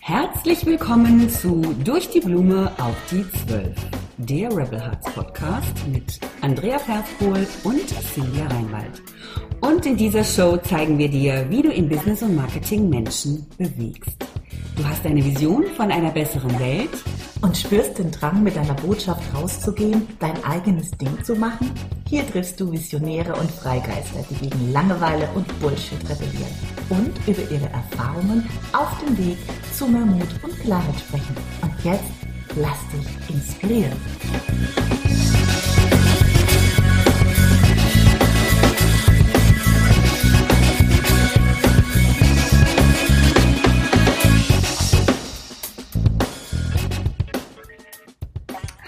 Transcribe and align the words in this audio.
Herzlich 0.00 0.66
willkommen 0.66 1.30
zu 1.30 1.60
Durch 1.84 2.10
die 2.10 2.20
Blume 2.20 2.72
auf 2.78 2.96
die 3.10 3.24
Zwölf, 3.30 3.76
der 4.16 4.48
Rebel 4.48 4.80
Hearts 4.80 5.12
Podcast 5.12 5.86
mit 5.86 6.18
Andrea 6.40 6.78
Perskohl 6.78 7.46
und 7.62 7.88
Silvia 7.88 8.46
Reinwald. 8.48 9.02
Und 9.60 9.86
in 9.86 9.96
dieser 9.96 10.24
Show 10.24 10.56
zeigen 10.56 10.98
wir 10.98 11.08
dir, 11.08 11.46
wie 11.48 11.62
du 11.62 11.70
im 11.70 11.88
Business 11.88 12.22
und 12.22 12.34
Marketing 12.34 12.88
Menschen 12.88 13.46
bewegst. 13.56 14.21
Du 14.82 14.88
hast 14.88 15.06
eine 15.06 15.24
Vision 15.24 15.64
von 15.76 15.92
einer 15.92 16.10
besseren 16.10 16.58
Welt 16.58 16.90
und 17.40 17.56
spürst 17.56 17.98
den 17.98 18.10
Drang, 18.10 18.42
mit 18.42 18.56
deiner 18.56 18.74
Botschaft 18.74 19.22
rauszugehen, 19.32 20.08
dein 20.18 20.42
eigenes 20.42 20.90
Ding 20.90 21.22
zu 21.22 21.36
machen? 21.36 21.70
Hier 22.08 22.26
triffst 22.26 22.58
du 22.58 22.72
Visionäre 22.72 23.32
und 23.36 23.48
Freigeister, 23.48 24.24
die 24.28 24.48
gegen 24.48 24.72
Langeweile 24.72 25.28
und 25.36 25.46
Bullshit 25.60 26.00
rebellieren 26.10 26.52
und 26.88 27.12
über 27.28 27.48
ihre 27.48 27.70
Erfahrungen 27.70 28.44
auf 28.72 28.98
dem 29.06 29.16
Weg 29.18 29.38
zu 29.72 29.86
mehr 29.86 30.04
Mut 30.04 30.26
und 30.42 30.58
Klarheit 30.58 30.98
sprechen. 30.98 31.36
Und 31.62 31.84
jetzt 31.84 32.02
lass 32.56 32.80
dich 32.90 33.36
inspirieren. 33.36 33.92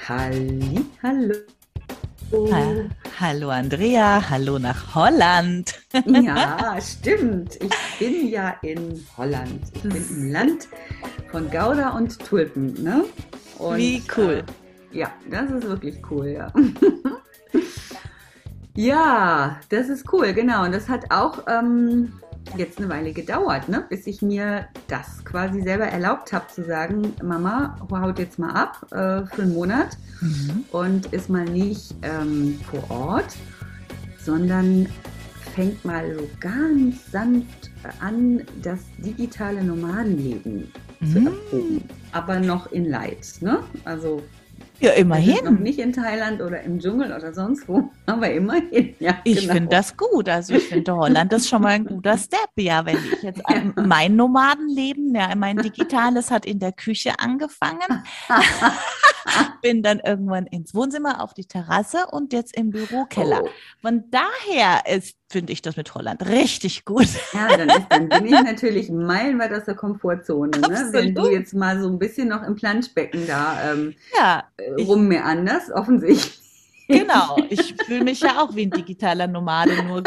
Halli, 0.06 0.84
hallo. 1.02 1.34
Ha 2.52 2.62
hallo 3.20 3.48
Andrea, 3.48 4.20
hallo 4.28 4.58
nach 4.58 4.94
Holland. 4.94 5.80
Ja, 6.04 6.78
stimmt. 6.82 7.56
Ich 7.62 7.98
bin 7.98 8.28
ja 8.28 8.50
in 8.60 9.02
Holland. 9.16 9.62
Ich 9.72 9.82
bin 9.82 10.04
im 10.10 10.30
Land 10.30 10.68
von 11.30 11.50
Gouda 11.50 11.96
und 11.96 12.18
Tulpen. 12.18 12.74
Ne? 12.82 13.06
Und, 13.58 13.78
Wie 13.78 14.02
cool. 14.14 14.44
Äh, 14.92 14.98
ja, 14.98 15.10
das 15.30 15.50
ist 15.50 15.62
wirklich 15.66 15.96
cool, 16.10 16.26
ja. 16.26 16.52
ja, 18.76 19.58
das 19.70 19.88
ist 19.88 20.12
cool, 20.12 20.34
genau. 20.34 20.64
Und 20.64 20.72
das 20.72 20.86
hat 20.86 21.10
auch 21.10 21.44
ähm, 21.48 22.12
jetzt 22.58 22.78
eine 22.78 22.88
Weile 22.88 23.12
gedauert, 23.12 23.68
ne? 23.68 23.84
bis 23.88 24.06
ich 24.06 24.22
mir 24.22 24.66
das 24.88 25.24
quasi 25.24 25.62
selber 25.62 25.86
erlaubt 25.86 26.32
habe 26.32 26.46
zu 26.48 26.64
sagen, 26.64 27.14
Mama, 27.22 27.76
haut 27.90 28.18
jetzt 28.18 28.38
mal 28.38 28.52
ab 28.52 28.86
äh, 28.90 29.26
für 29.26 29.42
einen 29.42 29.54
Monat 29.54 29.96
mhm. 30.20 30.64
und 30.72 31.06
ist 31.06 31.28
mal 31.28 31.44
nicht 31.44 31.94
ähm, 32.02 32.60
vor 32.70 32.90
Ort, 32.90 33.36
sondern 34.24 34.88
fängt 35.54 35.84
mal 35.84 36.14
so 36.16 36.28
ganz 36.40 37.10
sanft 37.10 37.70
an, 38.00 38.42
das 38.62 38.80
digitale 38.98 39.62
Nomadenleben 39.62 40.72
mhm. 41.00 41.06
zu 41.06 41.18
erproben. 41.18 41.84
Aber 42.12 42.40
noch 42.40 42.70
in 42.72 42.88
Light, 42.90 43.36
ne? 43.40 43.60
Also 43.84 44.22
ja, 44.80 44.90
immerhin. 44.92 45.44
Noch 45.44 45.58
nicht 45.58 45.78
in 45.78 45.92
Thailand 45.92 46.42
oder 46.42 46.62
im 46.62 46.78
Dschungel 46.78 47.12
oder 47.12 47.32
sonst 47.32 47.68
wo, 47.68 47.90
aber 48.06 48.30
immerhin. 48.30 48.94
Ja, 48.98 49.18
ich 49.24 49.40
genau. 49.40 49.54
finde 49.54 49.68
das 49.70 49.96
gut. 49.96 50.28
Also 50.28 50.54
ich 50.54 50.64
finde 50.68 50.94
Holland 50.94 51.32
ist 51.32 51.48
schon 51.48 51.62
mal 51.62 51.70
ein 51.70 51.84
guter 51.84 52.18
Step. 52.18 52.50
Ja, 52.56 52.84
wenn 52.84 52.96
ich 52.96 53.22
jetzt 53.22 53.42
ja. 53.48 53.62
mein 53.76 54.16
Nomadenleben, 54.16 55.14
ja, 55.14 55.34
mein 55.36 55.56
digitales 55.58 56.30
hat 56.30 56.46
in 56.46 56.58
der 56.58 56.72
Küche 56.72 57.12
angefangen. 57.18 58.04
bin 59.64 59.82
dann 59.82 59.98
irgendwann 59.98 60.46
ins 60.46 60.74
Wohnzimmer, 60.74 61.22
auf 61.22 61.32
die 61.32 61.46
Terrasse 61.46 62.04
und 62.10 62.34
jetzt 62.34 62.54
im 62.54 62.68
Bürokeller. 62.68 63.40
Oh. 63.44 63.48
Von 63.80 64.04
daher 64.10 64.82
ist, 64.94 65.16
finde 65.30 65.54
ich 65.54 65.62
das 65.62 65.78
mit 65.78 65.94
Holland 65.94 66.26
richtig 66.26 66.84
gut. 66.84 67.08
Ja, 67.32 67.56
dann, 67.56 67.70
ist, 67.70 67.86
dann 67.88 68.10
bin 68.10 68.26
ich 68.26 68.42
natürlich 68.42 68.90
meilenweit 68.90 69.54
aus 69.54 69.64
der 69.64 69.74
Komfortzone. 69.74 70.50
Ne? 70.58 70.88
Wenn 70.90 71.14
du 71.14 71.30
jetzt 71.30 71.54
mal 71.54 71.80
so 71.80 71.88
ein 71.88 71.98
bisschen 71.98 72.28
noch 72.28 72.42
im 72.42 72.56
Planschbecken 72.56 73.26
da 73.26 73.72
ähm, 73.72 73.94
ja, 74.14 74.44
äh, 74.58 74.82
rummeanderst, 74.82 75.72
offensichtlich. 75.72 76.38
Genau, 76.86 77.38
ich 77.48 77.74
fühle 77.86 78.04
mich 78.04 78.20
ja 78.20 78.42
auch 78.42 78.54
wie 78.54 78.66
ein 78.66 78.70
digitaler 78.70 79.28
Nomade, 79.28 79.82
nur 79.84 80.02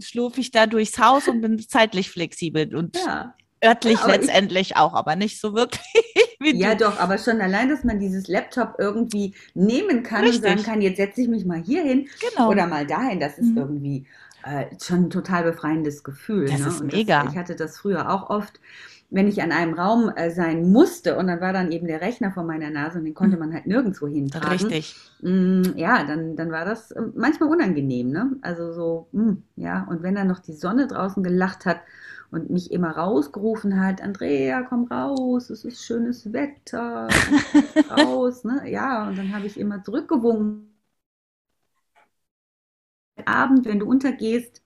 schlurfe 0.00 0.42
ich 0.42 0.50
da 0.50 0.66
durchs 0.66 0.98
Haus 0.98 1.28
und 1.28 1.40
bin 1.40 1.58
zeitlich 1.58 2.10
flexibel 2.10 2.76
und 2.76 2.94
ja. 2.98 3.34
Örtlich 3.64 3.98
ja, 4.00 4.06
letztendlich 4.06 4.70
ich, 4.70 4.76
auch, 4.76 4.94
aber 4.94 5.16
nicht 5.16 5.40
so 5.40 5.54
wirklich. 5.54 5.82
ja, 6.40 6.74
du. 6.74 6.84
doch, 6.84 6.98
aber 6.98 7.18
schon 7.18 7.40
allein, 7.40 7.68
dass 7.68 7.84
man 7.84 7.98
dieses 7.98 8.28
Laptop 8.28 8.74
irgendwie 8.78 9.34
nehmen 9.54 10.02
kann 10.02 10.24
Richtig. 10.24 10.42
und 10.42 10.48
sagen 10.48 10.62
kann, 10.62 10.82
jetzt 10.82 10.96
setze 10.96 11.22
ich 11.22 11.28
mich 11.28 11.44
mal 11.44 11.58
hier 11.58 11.82
hin 11.82 12.08
genau. 12.30 12.50
oder 12.50 12.66
mal 12.66 12.86
dahin, 12.86 13.20
das 13.20 13.38
ist 13.38 13.50
mhm. 13.50 13.58
irgendwie 13.58 14.06
äh, 14.44 14.66
schon 14.82 15.04
ein 15.04 15.10
total 15.10 15.44
befreiendes 15.44 16.04
Gefühl. 16.04 16.46
Das 16.48 16.60
ne? 16.60 16.68
ist 16.68 16.84
mega. 16.84 17.24
Das, 17.24 17.32
ich 17.32 17.38
hatte 17.38 17.56
das 17.56 17.78
früher 17.78 18.10
auch 18.10 18.30
oft 18.30 18.60
wenn 19.10 19.28
ich 19.28 19.40
an 19.42 19.52
einem 19.52 19.74
Raum 19.74 20.10
äh, 20.14 20.30
sein 20.30 20.70
musste 20.70 21.16
und 21.16 21.28
dann 21.28 21.40
war 21.40 21.52
dann 21.52 21.70
eben 21.70 21.86
der 21.86 22.00
Rechner 22.00 22.32
vor 22.32 22.42
meiner 22.42 22.70
Nase 22.70 22.98
und 22.98 23.04
den 23.04 23.14
konnte 23.14 23.36
mhm. 23.36 23.40
man 23.40 23.54
halt 23.54 23.66
nirgendwo 23.66 24.08
hintragen. 24.08 24.48
Richtig. 24.48 24.96
Mm, 25.20 25.62
ja, 25.76 26.04
dann, 26.04 26.36
dann 26.36 26.50
war 26.50 26.64
das 26.64 26.90
äh, 26.90 27.02
manchmal 27.14 27.48
unangenehm, 27.48 28.10
ne? 28.10 28.32
Also 28.42 28.72
so, 28.72 29.08
mm, 29.12 29.34
ja, 29.56 29.86
und 29.88 30.02
wenn 30.02 30.16
dann 30.16 30.26
noch 30.26 30.40
die 30.40 30.54
Sonne 30.54 30.88
draußen 30.88 31.22
gelacht 31.22 31.66
hat 31.66 31.80
und 32.30 32.50
mich 32.50 32.70
immer 32.72 32.90
rausgerufen 32.96 33.80
hat, 33.80 34.00
Andrea, 34.02 34.62
komm 34.62 34.84
raus, 34.86 35.50
es 35.50 35.64
ist 35.64 35.84
schönes 35.84 36.32
Wetter, 36.32 37.08
raus, 37.90 38.44
ne? 38.44 38.70
Ja, 38.70 39.08
und 39.08 39.16
dann 39.18 39.34
habe 39.34 39.46
ich 39.46 39.58
immer 39.58 39.82
zurückgewunken. 39.82 40.72
Abend, 43.26 43.66
wenn 43.66 43.78
du 43.78 43.86
untergehst, 43.86 44.62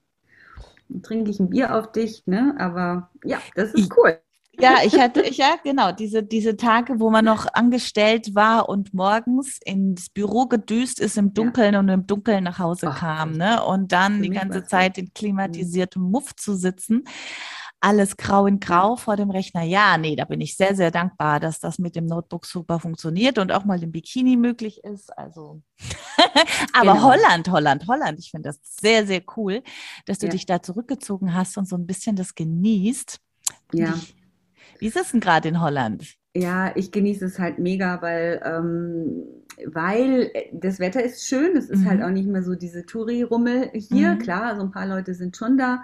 trinke 1.03 1.31
ich 1.31 1.39
ein 1.39 1.49
Bier 1.49 1.75
auf 1.75 1.91
dich, 1.91 2.25
ne? 2.27 2.55
Aber 2.59 3.09
ja, 3.23 3.43
das 3.55 3.73
ist 3.73 3.95
cool. 3.97 4.20
Ja, 4.59 4.79
ich 4.83 4.99
hatte, 4.99 5.21
ich, 5.21 5.37
ja, 5.37 5.55
genau, 5.63 5.91
diese, 5.91 6.23
diese 6.23 6.57
Tage, 6.57 6.99
wo 6.99 7.09
man 7.09 7.25
noch 7.25 7.47
angestellt 7.53 8.35
war 8.35 8.69
und 8.69 8.93
morgens 8.93 9.59
ins 9.63 10.09
Büro 10.09 10.45
gedüst 10.45 10.99
ist 10.99 11.17
im 11.17 11.33
Dunkeln 11.33 11.73
ja. 11.73 11.79
und 11.79 11.89
im 11.89 12.05
Dunkeln 12.05 12.43
nach 12.43 12.59
Hause 12.59 12.89
Ach, 12.89 12.99
kam, 12.99 13.31
ne? 13.31 13.63
Und 13.63 13.91
dann 13.91 14.21
die 14.21 14.29
ganze 14.29 14.63
Zeit 14.65 14.97
in 14.97 15.13
klimatisiertem 15.13 16.01
Muff 16.01 16.35
zu 16.35 16.55
sitzen 16.55 17.05
alles 17.81 18.15
grau 18.15 18.45
in 18.45 18.59
grau 18.59 18.95
vor 18.95 19.17
dem 19.17 19.31
Rechner. 19.31 19.63
Ja, 19.63 19.97
nee, 19.97 20.15
da 20.15 20.25
bin 20.25 20.39
ich 20.39 20.55
sehr, 20.55 20.75
sehr 20.75 20.91
dankbar, 20.91 21.39
dass 21.39 21.59
das 21.59 21.79
mit 21.79 21.95
dem 21.95 22.05
Notebook 22.05 22.45
super 22.45 22.79
funktioniert 22.79 23.39
und 23.39 23.51
auch 23.51 23.65
mal 23.65 23.81
im 23.81 23.91
Bikini 23.91 24.37
möglich 24.37 24.83
ist. 24.83 25.17
Also, 25.17 25.61
aber 26.73 26.93
genau. 26.93 27.03
Holland, 27.03 27.49
Holland, 27.49 27.87
Holland. 27.87 28.19
Ich 28.19 28.29
finde 28.29 28.49
das 28.49 28.59
sehr, 28.63 29.07
sehr 29.07 29.23
cool, 29.35 29.63
dass 30.05 30.19
du 30.19 30.27
ja. 30.27 30.31
dich 30.31 30.45
da 30.45 30.61
zurückgezogen 30.61 31.33
hast 31.33 31.57
und 31.57 31.67
so 31.67 31.75
ein 31.75 31.87
bisschen 31.87 32.15
das 32.15 32.35
genießt. 32.35 33.19
Ja. 33.73 33.95
Wie, 33.95 34.20
wie 34.79 34.87
ist 34.87 34.97
es 34.97 35.11
denn 35.11 35.19
gerade 35.19 35.49
in 35.49 35.61
Holland? 35.61 36.15
Ja, 36.35 36.71
ich 36.75 36.91
genieße 36.91 37.25
es 37.25 37.39
halt 37.39 37.59
mega, 37.59 38.01
weil, 38.01 38.41
ähm, 38.45 39.23
weil 39.65 40.31
das 40.53 40.79
Wetter 40.79 41.03
ist 41.03 41.27
schön. 41.27 41.57
Es 41.57 41.69
ist 41.69 41.85
halt 41.85 41.99
mhm. 41.99 41.99
halt 42.03 42.03
auch 42.03 42.13
nicht 42.13 42.29
mehr 42.29 42.43
so 42.43 42.55
diese 42.55 42.85
Touri-Rummel 42.85 43.71
hier. 43.73 44.11
Mhm. 44.11 44.19
Klar, 44.19 44.55
so 44.55 44.61
ein 44.61 44.71
paar 44.71 44.87
Leute 44.87 45.13
sind 45.13 45.35
schon 45.35 45.57
da. 45.57 45.83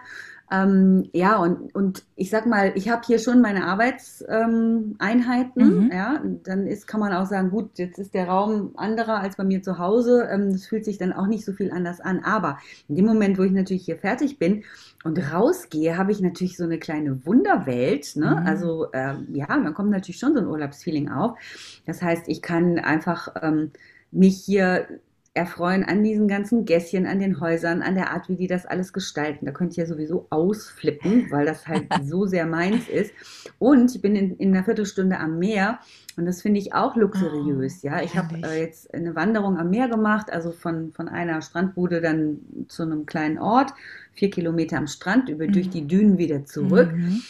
Ähm, 0.49 1.09
ja, 1.11 1.35
und, 1.37 1.75
und 1.75 2.05
ich 2.15 2.29
sag 2.29 2.45
mal, 2.45 2.71
ich 2.75 2.87
habe 2.87 3.01
hier 3.05 3.19
schon 3.19 3.41
meine 3.41 3.65
Arbeitseinheiten. 3.65 5.85
Mhm. 5.85 5.91
Ja, 5.91 6.21
dann 6.43 6.67
ist, 6.67 6.87
kann 6.87 7.01
man 7.01 7.11
auch 7.11 7.25
sagen, 7.25 7.49
gut, 7.49 7.77
jetzt 7.77 7.99
ist 7.99 8.13
der 8.13 8.29
Raum 8.29 8.71
anderer 8.77 9.19
als 9.19 9.35
bei 9.35 9.43
mir 9.43 9.61
zu 9.61 9.77
Hause. 9.77 10.29
Ähm, 10.31 10.53
das 10.53 10.65
fühlt 10.65 10.85
sich 10.85 10.97
dann 10.97 11.11
auch 11.11 11.27
nicht 11.27 11.43
so 11.43 11.51
viel 11.51 11.71
anders 11.71 11.99
an. 11.99 12.21
Aber 12.23 12.59
in 12.87 12.95
dem 12.95 13.05
Moment, 13.05 13.37
wo 13.37 13.43
ich 13.43 13.51
natürlich 13.51 13.83
hier 13.83 13.97
fertig 13.97 14.39
bin 14.39 14.63
und 15.07 15.17
rausgehe, 15.31 15.97
habe 15.97 16.11
ich 16.11 16.19
natürlich 16.19 16.57
so 16.57 16.65
eine 16.65 16.79
kleine 16.79 17.25
Wunderwelt. 17.25 18.15
Ne? 18.17 18.39
Mhm. 18.41 18.47
Also 18.47 18.91
äh, 18.91 19.15
ja, 19.31 19.47
dann 19.47 19.73
kommt 19.73 19.89
natürlich 19.89 20.19
schon 20.19 20.33
so 20.33 20.41
ein 20.41 20.47
Urlaubsfeeling 20.47 21.09
auf. 21.09 21.39
Das 21.85 22.01
heißt, 22.01 22.27
ich 22.27 22.41
kann 22.41 22.77
einfach 22.77 23.29
ähm, 23.41 23.71
mich 24.11 24.43
hier 24.43 24.85
erfreuen 25.33 25.83
an 25.83 26.03
diesen 26.03 26.27
ganzen 26.27 26.65
Gässchen, 26.65 27.05
an 27.05 27.19
den 27.19 27.39
Häusern, 27.39 27.81
an 27.81 27.95
der 27.95 28.11
Art, 28.11 28.27
wie 28.27 28.35
die 28.35 28.47
das 28.47 28.65
alles 28.65 28.91
gestalten. 28.91 29.45
Da 29.45 29.51
könnte 29.51 29.71
ich 29.71 29.77
ja 29.77 29.85
sowieso 29.85 30.25
ausflippen, 30.29 31.31
weil 31.31 31.45
das 31.45 31.67
halt 31.67 31.85
so 32.03 32.25
sehr 32.25 32.45
meins 32.45 32.89
ist. 32.89 33.13
Und 33.59 33.95
ich 33.95 34.01
bin 34.01 34.15
in, 34.15 34.35
in 34.37 34.53
einer 34.53 34.65
Viertelstunde 34.65 35.19
am 35.19 35.39
Meer 35.39 35.79
und 36.17 36.25
das 36.25 36.41
finde 36.41 36.59
ich 36.59 36.73
auch 36.73 36.95
luxuriös. 36.95 37.81
Oh, 37.83 37.87
ja, 37.87 38.01
ich 38.01 38.17
habe 38.17 38.35
äh, 38.43 38.59
jetzt 38.59 38.91
eine 38.93 39.15
Wanderung 39.15 39.57
am 39.57 39.69
Meer 39.69 39.87
gemacht, 39.87 40.31
also 40.31 40.51
von, 40.51 40.91
von 40.91 41.07
einer 41.07 41.41
Strandbude 41.41 42.01
dann 42.01 42.39
zu 42.67 42.83
einem 42.83 43.05
kleinen 43.05 43.37
Ort, 43.37 43.73
vier 44.17 44.29
Kilometer 44.29 44.77
am 44.77 44.87
Strand, 44.87 45.29
über, 45.29 45.47
mhm. 45.47 45.53
durch 45.53 45.69
die 45.69 45.87
Dünen 45.87 46.17
wieder 46.17 46.45
zurück. 46.45 46.91
Mhm. 46.91 47.21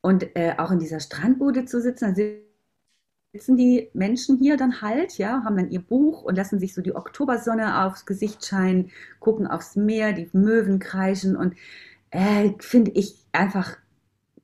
Und 0.00 0.36
äh, 0.36 0.54
auch 0.58 0.70
in 0.70 0.78
dieser 0.78 1.00
Strandbude 1.00 1.64
zu 1.64 1.80
sitzen, 1.80 2.14
da 2.14 2.22
sitzen 3.32 3.56
die 3.56 3.90
Menschen 3.94 4.38
hier 4.38 4.56
dann 4.56 4.80
halt, 4.80 5.18
ja, 5.18 5.42
haben 5.44 5.56
dann 5.56 5.70
ihr 5.70 5.80
Buch 5.80 6.22
und 6.22 6.36
lassen 6.36 6.60
sich 6.60 6.74
so 6.74 6.82
die 6.82 6.94
Oktobersonne 6.94 7.84
aufs 7.84 8.06
Gesicht 8.06 8.44
scheinen, 8.44 8.90
gucken 9.18 9.46
aufs 9.46 9.74
Meer, 9.76 10.12
die 10.12 10.28
Möwen 10.32 10.78
kreischen 10.78 11.36
und 11.36 11.54
äh, 12.10 12.50
finde 12.60 12.92
ich 12.92 13.16
einfach 13.32 13.76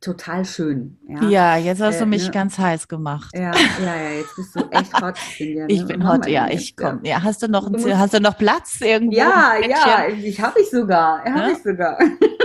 total 0.01 0.45
schön. 0.45 0.99
Ja, 1.07 1.29
ja 1.29 1.57
jetzt 1.57 1.81
hast 1.81 1.97
äh, 1.97 2.01
du 2.01 2.07
mich 2.07 2.27
ne? 2.27 2.31
ganz 2.31 2.59
heiß 2.59 2.89
gemacht. 2.89 3.31
Ja, 3.35 3.53
ja, 3.53 3.97
ja, 3.97 4.11
jetzt 4.19 4.35
bist 4.35 4.57
du 4.57 4.61
echt 4.71 5.01
hot. 5.01 5.17
Ich 5.39 5.81
ne? 5.81 5.87
bin 5.87 6.09
hot, 6.09 6.27
ja, 6.27 6.49
ich 6.49 6.77
komme. 6.77 7.01
Ja, 7.05 7.23
hast 7.23 7.43
du 7.43 7.49
noch, 7.49 7.71
du 7.71 7.99
hast 7.99 8.15
du 8.15 8.21
noch 8.21 8.37
Platz 8.37 8.81
irgendwo? 8.81 9.17
Ja, 9.17 9.55
ja, 9.59 10.07
ich 10.09 10.41
habe 10.41 10.61
ich 10.61 10.71
sogar, 10.71 11.25
habe 11.25 11.39
ja? 11.39 11.51
ich 11.51 11.63
sogar. 11.63 11.99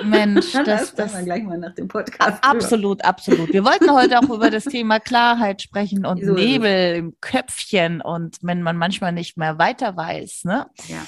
Mensch, 0.03 0.51
das, 0.65 0.93
das, 0.93 0.95
das 0.95 1.23
gleich 1.23 1.43
mal 1.43 1.57
nach 1.57 1.73
dem 1.75 1.87
Podcast. 1.87 2.43
Absolut, 2.43 2.99
drüber. 2.99 3.09
absolut. 3.09 3.53
Wir 3.53 3.63
wollten 3.63 3.91
heute 3.91 4.19
auch 4.19 4.29
über 4.29 4.49
das 4.49 4.65
Thema 4.65 4.99
Klarheit 4.99 5.61
sprechen 5.61 6.05
und 6.05 6.23
so 6.23 6.33
Nebel 6.33 6.95
im 6.95 7.15
Köpfchen 7.21 8.01
und 8.01 8.37
wenn 8.41 8.61
man 8.61 8.77
manchmal 8.77 9.11
nicht 9.11 9.37
mehr 9.37 9.57
weiter 9.57 9.95
weiß, 9.95 10.43
ne? 10.43 10.67
Ja 10.87 11.05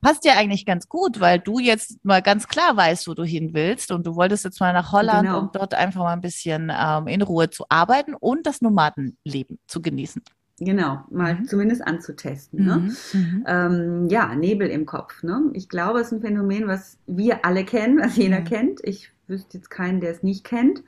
passt 0.00 0.24
ja 0.24 0.34
eigentlich 0.36 0.66
ganz 0.66 0.88
gut, 0.88 1.20
weil 1.20 1.38
du 1.38 1.58
jetzt 1.58 2.04
mal 2.04 2.22
ganz 2.22 2.48
klar 2.48 2.76
weißt, 2.76 3.08
wo 3.08 3.14
du 3.14 3.24
hin 3.24 3.50
willst 3.52 3.92
und 3.92 4.06
du 4.06 4.16
wolltest 4.16 4.44
jetzt 4.44 4.60
mal 4.60 4.72
nach 4.72 4.92
Holland, 4.92 5.26
genau. 5.26 5.40
um 5.40 5.50
dort 5.52 5.74
einfach 5.74 6.00
mal 6.00 6.12
ein 6.12 6.20
bisschen 6.20 6.72
ähm, 6.74 7.06
in 7.06 7.22
Ruhe 7.22 7.50
zu 7.50 7.64
arbeiten 7.68 8.14
und 8.14 8.46
das 8.46 8.60
Nomadenleben 8.60 9.58
zu 9.66 9.82
genießen. 9.82 10.22
Genau, 10.62 11.02
mal 11.10 11.36
mhm. 11.36 11.44
zumindest 11.46 11.86
anzutesten. 11.86 12.66
Ne? 12.66 12.76
Mhm. 12.76 13.20
Mhm. 13.20 13.44
Ähm, 13.46 14.08
ja, 14.10 14.34
Nebel 14.34 14.68
im 14.68 14.84
Kopf. 14.84 15.22
Ne? 15.22 15.50
Ich 15.54 15.70
glaube, 15.70 16.00
es 16.00 16.08
ist 16.08 16.12
ein 16.12 16.20
Phänomen, 16.20 16.68
was 16.68 16.98
wir 17.06 17.46
alle 17.46 17.64
kennen, 17.64 17.98
was 17.98 18.16
jeder 18.16 18.40
mhm. 18.40 18.44
kennt. 18.44 18.80
Ich 18.84 19.10
wüsste 19.26 19.56
jetzt 19.56 19.70
keinen, 19.70 20.00
der 20.00 20.10
es 20.10 20.22
nicht 20.22 20.44
kennt. 20.44 20.82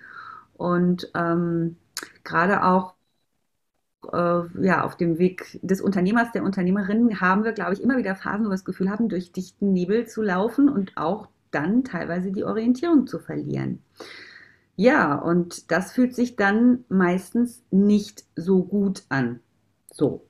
Und 0.54 1.10
ähm, 1.14 1.76
gerade 2.22 2.64
auch 2.64 2.94
ja, 4.10 4.84
auf 4.84 4.96
dem 4.96 5.18
Weg 5.18 5.60
des 5.62 5.80
Unternehmers, 5.80 6.32
der 6.32 6.42
Unternehmerin 6.42 7.20
haben 7.20 7.44
wir, 7.44 7.52
glaube 7.52 7.74
ich, 7.74 7.82
immer 7.82 7.96
wieder 7.98 8.16
Phasen, 8.16 8.44
wo 8.44 8.48
wir 8.48 8.54
das 8.54 8.64
Gefühl 8.64 8.90
haben, 8.90 9.08
durch 9.08 9.32
dichten 9.32 9.72
Nebel 9.72 10.06
zu 10.06 10.22
laufen 10.22 10.68
und 10.68 10.96
auch 10.96 11.28
dann 11.50 11.84
teilweise 11.84 12.32
die 12.32 12.44
Orientierung 12.44 13.06
zu 13.06 13.18
verlieren. 13.18 13.80
Ja, 14.74 15.14
und 15.14 15.70
das 15.70 15.92
fühlt 15.92 16.14
sich 16.14 16.36
dann 16.36 16.84
meistens 16.88 17.62
nicht 17.70 18.24
so 18.34 18.64
gut 18.64 19.04
an. 19.08 19.40
So. 19.92 20.26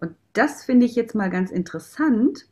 Und 0.00 0.16
das 0.32 0.64
finde 0.64 0.86
ich 0.86 0.96
jetzt 0.96 1.14
mal 1.14 1.30
ganz 1.30 1.50
interessant. 1.50 2.46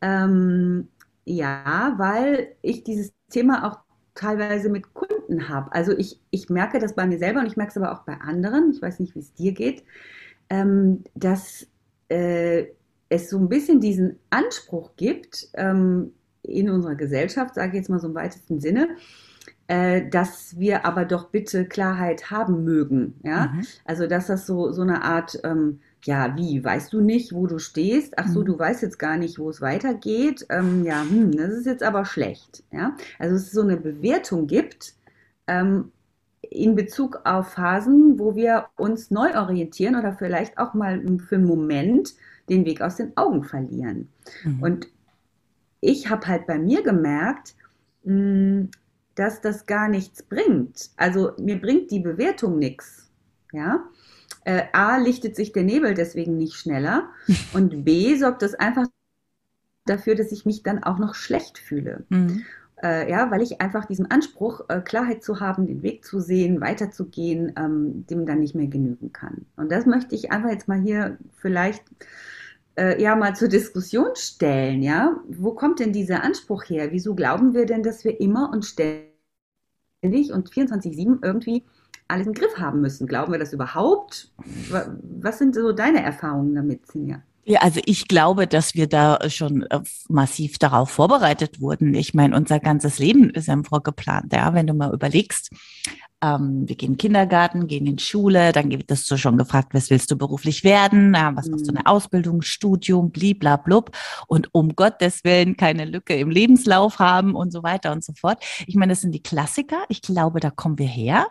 Ähm, 0.00 0.88
ja, 1.24 1.94
weil 1.96 2.54
ich 2.62 2.84
dieses 2.84 3.12
Thema 3.30 3.66
auch 3.66 3.78
teilweise 4.14 4.68
mit 4.68 4.94
Kunden 4.94 5.07
habe. 5.48 5.72
Also 5.72 5.92
ich, 5.96 6.20
ich 6.30 6.48
merke 6.48 6.78
das 6.78 6.94
bei 6.94 7.06
mir 7.06 7.18
selber 7.18 7.40
und 7.40 7.46
ich 7.46 7.56
merke 7.56 7.70
es 7.70 7.76
aber 7.76 7.92
auch 7.92 8.04
bei 8.04 8.14
anderen, 8.14 8.72
ich 8.72 8.82
weiß 8.82 9.00
nicht, 9.00 9.14
wie 9.14 9.20
es 9.20 9.34
dir 9.34 9.52
geht, 9.52 9.84
ähm, 10.50 11.04
dass 11.14 11.66
äh, 12.08 12.66
es 13.08 13.30
so 13.30 13.38
ein 13.38 13.48
bisschen 13.48 13.80
diesen 13.80 14.18
Anspruch 14.30 14.96
gibt 14.96 15.48
ähm, 15.54 16.12
in 16.42 16.70
unserer 16.70 16.94
Gesellschaft, 16.94 17.54
sage 17.54 17.68
ich 17.68 17.74
jetzt 17.74 17.90
mal 17.90 18.00
so 18.00 18.08
im 18.08 18.14
weitesten 18.14 18.60
Sinne, 18.60 18.88
äh, 19.66 20.08
dass 20.08 20.58
wir 20.58 20.86
aber 20.86 21.04
doch 21.04 21.28
bitte 21.28 21.66
Klarheit 21.66 22.30
haben 22.30 22.64
mögen. 22.64 23.14
Ja? 23.22 23.48
Mhm. 23.48 23.66
Also 23.84 24.06
dass 24.06 24.26
das 24.26 24.46
so, 24.46 24.72
so 24.72 24.82
eine 24.82 25.02
Art 25.04 25.38
ähm, 25.44 25.80
ja, 26.04 26.36
wie, 26.36 26.62
weißt 26.62 26.92
du 26.92 27.00
nicht, 27.00 27.32
wo 27.32 27.46
du 27.46 27.58
stehst? 27.58 28.14
Ach 28.18 28.28
so, 28.28 28.40
mhm. 28.40 28.44
du 28.46 28.58
weißt 28.58 28.82
jetzt 28.82 28.98
gar 28.98 29.16
nicht, 29.16 29.38
wo 29.38 29.50
es 29.50 29.60
weitergeht. 29.60 30.46
Ähm, 30.48 30.84
ja, 30.84 31.02
hm, 31.02 31.32
das 31.32 31.52
ist 31.52 31.66
jetzt 31.66 31.82
aber 31.82 32.04
schlecht. 32.04 32.62
Ja? 32.72 32.96
Also 33.18 33.36
es 33.36 33.50
so 33.50 33.62
eine 33.62 33.76
Bewertung 33.76 34.46
gibt 34.46 34.94
ähm, 35.48 35.90
in 36.40 36.76
Bezug 36.76 37.20
auf 37.24 37.52
Phasen, 37.52 38.18
wo 38.18 38.36
wir 38.36 38.66
uns 38.76 39.10
neu 39.10 39.36
orientieren 39.36 39.96
oder 39.96 40.12
vielleicht 40.12 40.58
auch 40.58 40.74
mal 40.74 41.02
für 41.18 41.34
einen 41.34 41.46
Moment 41.46 42.14
den 42.48 42.64
Weg 42.64 42.80
aus 42.80 42.96
den 42.96 43.16
Augen 43.16 43.44
verlieren. 43.44 44.08
Mhm. 44.44 44.62
Und 44.62 44.88
ich 45.80 46.08
habe 46.08 46.26
halt 46.26 46.46
bei 46.46 46.58
mir 46.58 46.82
gemerkt, 46.82 47.54
mh, 48.04 48.12
hm, 48.14 48.70
dass 49.14 49.40
das 49.40 49.66
gar 49.66 49.88
nichts 49.88 50.22
bringt. 50.22 50.90
Also 50.96 51.32
mir 51.38 51.60
bringt 51.60 51.90
die 51.90 51.98
Bewertung 51.98 52.58
nichts. 52.58 53.10
Ja, 53.52 53.84
äh, 54.44 54.64
A, 54.72 54.98
lichtet 54.98 55.34
sich 55.34 55.52
der 55.52 55.64
Nebel 55.64 55.94
deswegen 55.94 56.36
nicht 56.36 56.54
schneller 56.54 57.08
und 57.52 57.84
B, 57.84 58.14
sorgt 58.16 58.42
das 58.42 58.54
einfach 58.54 58.86
dafür, 59.86 60.14
dass 60.14 60.32
ich 60.32 60.46
mich 60.46 60.62
dann 60.62 60.84
auch 60.84 60.98
noch 60.98 61.14
schlecht 61.14 61.58
fühle. 61.58 62.04
Mhm. 62.10 62.44
Äh, 62.82 63.10
ja, 63.10 63.30
weil 63.30 63.42
ich 63.42 63.60
einfach 63.60 63.86
diesen 63.86 64.10
Anspruch, 64.10 64.60
äh, 64.68 64.80
Klarheit 64.80 65.24
zu 65.24 65.40
haben, 65.40 65.66
den 65.66 65.82
Weg 65.82 66.04
zu 66.04 66.20
sehen, 66.20 66.60
weiterzugehen, 66.60 67.52
ähm, 67.56 68.06
dem 68.06 68.24
dann 68.24 68.38
nicht 68.40 68.54
mehr 68.54 68.68
genügen 68.68 69.12
kann. 69.12 69.46
Und 69.56 69.72
das 69.72 69.84
möchte 69.84 70.14
ich 70.14 70.30
einfach 70.30 70.50
jetzt 70.50 70.68
mal 70.68 70.80
hier 70.80 71.18
vielleicht 71.38 71.82
äh, 72.76 73.00
ja 73.02 73.16
mal 73.16 73.34
zur 73.34 73.48
Diskussion 73.48 74.10
stellen. 74.14 74.82
Ja, 74.82 75.16
wo 75.28 75.52
kommt 75.54 75.80
denn 75.80 75.92
dieser 75.92 76.22
Anspruch 76.22 76.64
her? 76.64 76.92
Wieso 76.92 77.14
glauben 77.14 77.54
wir 77.54 77.66
denn, 77.66 77.82
dass 77.82 78.04
wir 78.04 78.20
immer 78.20 78.50
und 78.52 78.64
ständig 78.64 80.32
und 80.32 80.50
24/7 80.50 81.18
irgendwie 81.22 81.64
alles 82.08 82.26
im 82.26 82.32
Griff 82.32 82.56
haben 82.58 82.80
müssen. 82.80 83.06
Glauben 83.06 83.32
wir 83.32 83.38
das 83.38 83.52
überhaupt? 83.52 84.32
Was 85.20 85.38
sind 85.38 85.54
so 85.54 85.72
deine 85.72 86.02
Erfahrungen 86.02 86.54
damit, 86.54 86.86
Sinja? 86.86 87.22
Ja, 87.48 87.60
also 87.60 87.80
ich 87.86 88.08
glaube, 88.08 88.46
dass 88.46 88.74
wir 88.74 88.88
da 88.88 89.18
schon 89.30 89.62
äh, 89.62 89.80
massiv 90.10 90.58
darauf 90.58 90.90
vorbereitet 90.90 91.62
wurden. 91.62 91.94
Ich 91.94 92.12
meine, 92.12 92.36
unser 92.36 92.60
ganzes 92.60 92.98
Leben 92.98 93.30
ist 93.30 93.48
ja 93.48 93.58
vorgeplant. 93.66 94.34
Ja, 94.34 94.52
wenn 94.52 94.66
du 94.66 94.74
mal 94.74 94.92
überlegst, 94.92 95.50
ähm, 96.20 96.68
wir 96.68 96.76
gehen 96.76 96.88
in 96.88 96.92
den 96.92 96.98
Kindergarten, 96.98 97.66
gehen 97.66 97.86
in 97.86 97.98
Schule, 97.98 98.52
dann 98.52 98.70
wirst 98.70 99.10
du 99.10 99.16
schon 99.16 99.38
gefragt, 99.38 99.72
was 99.72 99.88
willst 99.88 100.10
du 100.10 100.18
beruflich 100.18 100.62
werden? 100.62 101.14
Ja, 101.14 101.34
was 101.34 101.48
machst 101.48 101.66
du 101.66 101.70
eine 101.70 101.80
mhm. 101.80 101.86
Ausbildung, 101.86 102.42
Studium, 102.42 103.12
bliblablub 103.12 103.92
und 104.26 104.52
um 104.52 104.76
Gottes 104.76 105.24
Willen 105.24 105.56
keine 105.56 105.86
Lücke 105.86 106.16
im 106.16 106.28
Lebenslauf 106.28 106.98
haben 106.98 107.34
und 107.34 107.50
so 107.50 107.62
weiter 107.62 107.92
und 107.92 108.04
so 108.04 108.12
fort. 108.12 108.44
Ich 108.66 108.74
meine, 108.74 108.92
das 108.92 109.00
sind 109.00 109.12
die 109.12 109.22
Klassiker. 109.22 109.84
Ich 109.88 110.02
glaube, 110.02 110.40
da 110.40 110.50
kommen 110.50 110.78
wir 110.78 110.86
her. 110.86 111.28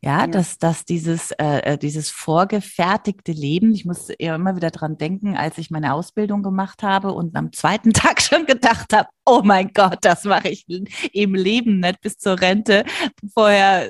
Ja, 0.00 0.20
ja, 0.20 0.26
dass, 0.28 0.58
dass 0.58 0.84
dieses, 0.84 1.32
äh, 1.32 1.72
äh, 1.72 1.78
dieses 1.78 2.10
vorgefertigte 2.10 3.32
Leben, 3.32 3.74
ich 3.74 3.84
muss 3.84 4.08
ja 4.20 4.36
immer 4.36 4.54
wieder 4.54 4.70
dran 4.70 4.96
denken, 4.96 5.36
als 5.36 5.58
ich 5.58 5.70
meine 5.70 5.92
Ausbildung 5.92 6.44
gemacht 6.44 6.84
habe 6.84 7.12
und 7.12 7.34
am 7.36 7.52
zweiten 7.52 7.92
Tag 7.92 8.22
schon 8.22 8.46
gedacht 8.46 8.92
habe, 8.92 9.08
oh 9.28 9.42
mein 9.44 9.70
Gott, 9.74 9.98
das 10.00 10.24
mache 10.24 10.48
ich 10.48 10.66
im 11.12 11.34
Leben 11.34 11.80
nicht 11.80 12.00
bis 12.00 12.18
zur 12.18 12.40
Rente. 12.40 12.84
Vorher, 13.32 13.88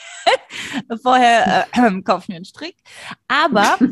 vorher 1.02 1.66
äh, 1.72 2.02
kauf 2.02 2.28
mir 2.28 2.36
einen 2.36 2.44
Strick. 2.44 2.76
Aber 3.28 3.78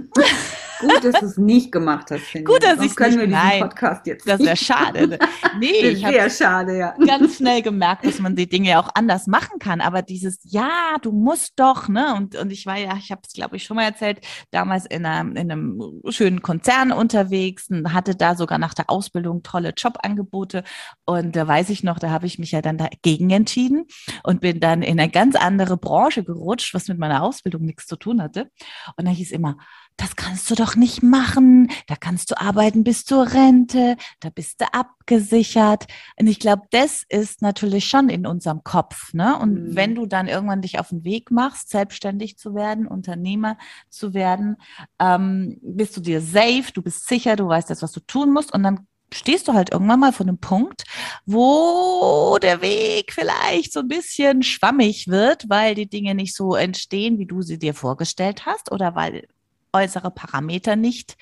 Gut, 0.80 1.04
dass 1.04 1.20
du 1.20 1.26
es 1.26 1.38
nicht 1.38 1.72
gemacht 1.72 2.10
hast, 2.10 2.22
finde 2.24 2.52
Gut, 2.52 2.62
dass 2.62 2.80
ich 2.80 2.90
es 2.90 2.98
nicht, 2.98 3.18
wir 3.18 3.26
diesen 3.26 3.60
Podcast 3.60 4.06
jetzt. 4.06 4.28
Das 4.28 4.40
wäre 4.40 4.56
schade. 4.56 5.08
Ne? 5.08 5.18
Nee, 5.58 5.88
ich 5.88 6.04
habe 6.04 6.30
schade, 6.30 6.76
ja. 6.76 6.94
ganz 7.06 7.36
schnell 7.36 7.62
gemerkt, 7.62 8.04
dass 8.04 8.18
man 8.18 8.36
die 8.36 8.48
Dinge 8.48 8.78
auch 8.78 8.90
anders 8.94 9.26
machen 9.26 9.58
kann. 9.58 9.80
Aber 9.80 10.02
dieses, 10.02 10.38
ja, 10.42 10.96
du 11.00 11.12
musst 11.12 11.54
doch, 11.56 11.88
ne? 11.88 12.14
Und, 12.14 12.36
und 12.36 12.52
ich 12.52 12.66
war 12.66 12.76
ja, 12.76 12.96
ich 12.98 13.10
habe 13.10 13.22
es, 13.26 13.32
glaube 13.32 13.56
ich, 13.56 13.64
schon 13.64 13.76
mal 13.76 13.84
erzählt, 13.84 14.20
damals 14.50 14.85
in, 14.87 15.06
einer, 15.06 15.30
in 15.40 15.50
einem 15.50 16.02
schönen 16.11 16.42
Konzern 16.42 16.92
unterwegs 16.92 17.70
und 17.70 17.92
hatte 17.92 18.14
da 18.14 18.35
sogar 18.35 18.58
nach 18.58 18.75
der 18.75 18.90
Ausbildung 18.90 19.42
tolle 19.42 19.73
Jobangebote. 19.76 20.55
Und 21.04 21.36
da 21.36 21.46
weiß 21.46 21.70
ich 21.70 21.82
noch, 21.82 21.98
da 21.98 22.10
habe 22.10 22.26
ich 22.26 22.38
mich 22.38 22.52
ja 22.52 22.62
dann 22.62 22.78
dagegen 22.78 23.30
entschieden 23.30 23.86
und 24.22 24.40
bin 24.40 24.60
dann 24.60 24.82
in 24.82 24.98
eine 25.00 25.10
ganz 25.10 25.36
andere 25.36 25.76
Branche 25.76 26.25
gerutscht, 26.25 26.75
was 26.75 26.88
mit 26.88 26.98
meiner 26.98 27.22
Ausbildung 27.22 27.62
nichts 27.62 27.86
zu 27.86 27.96
tun 27.96 28.22
hatte. 28.22 28.50
Und 28.96 29.06
da 29.06 29.10
hieß 29.10 29.32
immer, 29.32 29.56
das 29.96 30.14
kannst 30.14 30.50
du 30.50 30.54
doch 30.54 30.76
nicht 30.76 31.02
machen, 31.02 31.70
da 31.86 31.96
kannst 31.96 32.30
du 32.30 32.40
arbeiten 32.40 32.84
bis 32.84 33.04
zur 33.04 33.32
Rente, 33.32 33.96
da 34.20 34.28
bist 34.28 34.60
du 34.60 34.66
abgesichert. 34.72 35.86
Und 36.18 36.26
ich 36.26 36.38
glaube, 36.38 36.62
das 36.70 37.02
ist 37.08 37.40
natürlich 37.40 37.86
schon 37.86 38.08
in 38.08 38.26
unserem 38.26 38.62
Kopf. 38.62 39.14
Ne? 39.14 39.38
Und 39.38 39.54
mhm. 39.54 39.76
wenn 39.76 39.94
du 39.94 40.06
dann 40.06 40.28
irgendwann 40.28 40.60
dich 40.60 40.78
auf 40.78 40.90
den 40.90 41.04
Weg 41.04 41.30
machst, 41.30 41.70
selbstständig 41.70 42.36
zu 42.36 42.54
werden, 42.54 42.86
Unternehmer 42.86 43.56
zu 43.88 44.12
werden, 44.12 44.56
ähm, 45.00 45.58
bist 45.62 45.96
du 45.96 46.00
dir 46.00 46.20
safe, 46.20 46.72
du 46.75 46.82
bist 46.82 47.08
sicher, 47.08 47.36
du 47.36 47.48
weißt 47.48 47.70
jetzt, 47.70 47.82
was 47.82 47.92
du 47.92 48.00
tun 48.00 48.32
musst 48.32 48.52
und 48.52 48.62
dann 48.62 48.86
stehst 49.12 49.48
du 49.48 49.52
halt 49.54 49.72
irgendwann 49.72 50.00
mal 50.00 50.12
vor 50.12 50.26
einem 50.26 50.38
Punkt, 50.38 50.84
wo 51.25 52.38
der 52.42 52.60
Weg 52.60 53.12
vielleicht 53.12 53.72
so 53.72 53.80
ein 53.80 53.88
bisschen 53.88 54.42
schwammig 54.42 55.08
wird, 55.08 55.48
weil 55.48 55.75
die 55.75 55.88
Dinge 55.88 56.14
nicht 56.14 56.34
so 56.34 56.54
entstehen, 56.54 57.18
wie 57.18 57.26
du 57.26 57.42
sie 57.42 57.58
dir 57.58 57.75
vorgestellt 57.75 58.46
hast 58.46 58.72
oder 58.72 58.94
weil 58.94 59.26
äußere 59.72 60.10
Parameter 60.10 60.76
nicht 60.76 61.16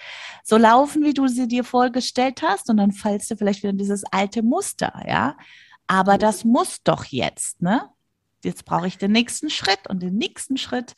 so 0.45 0.57
laufen, 0.57 1.05
wie 1.05 1.15
du 1.15 1.29
sie 1.29 1.49
dir 1.49 1.65
vorgestellt 1.65 2.43
hast. 2.43 2.71
Und 2.71 2.77
dann 2.79 2.93
fallst 2.93 3.31
du 3.31 3.37
vielleicht 3.37 3.63
wieder 3.63 3.71
in 3.71 3.79
dieses 3.79 4.05
alte 4.11 4.43
Muster, 4.43 5.03
ja. 5.07 5.37
Aber 5.87 6.19
das 6.19 6.45
muss 6.45 6.83
doch 6.83 7.05
jetzt, 7.05 7.61
ne? 7.61 7.91
Jetzt 8.45 8.65
brauche 8.65 8.87
ich 8.87 8.99
den 8.99 9.13
nächsten 9.13 9.51
Schritt 9.51 9.89
und 9.89 10.03
den 10.03 10.17
nächsten 10.17 10.57
Schritt. 10.57 10.95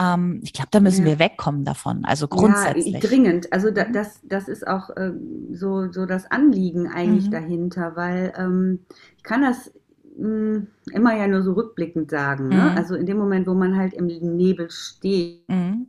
Ähm, 0.00 0.40
ich 0.42 0.52
glaube, 0.52 0.68
da 0.70 0.80
müssen 0.80 1.06
ja. 1.06 1.12
wir 1.12 1.18
wegkommen 1.18 1.64
davon. 1.64 2.04
Also 2.04 2.28
grundsätzlich. 2.28 2.94
Ja, 2.94 3.00
dringend. 3.00 3.52
Also 3.52 3.70
da, 3.70 3.84
das, 3.84 4.20
das 4.22 4.48
ist 4.48 4.66
auch 4.66 4.90
äh, 4.90 5.12
so, 5.52 5.90
so 5.90 6.06
das 6.06 6.30
Anliegen 6.30 6.88
eigentlich 6.88 7.26
mhm. 7.26 7.32
dahinter, 7.32 7.96
weil 7.96 8.32
ähm, 8.36 8.80
ich 9.16 9.22
kann 9.22 9.42
das 9.42 9.72
mh, 10.16 10.26
hm, 10.26 10.66
immer 10.92 11.16
ja 11.16 11.26
nur 11.28 11.42
so 11.42 11.52
rückblickend 11.52 12.10
sagen. 12.10 12.48
Ne? 12.48 12.70
Mhm. 12.70 12.76
Also 12.76 12.94
in 12.94 13.06
dem 13.06 13.18
Moment, 13.18 13.46
wo 13.46 13.54
man 13.54 13.76
halt 13.76 13.94
im 13.94 14.06
Nebel 14.06 14.70
steht, 14.70 15.48
mhm 15.48 15.86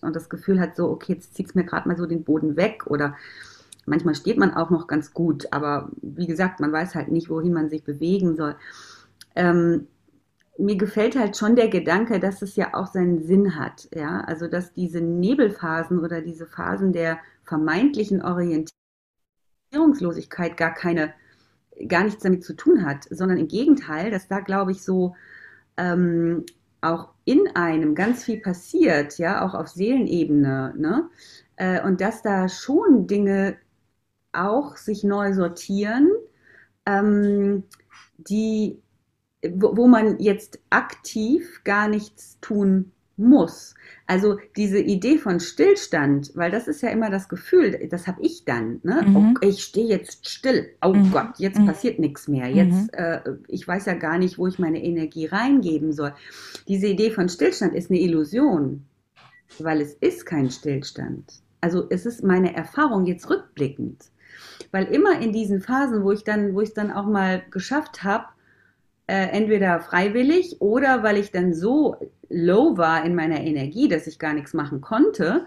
und 0.00 0.16
das 0.16 0.28
Gefühl 0.28 0.60
hat, 0.60 0.76
so, 0.76 0.90
okay, 0.90 1.14
jetzt 1.14 1.34
zieht 1.34 1.46
es 1.46 1.54
mir 1.54 1.64
gerade 1.64 1.88
mal 1.88 1.96
so 1.96 2.06
den 2.06 2.24
Boden 2.24 2.56
weg 2.56 2.86
oder 2.86 3.16
manchmal 3.86 4.14
steht 4.14 4.38
man 4.38 4.54
auch 4.54 4.70
noch 4.70 4.86
ganz 4.86 5.12
gut, 5.12 5.46
aber 5.52 5.90
wie 6.02 6.26
gesagt, 6.26 6.60
man 6.60 6.72
weiß 6.72 6.94
halt 6.94 7.08
nicht, 7.08 7.30
wohin 7.30 7.52
man 7.52 7.68
sich 7.68 7.84
bewegen 7.84 8.36
soll. 8.36 8.56
Ähm, 9.34 9.86
mir 10.58 10.76
gefällt 10.76 11.16
halt 11.16 11.36
schon 11.36 11.56
der 11.56 11.68
Gedanke, 11.68 12.20
dass 12.20 12.42
es 12.42 12.56
ja 12.56 12.74
auch 12.74 12.86
seinen 12.86 13.22
Sinn 13.22 13.56
hat. 13.56 13.88
Ja, 13.94 14.20
also 14.22 14.48
dass 14.48 14.72
diese 14.74 15.00
Nebelphasen 15.00 15.98
oder 15.98 16.20
diese 16.20 16.46
Phasen 16.46 16.92
der 16.92 17.18
vermeintlichen 17.44 18.22
Orientierungslosigkeit 18.22 20.56
gar 20.56 20.74
keine, 20.74 21.14
gar 21.88 22.04
nichts 22.04 22.22
damit 22.22 22.44
zu 22.44 22.54
tun 22.54 22.84
hat, 22.84 23.04
sondern 23.10 23.38
im 23.38 23.48
Gegenteil, 23.48 24.10
dass 24.10 24.28
da 24.28 24.40
glaube 24.40 24.72
ich 24.72 24.82
so 24.82 25.14
ähm, 25.76 26.44
auch 26.82 27.10
in 27.24 27.48
einem 27.54 27.94
ganz 27.94 28.24
viel 28.24 28.40
passiert, 28.40 29.18
ja, 29.18 29.46
auch 29.46 29.54
auf 29.54 29.68
Seelenebene, 29.68 30.74
ne? 30.76 31.08
Äh, 31.56 31.82
und 31.82 32.00
dass 32.00 32.22
da 32.22 32.48
schon 32.48 33.06
Dinge 33.06 33.56
auch 34.32 34.76
sich 34.76 35.04
neu 35.04 35.32
sortieren, 35.32 36.10
ähm, 36.86 37.64
die 38.18 38.82
wo, 39.50 39.76
wo 39.76 39.86
man 39.86 40.18
jetzt 40.18 40.58
aktiv 40.70 41.62
gar 41.64 41.88
nichts 41.88 42.38
tun 42.40 42.92
muss. 43.16 43.74
Also 44.06 44.38
diese 44.56 44.78
Idee 44.78 45.18
von 45.18 45.38
Stillstand, 45.38 46.32
weil 46.34 46.50
das 46.50 46.66
ist 46.66 46.82
ja 46.82 46.90
immer 46.90 47.10
das 47.10 47.28
Gefühl, 47.28 47.88
das 47.90 48.06
habe 48.06 48.22
ich 48.22 48.44
dann. 48.44 48.80
Ne? 48.82 49.02
Mhm. 49.06 49.16
Oh, 49.16 49.46
ich 49.46 49.62
stehe 49.62 49.86
jetzt 49.86 50.28
still. 50.28 50.70
Oh 50.82 50.94
mhm. 50.94 51.12
Gott, 51.12 51.38
jetzt 51.38 51.58
mhm. 51.58 51.66
passiert 51.66 51.98
nichts 51.98 52.28
mehr. 52.28 52.48
Jetzt, 52.48 52.74
mhm. 52.74 52.88
äh, 52.92 53.20
ich 53.48 53.66
weiß 53.66 53.86
ja 53.86 53.94
gar 53.94 54.18
nicht, 54.18 54.38
wo 54.38 54.46
ich 54.46 54.58
meine 54.58 54.82
Energie 54.82 55.26
reingeben 55.26 55.92
soll. 55.92 56.14
Diese 56.68 56.88
Idee 56.88 57.10
von 57.10 57.28
Stillstand 57.28 57.74
ist 57.74 57.90
eine 57.90 58.00
Illusion, 58.00 58.84
weil 59.58 59.80
es 59.80 59.94
ist 59.94 60.26
kein 60.26 60.50
Stillstand. 60.50 61.42
Also 61.60 61.86
es 61.90 62.06
ist 62.06 62.24
meine 62.24 62.56
Erfahrung 62.56 63.06
jetzt 63.06 63.30
rückblickend, 63.30 64.10
weil 64.72 64.86
immer 64.86 65.20
in 65.20 65.32
diesen 65.32 65.60
Phasen, 65.60 66.02
wo 66.02 66.10
ich 66.10 66.24
dann, 66.24 66.54
wo 66.54 66.60
ich 66.60 66.70
es 66.70 66.74
dann 66.74 66.90
auch 66.90 67.06
mal 67.06 67.42
geschafft 67.50 68.02
habe, 68.02 68.24
äh, 69.06 69.28
entweder 69.28 69.80
freiwillig 69.80 70.60
oder 70.60 71.02
weil 71.02 71.16
ich 71.16 71.30
dann 71.30 71.54
so 71.54 71.96
low 72.28 72.76
war 72.76 73.04
in 73.04 73.14
meiner 73.14 73.40
Energie, 73.40 73.88
dass 73.88 74.06
ich 74.06 74.18
gar 74.18 74.32
nichts 74.32 74.54
machen 74.54 74.80
konnte. 74.80 75.46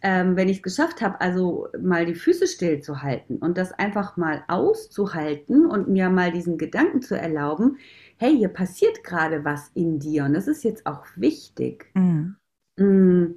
Ähm, 0.00 0.36
wenn 0.36 0.48
ich 0.48 0.58
es 0.58 0.62
geschafft 0.62 1.00
habe, 1.00 1.20
also 1.20 1.68
mal 1.80 2.06
die 2.06 2.14
Füße 2.14 2.46
still 2.46 2.80
zu 2.80 3.02
halten 3.02 3.38
und 3.38 3.58
das 3.58 3.72
einfach 3.72 4.16
mal 4.16 4.44
auszuhalten 4.46 5.66
und 5.66 5.88
mir 5.88 6.08
mal 6.08 6.30
diesen 6.30 6.56
Gedanken 6.56 7.02
zu 7.02 7.18
erlauben, 7.18 7.78
hey, 8.16 8.36
hier 8.36 8.48
passiert 8.48 9.02
gerade 9.02 9.44
was 9.44 9.70
in 9.74 9.98
dir 9.98 10.24
und 10.24 10.34
das 10.34 10.46
ist 10.46 10.62
jetzt 10.62 10.86
auch 10.86 11.04
wichtig, 11.16 11.90
mhm. 11.94 12.36
Mm, 12.76 13.34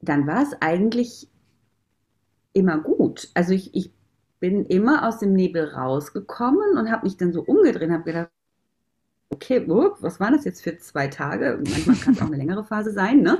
dann 0.00 0.28
war 0.28 0.42
es 0.42 0.52
eigentlich 0.60 1.28
immer 2.52 2.78
gut. 2.78 3.28
Also 3.34 3.52
ich, 3.52 3.74
ich 3.74 3.92
bin 4.38 4.64
immer 4.66 5.08
aus 5.08 5.18
dem 5.18 5.32
Nebel 5.32 5.64
rausgekommen 5.64 6.78
und 6.78 6.90
habe 6.90 7.04
mich 7.04 7.16
dann 7.16 7.32
so 7.32 7.42
umgedreht 7.42 7.88
und 7.88 7.94
habe 7.94 8.04
gedacht, 8.04 8.30
okay, 9.30 9.62
was 9.66 10.20
waren 10.20 10.34
das 10.34 10.44
jetzt 10.44 10.62
für 10.62 10.76
zwei 10.78 11.08
Tage? 11.08 11.60
Manchmal 11.68 11.96
kann 11.96 12.14
es 12.14 12.22
auch 12.22 12.26
eine 12.26 12.36
längere 12.36 12.64
Phase 12.64 12.92
sein, 12.92 13.20
ne? 13.20 13.38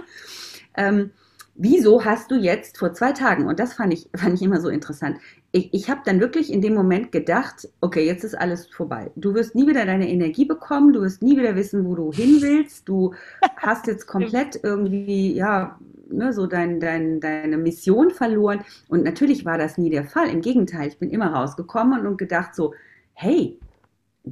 Ähm, 0.76 1.11
wieso 1.54 2.04
hast 2.04 2.30
du 2.30 2.37
jetzt 2.37 2.78
vor 2.78 2.92
zwei 2.92 3.12
Tagen, 3.12 3.47
und 3.47 3.59
das 3.59 3.75
fand 3.75 3.92
ich, 3.92 4.09
fand 4.16 4.35
ich 4.35 4.42
immer 4.42 4.61
so 4.61 4.68
interessant, 4.68 5.18
ich, 5.50 5.73
ich 5.73 5.90
habe 5.90 6.02
dann 6.04 6.21
wirklich 6.21 6.52
in 6.52 6.61
dem 6.61 6.75
Moment 6.75 7.11
gedacht, 7.11 7.68
okay, 7.80 8.04
jetzt 8.04 8.23
ist 8.23 8.38
alles 8.38 8.66
vorbei. 8.66 9.11
Du 9.16 9.35
wirst 9.35 9.54
nie 9.54 9.66
wieder 9.66 9.87
deine 9.87 10.09
Energie 10.09 10.45
bekommen, 10.45 10.92
du 10.92 11.00
wirst 11.00 11.23
nie 11.23 11.38
wieder 11.38 11.57
wissen, 11.57 11.87
wo 11.87 11.95
du 11.95 12.12
hin 12.12 12.38
willst, 12.40 12.88
du 12.88 13.14
hast 13.57 13.87
jetzt 13.87 14.07
komplett 14.07 14.61
irgendwie, 14.62 15.33
ja, 15.35 15.78
ne, 16.11 16.33
so 16.35 16.47
dein, 16.47 16.80
dein, 16.80 17.21
deine 17.21 17.57
Mission 17.57 18.11
verloren. 18.11 18.61
Und 18.88 19.04
natürlich 19.04 19.47
war 19.47 19.57
das 19.57 19.78
nie 19.78 19.90
der 19.90 20.04
Fall. 20.04 20.28
Im 20.28 20.42
Gegenteil, 20.42 20.88
ich 20.88 20.99
bin 20.99 21.11
immer 21.11 21.33
rausgekommen 21.33 22.07
und 22.07 22.18
gedacht 22.18 22.54
so, 22.54 22.75
hey, 23.14 23.59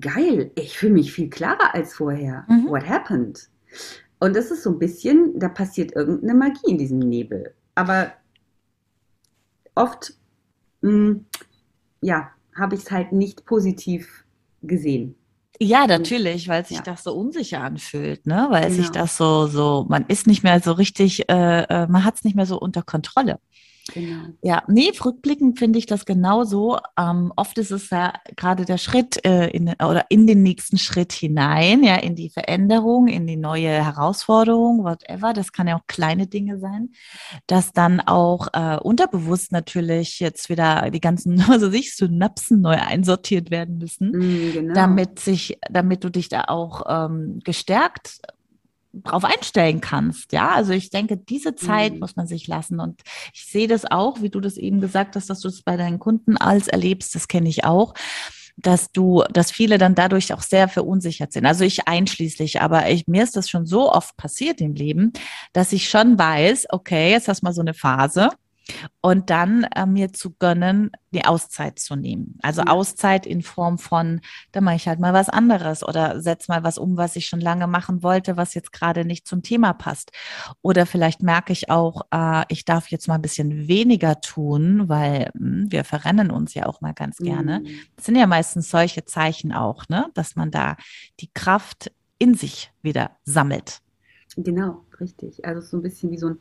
geil, 0.01 0.51
ich 0.55 0.79
fühle 0.79 0.95
mich 0.95 1.13
viel 1.13 1.31
klarer 1.31 1.75
als 1.75 1.95
vorher. 1.95 2.45
Mhm. 2.49 2.69
What 2.69 2.89
happened? 2.89 3.49
Und 4.19 4.35
das 4.35 4.51
ist 4.51 4.63
so 4.63 4.71
ein 4.71 4.79
bisschen, 4.79 5.39
da 5.39 5.49
passiert 5.49 5.95
irgendeine 5.95 6.35
Magie 6.35 6.71
in 6.71 6.79
diesem 6.79 6.99
Nebel. 6.99 7.55
Aber 7.75 8.13
oft, 9.75 10.15
mh, 10.81 10.91
hm, 10.91 11.27
ja, 12.01 12.31
habe 12.57 12.75
ich 12.75 12.83
es 12.83 12.91
halt 12.91 13.13
nicht 13.13 13.45
positiv 13.45 14.25
gesehen. 14.63 15.17
Ja, 15.59 15.87
natürlich, 15.87 16.49
weil 16.49 16.67
sich 16.67 16.79
ja. 16.79 16.83
das 16.83 17.05
so 17.05 17.15
unsicher 17.15 17.63
anfühlt, 17.63 18.27
ne? 18.27 18.47
Weil 18.51 18.65
genau. 18.65 18.75
sich 18.75 18.91
das 18.91 19.17
so, 19.17 19.47
so, 19.47 19.87
man 19.89 20.05
ist 20.09 20.27
nicht 20.27 20.43
mehr 20.43 20.61
so 20.61 20.73
richtig, 20.73 21.29
äh, 21.31 21.63
äh 21.63 21.87
man 21.87 22.05
hat 22.05 22.17
es 22.17 22.25
nicht 22.25 22.37
mehr 22.37 22.47
so 22.47 22.59
unter 22.59 22.83
Kontrolle. 22.83 23.39
Genau. 23.93 24.25
Ja, 24.43 24.63
nee, 24.67 24.91
rückblickend 25.05 25.59
finde 25.59 25.79
ich 25.79 25.87
das 25.87 26.05
genauso. 26.05 26.79
Ähm, 26.99 27.33
oft 27.37 27.57
ist 27.59 27.71
es 27.71 27.91
ja 27.91 28.15
gerade 28.37 28.65
der 28.65 28.79
Schritt 28.79 29.25
äh, 29.25 29.49
in, 29.49 29.69
oder 29.69 30.07
in 30.09 30.27
den 30.27 30.43
nächsten 30.43 30.77
Schritt 30.77 31.13
hinein, 31.13 31.85
ja, 31.85 31.97
in 31.97 32.17
die 32.17 32.31
Veränderung, 32.31 33.07
in 33.07 33.27
die 33.27 33.37
neue 33.37 33.71
Herausforderung, 33.71 34.83
whatever. 34.83 35.33
Das 35.33 35.53
kann 35.53 35.69
ja 35.69 35.77
auch 35.77 35.87
kleine 35.87 36.27
Dinge 36.27 36.59
sein, 36.59 36.91
dass 37.47 37.73
dann 37.73 38.01
auch 38.01 38.49
äh, 38.53 38.77
unterbewusst 38.77 39.53
natürlich 39.53 40.19
jetzt 40.19 40.49
wieder 40.49 40.91
die 40.91 41.01
ganzen, 41.01 41.41
also 41.49 41.71
sich 41.71 41.95
Synapsen 41.95 42.61
neu 42.61 42.77
einsortiert 42.77 43.51
werden 43.51 43.79
müssen, 43.79 44.11
mm, 44.11 44.53
genau. 44.53 44.75
damit 44.75 45.21
sich, 45.21 45.59
damit 45.71 46.03
du 46.03 46.11
dich 46.11 46.29
da 46.29 46.45
auch 46.49 46.83
ähm, 46.89 47.41
gestärkt 47.45 48.21
drauf 49.03 49.25
einstellen 49.25 49.81
kannst. 49.81 50.33
Ja, 50.33 50.51
also 50.51 50.73
ich 50.73 50.91
denke, 50.91 51.17
diese 51.17 51.55
Zeit 51.55 51.95
mhm. 51.95 52.01
muss 52.01 52.17
man 52.17 52.27
sich 52.27 52.47
lassen. 52.47 52.81
Und 52.81 53.03
ich 53.33 53.47
sehe 53.47 53.69
das 53.69 53.85
auch, 53.85 54.23
wie 54.23 54.31
du 54.31 54.41
das 54.41 54.57
eben 54.57 54.81
gesagt 54.81 55.17
hast, 55.17 55.31
dass 55.31 55.41
du 55.41 55.49
es 55.49 55.63
bei 55.63 55.77
deinen 55.77 55.99
Kunden 55.99 56.37
als 56.37 56.69
erlebst, 56.69 57.15
das 57.15 57.29
kenne 57.29 57.49
ich 57.49 57.65
auch 57.65 57.95
dass 58.57 58.91
du, 58.91 59.23
dass 59.31 59.51
viele 59.51 59.77
dann 59.77 59.95
dadurch 59.95 60.33
auch 60.33 60.41
sehr 60.41 60.69
verunsichert 60.69 61.33
sind. 61.33 61.45
Also 61.45 61.63
ich 61.63 61.87
einschließlich, 61.87 62.63
aber 62.63 62.89
ich, 62.89 63.07
mir 63.07 63.23
ist 63.23 63.37
das 63.37 63.51
schon 63.51 63.67
so 63.67 63.93
oft 63.93 64.17
passiert 64.17 64.61
im 64.61 64.75
Leben, 64.75 65.13
dass 65.53 65.73
ich 65.73 65.91
schon 65.91 66.19
weiß, 66.19 66.69
okay, 66.71 67.11
jetzt 67.11 67.29
hast 67.29 67.43
du 67.43 67.47
mal 67.47 67.53
so 67.53 67.61
eine 67.61 67.75
Phase 67.75 68.31
und 69.01 69.31
dann 69.31 69.65
äh, 69.75 69.87
mir 69.87 70.13
zu 70.13 70.35
gönnen, 70.39 70.91
die 71.13 71.25
Auszeit 71.25 71.79
zu 71.79 71.97
nehmen. 71.97 72.39
Also 72.43 72.63
ja. 72.63 72.69
Auszeit 72.69 73.27
in 73.27 73.43
Form 73.43 73.79
von, 73.79 74.21
da 74.53 74.61
mache 74.61 74.77
ich 74.77 74.89
halt 74.89 75.01
mal 75.01 75.13
was 75.13 75.29
anderes 75.29 75.83
oder 75.83 76.21
setz 76.21 76.49
mal 76.49 76.65
was 76.65 76.79
um, 76.79 76.97
was 76.97 77.17
ich 77.17 77.27
schon 77.27 77.41
lange 77.41 77.67
machen 77.67 78.03
wollte, 78.03 78.37
was 78.37 78.55
jetzt 78.55 78.73
gerade 78.73 79.05
nicht 79.05 79.27
zum 79.27 79.43
Thema 79.43 79.73
passt. 79.73 80.11
Oder 80.63 80.87
vielleicht 80.87 81.23
merke 81.23 81.53
ich 81.53 81.71
auch, 81.71 82.03
äh, 82.11 82.45
ich 82.49 82.65
darf 82.65 82.89
jetzt 82.89 83.09
mal 83.09 83.15
ein 83.15 83.23
bisschen 83.23 83.69
weniger 83.69 84.21
tun, 84.21 84.89
weil 84.89 85.31
mh, 85.35 85.63
hm, 85.63 85.73
wir 85.73 85.85
verrennen 85.85 86.31
uns 86.31 86.55
ja 86.55 86.67
auch 86.67 86.81
mal 86.81 86.95
ganz 86.95 87.19
gerne. 87.19 87.61
Mhm. 87.61 87.69
Das 87.97 88.07
sind 88.07 88.17
ja 88.17 88.27
meistens 88.27 88.71
solche 88.71 89.05
Zeichen 89.05 89.53
auch, 89.53 89.89
ne, 89.89 90.07
dass 90.15 90.37
man 90.37 90.51
da 90.51 90.77
die 91.21 91.31
Kraft 91.33 91.93
in 92.19 92.35
sich 92.35 92.73
wieder 92.83 93.13
sammelt. 93.25 93.81
Genau, 94.37 94.85
richtig. 95.01 95.45
Also 95.45 95.61
so 95.61 95.77
ein 95.77 95.83
bisschen 95.83 96.11
wie 96.11 96.19
so 96.19 96.29
ein 96.29 96.39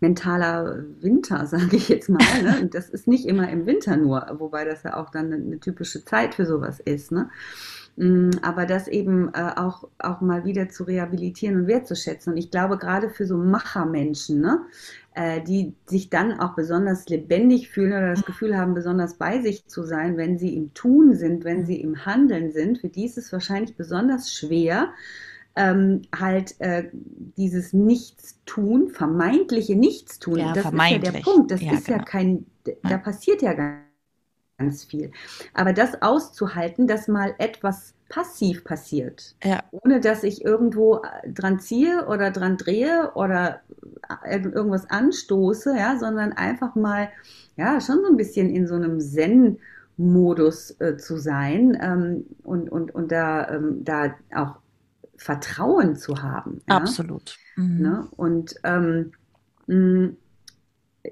mentaler 0.00 0.84
Winter, 1.00 1.46
sage 1.46 1.76
ich 1.76 1.88
jetzt 1.88 2.08
mal. 2.08 2.42
Ne? 2.42 2.58
Und 2.62 2.74
das 2.74 2.88
ist 2.88 3.06
nicht 3.06 3.26
immer 3.26 3.48
im 3.48 3.66
Winter 3.66 3.96
nur, 3.96 4.26
wobei 4.38 4.64
das 4.64 4.82
ja 4.82 4.96
auch 4.96 5.10
dann 5.10 5.32
eine, 5.32 5.60
typische 5.60 6.04
Zeit 6.04 6.34
für 6.34 6.46
sowas 6.46 6.80
ist. 6.80 7.12
Ne? 7.12 7.30
Mm, 7.96 8.30
aber 8.42 8.66
das 8.66 8.88
eben 8.88 9.32
äh, 9.34 9.52
auch, 9.56 9.88
auch 9.98 10.20
mal 10.20 10.44
wieder 10.44 10.68
zu 10.68 10.84
rehabilitieren 10.84 11.56
und 11.60 11.66
wertzuschätzen. 11.68 12.32
Und 12.32 12.38
ich 12.38 12.50
glaube, 12.50 12.76
gerade 12.76 13.08
für 13.08 13.26
so 13.26 13.36
Machermenschen, 13.36 14.40
ne, 14.40 14.62
äh, 15.14 15.40
die 15.42 15.74
sich 15.86 16.10
dann 16.10 16.40
auch 16.40 16.54
besonders 16.56 17.08
lebendig 17.08 17.70
fühlen 17.70 17.92
oder 17.92 18.10
das 18.10 18.24
Gefühl 18.24 18.56
haben, 18.56 18.74
besonders 18.74 19.14
bei 19.14 19.40
sich 19.40 19.66
zu 19.68 19.84
sein, 19.84 20.16
wenn 20.16 20.38
sie 20.38 20.56
im 20.56 20.74
Tun 20.74 21.14
sind, 21.14 21.44
wenn 21.44 21.64
sie 21.66 21.80
im 21.80 22.04
Handeln 22.04 22.50
sind, 22.50 22.78
für 22.78 22.88
die 22.88 23.06
ist 23.06 23.16
es 23.16 23.32
wahrscheinlich 23.32 23.76
besonders 23.76 24.32
schwer, 24.32 24.92
ähm, 25.56 26.02
halt 26.14 26.60
äh, 26.60 26.90
dieses 26.92 27.72
Nichtstun, 27.72 28.88
vermeintliche 28.88 29.76
Nichtstun, 29.76 30.38
ja, 30.38 30.52
das 30.52 30.66
ist 30.66 30.90
ja 30.90 30.98
der 30.98 31.20
Punkt. 31.20 31.50
Das 31.50 31.60
ja, 31.60 31.72
ist 31.72 31.86
genau. 31.86 31.98
ja 31.98 32.04
kein, 32.04 32.46
da 32.82 32.98
passiert 32.98 33.42
ja 33.42 33.54
ganz 34.58 34.84
viel. 34.84 35.10
Aber 35.52 35.72
das 35.72 36.02
auszuhalten, 36.02 36.86
dass 36.86 37.08
mal 37.08 37.34
etwas 37.38 37.94
passiv 38.08 38.64
passiert, 38.64 39.34
ja. 39.42 39.62
ohne 39.70 40.00
dass 40.00 40.22
ich 40.22 40.44
irgendwo 40.44 40.96
äh, 40.96 41.30
dran 41.30 41.58
ziehe 41.58 42.06
oder 42.06 42.30
dran 42.30 42.56
drehe 42.56 43.12
oder 43.14 43.60
äh, 44.24 44.38
irgendwas 44.40 44.88
anstoße, 44.90 45.76
ja, 45.76 45.98
sondern 45.98 46.32
einfach 46.32 46.74
mal, 46.74 47.08
ja, 47.56 47.80
schon 47.80 48.02
so 48.02 48.08
ein 48.10 48.16
bisschen 48.16 48.50
in 48.50 48.66
so 48.66 48.74
einem 48.74 49.00
Zen- 49.00 49.58
Modus 49.96 50.72
äh, 50.80 50.96
zu 50.96 51.18
sein 51.18 51.78
ähm, 51.80 52.26
und, 52.42 52.70
und, 52.70 52.94
und 52.94 53.12
da, 53.12 53.48
ähm, 53.48 53.84
da 53.84 54.14
auch 54.34 54.56
Vertrauen 55.16 55.96
zu 55.96 56.22
haben. 56.22 56.60
Ja? 56.68 56.76
Absolut. 56.76 57.38
Mhm. 57.56 57.80
Ne? 57.80 58.08
Und 58.16 58.54
ähm, 58.64 59.12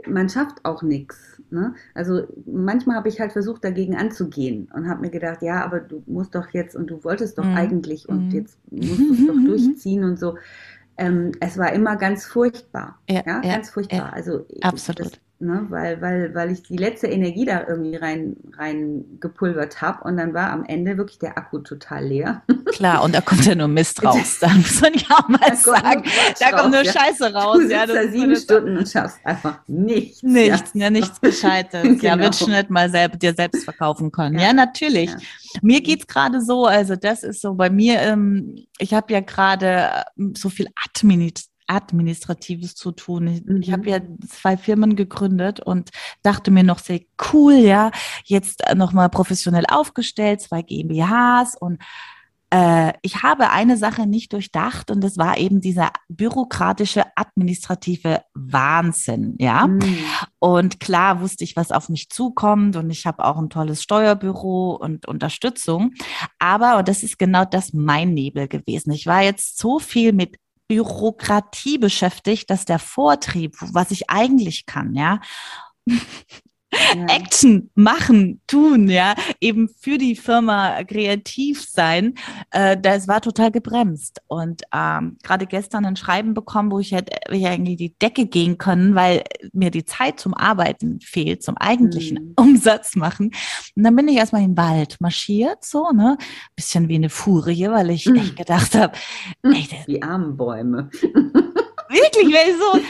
man 0.07 0.29
schafft 0.29 0.65
auch 0.65 0.83
nichts. 0.83 1.41
Ne? 1.51 1.75
Also 1.95 2.27
manchmal 2.47 2.97
habe 2.97 3.09
ich 3.09 3.21
halt 3.21 3.33
versucht, 3.33 3.65
dagegen 3.65 3.97
anzugehen 3.97 4.69
und 4.75 4.89
habe 4.89 5.03
mir 5.03 5.11
gedacht, 5.11 5.43
ja, 5.43 5.65
aber 5.65 5.81
du 5.81 6.03
musst 6.07 6.35
doch 6.35 6.49
jetzt 6.51 6.75
und 6.77 6.89
du 6.89 7.05
wolltest 7.05 7.39
doch 7.39 7.45
mhm. 7.45 7.57
eigentlich 7.57 8.09
und 8.09 8.29
mhm. 8.29 8.31
jetzt 8.31 8.59
musst 8.71 8.99
du 8.99 9.13
es 9.13 9.27
doch 9.27 9.35
durchziehen 9.45 10.05
und 10.05 10.19
so. 10.19 10.37
Ähm, 10.97 11.33
es 11.41 11.59
war 11.59 11.73
immer 11.73 11.97
ganz 11.97 12.27
furchtbar. 12.27 12.99
Ja, 13.09 13.23
ja, 13.27 13.43
ja 13.43 13.55
ganz 13.55 13.71
furchtbar. 13.71 14.13
also 14.13 14.47
absolut. 14.61 15.13
Das, 15.13 15.21
ne? 15.43 15.67
weil, 15.69 16.01
weil, 16.01 16.35
weil 16.35 16.51
ich 16.51 16.63
die 16.63 16.77
letzte 16.77 17.09
Energie 17.09 17.45
da 17.45 17.67
irgendwie 17.67 17.97
rein, 17.97 18.37
rein 18.57 19.05
gepulvert 19.21 19.83
habe 19.83 20.05
und 20.05 20.17
dann 20.17 20.35
war 20.35 20.51
am 20.51 20.65
Ende 20.65 20.97
wirklich 20.97 21.19
der 21.19 21.37
Akku 21.37 21.59
total 21.59 22.07
leer. 22.07 22.43
Klar, 22.73 23.03
und 23.03 23.15
da 23.15 23.21
kommt 23.21 23.45
ja 23.45 23.55
nur 23.55 23.69
Mist 23.69 24.03
raus, 24.05 24.39
da 24.41 24.49
muss 24.49 24.81
man 24.81 24.95
ja 24.95 25.17
auch 25.17 25.29
mal 25.29 25.39
da 25.41 25.57
sagen. 25.57 26.05
Da 26.39 26.51
kommt 26.53 26.73
nur 26.73 26.83
ja. 26.83 26.93
Scheiße 26.93 27.35
raus. 27.35 27.59
Du 27.59 27.69
ja, 27.69 27.87
da 27.87 28.09
sieben 28.09 28.37
Stunden 28.37 28.77
und 28.77 28.89
schaffst 28.89 29.19
einfach 29.25 29.61
nichts. 29.67 30.23
Nichts, 30.23 30.71
ja, 30.75 30.81
ja 30.85 30.91
nichts 30.91 31.21
Gescheites. 31.21 31.83
genau. 31.83 32.03
Ja, 32.03 32.19
wird 32.19 32.37
schon 32.37 32.51
nicht 32.51 32.71
mal 32.71 32.91
selber, 32.91 33.17
dir 33.17 33.35
selbst 33.35 33.65
verkaufen 33.65 34.11
können. 34.11 34.39
Ja, 34.39 34.47
ja 34.47 34.53
natürlich. 34.53 35.11
Mir 35.61 35.83
geht 35.83 36.01
es 36.01 36.07
gerade 36.07 36.41
so, 36.41 36.67
also 36.67 36.97
das 36.97 37.23
ist 37.23 37.43
so 37.43 37.55
bei 37.55 37.69
mir, 37.69 38.01
ähm, 38.01 38.57
ich 38.79 38.95
habe 38.95 39.13
ja 39.13 39.21
gerade 39.21 40.05
ähm, 40.19 40.35
so 40.37 40.49
viel 40.49 40.69
Administration 40.87 41.52
Administratives 41.73 42.75
zu 42.75 42.93
tun. 42.93 43.27
Ich, 43.27 43.45
mhm. 43.45 43.63
ich 43.63 43.73
habe 43.73 43.89
ja 43.89 44.01
zwei 44.29 44.57
Firmen 44.57 44.97
gegründet 44.97 45.61
und 45.61 45.91
dachte 46.23 46.51
mir 46.51 46.63
noch 46.63 46.79
sehr 46.79 47.01
cool, 47.33 47.55
ja, 47.55 47.91
jetzt 48.25 48.63
nochmal 48.75 49.09
professionell 49.09 49.65
aufgestellt, 49.69 50.43
zwei 50.43 50.63
GmbHs 50.63 51.57
und 51.59 51.79
äh, 52.53 52.93
ich 53.01 53.23
habe 53.23 53.49
eine 53.49 53.79
Sache 53.79 54.07
nicht 54.07 54.35
durchdacht 54.35 54.91
und 54.91 55.01
das 55.01 55.17
war 55.17 55.39
eben 55.39 55.63
dieser 55.63 55.91
bürokratische 56.09 57.05
administrative 57.17 58.21
Wahnsinn, 58.35 59.37
ja. 59.39 59.69
Mhm. 59.69 59.97
Und 60.39 60.79
klar 60.79 61.23
wusste 61.23 61.45
ich, 61.45 61.57
was 61.57 61.73
auf 61.73 61.89
mich 61.89 62.11
zukommt 62.11 62.77
und 62.77 62.91
ich 62.91 63.07
habe 63.07 63.25
auch 63.25 63.39
ein 63.39 63.49
tolles 63.49 63.83
Steuerbüro 63.83 64.75
und 64.75 65.09
Unterstützung. 65.09 65.93
Aber, 66.39 66.77
und 66.77 66.89
das 66.89 67.03
ist 67.03 67.19
genau 67.19 67.47
das 67.47 67.73
mein 67.73 68.13
Nebel 68.13 68.49
gewesen. 68.49 68.91
Ich 68.91 69.07
war 69.07 69.23
jetzt 69.23 69.59
so 69.59 69.79
viel 69.79 70.13
mit 70.13 70.37
Bürokratie 70.69 71.79
beschäftigt, 71.79 72.51
dass 72.51 72.65
der 72.65 72.79
Vortrieb, 72.79 73.57
was 73.61 73.91
ich 73.91 74.09
eigentlich 74.11 74.67
kann, 74.67 74.95
ja, 74.95 75.21
ja. 76.73 77.07
Action 77.07 77.71
machen, 77.75 78.41
tun, 78.47 78.89
ja, 78.89 79.15
eben 79.41 79.69
für 79.69 79.99
die 79.99 80.17
Firma 80.17 80.83
kreativ 80.85 81.63
sein, 81.63 82.15
äh, 82.51 82.77
das 82.77 83.09
war 83.09 83.21
total 83.21 83.51
gebremst. 83.51 84.21
Und 84.27 84.63
ähm, 84.75 85.19
gerade 85.23 85.47
gestern 85.47 85.85
ein 85.85 85.97
Schreiben 85.97 86.35
bekommen, 86.35 86.71
wo 86.71 86.79
ich 86.79 86.93
hätte 86.93 87.17
ich 87.31 87.47
eigentlich 87.47 87.77
die 87.77 87.97
Decke 87.99 88.27
gehen 88.27 88.59
können, 88.59 88.95
weil 88.95 89.23
mir 89.53 89.71
die 89.71 89.85
Zeit 89.85 90.21
zum 90.21 90.35
Arbeiten 90.35 91.01
fehlt, 91.01 91.43
zum 91.43 91.57
eigentlichen 91.57 92.19
mhm. 92.19 92.35
Umsatz 92.37 92.97
machen. 92.97 93.33
Und 93.77 93.83
dann 93.83 93.97
bin 93.97 94.09
ich 94.09 94.17
erstmal 94.17 94.43
in 94.43 94.55
den 94.55 94.57
Wald 94.57 95.01
marschiert, 95.01 95.65
so, 95.65 95.91
ne, 95.91 96.17
bisschen 96.57 96.89
wie 96.89 96.97
eine 96.97 97.11
Furie, 97.11 97.69
weil 97.69 97.91
ich 97.91 98.07
mhm. 98.07 98.17
echt 98.17 98.37
gedacht 98.37 98.75
habe, 98.75 98.97
die 99.87 100.03
armen 100.03 100.37
Bäume. 100.37 100.91
Wirklich, 100.93 102.35
weil 102.35 102.51
ich 102.51 102.59
so, 102.59 102.81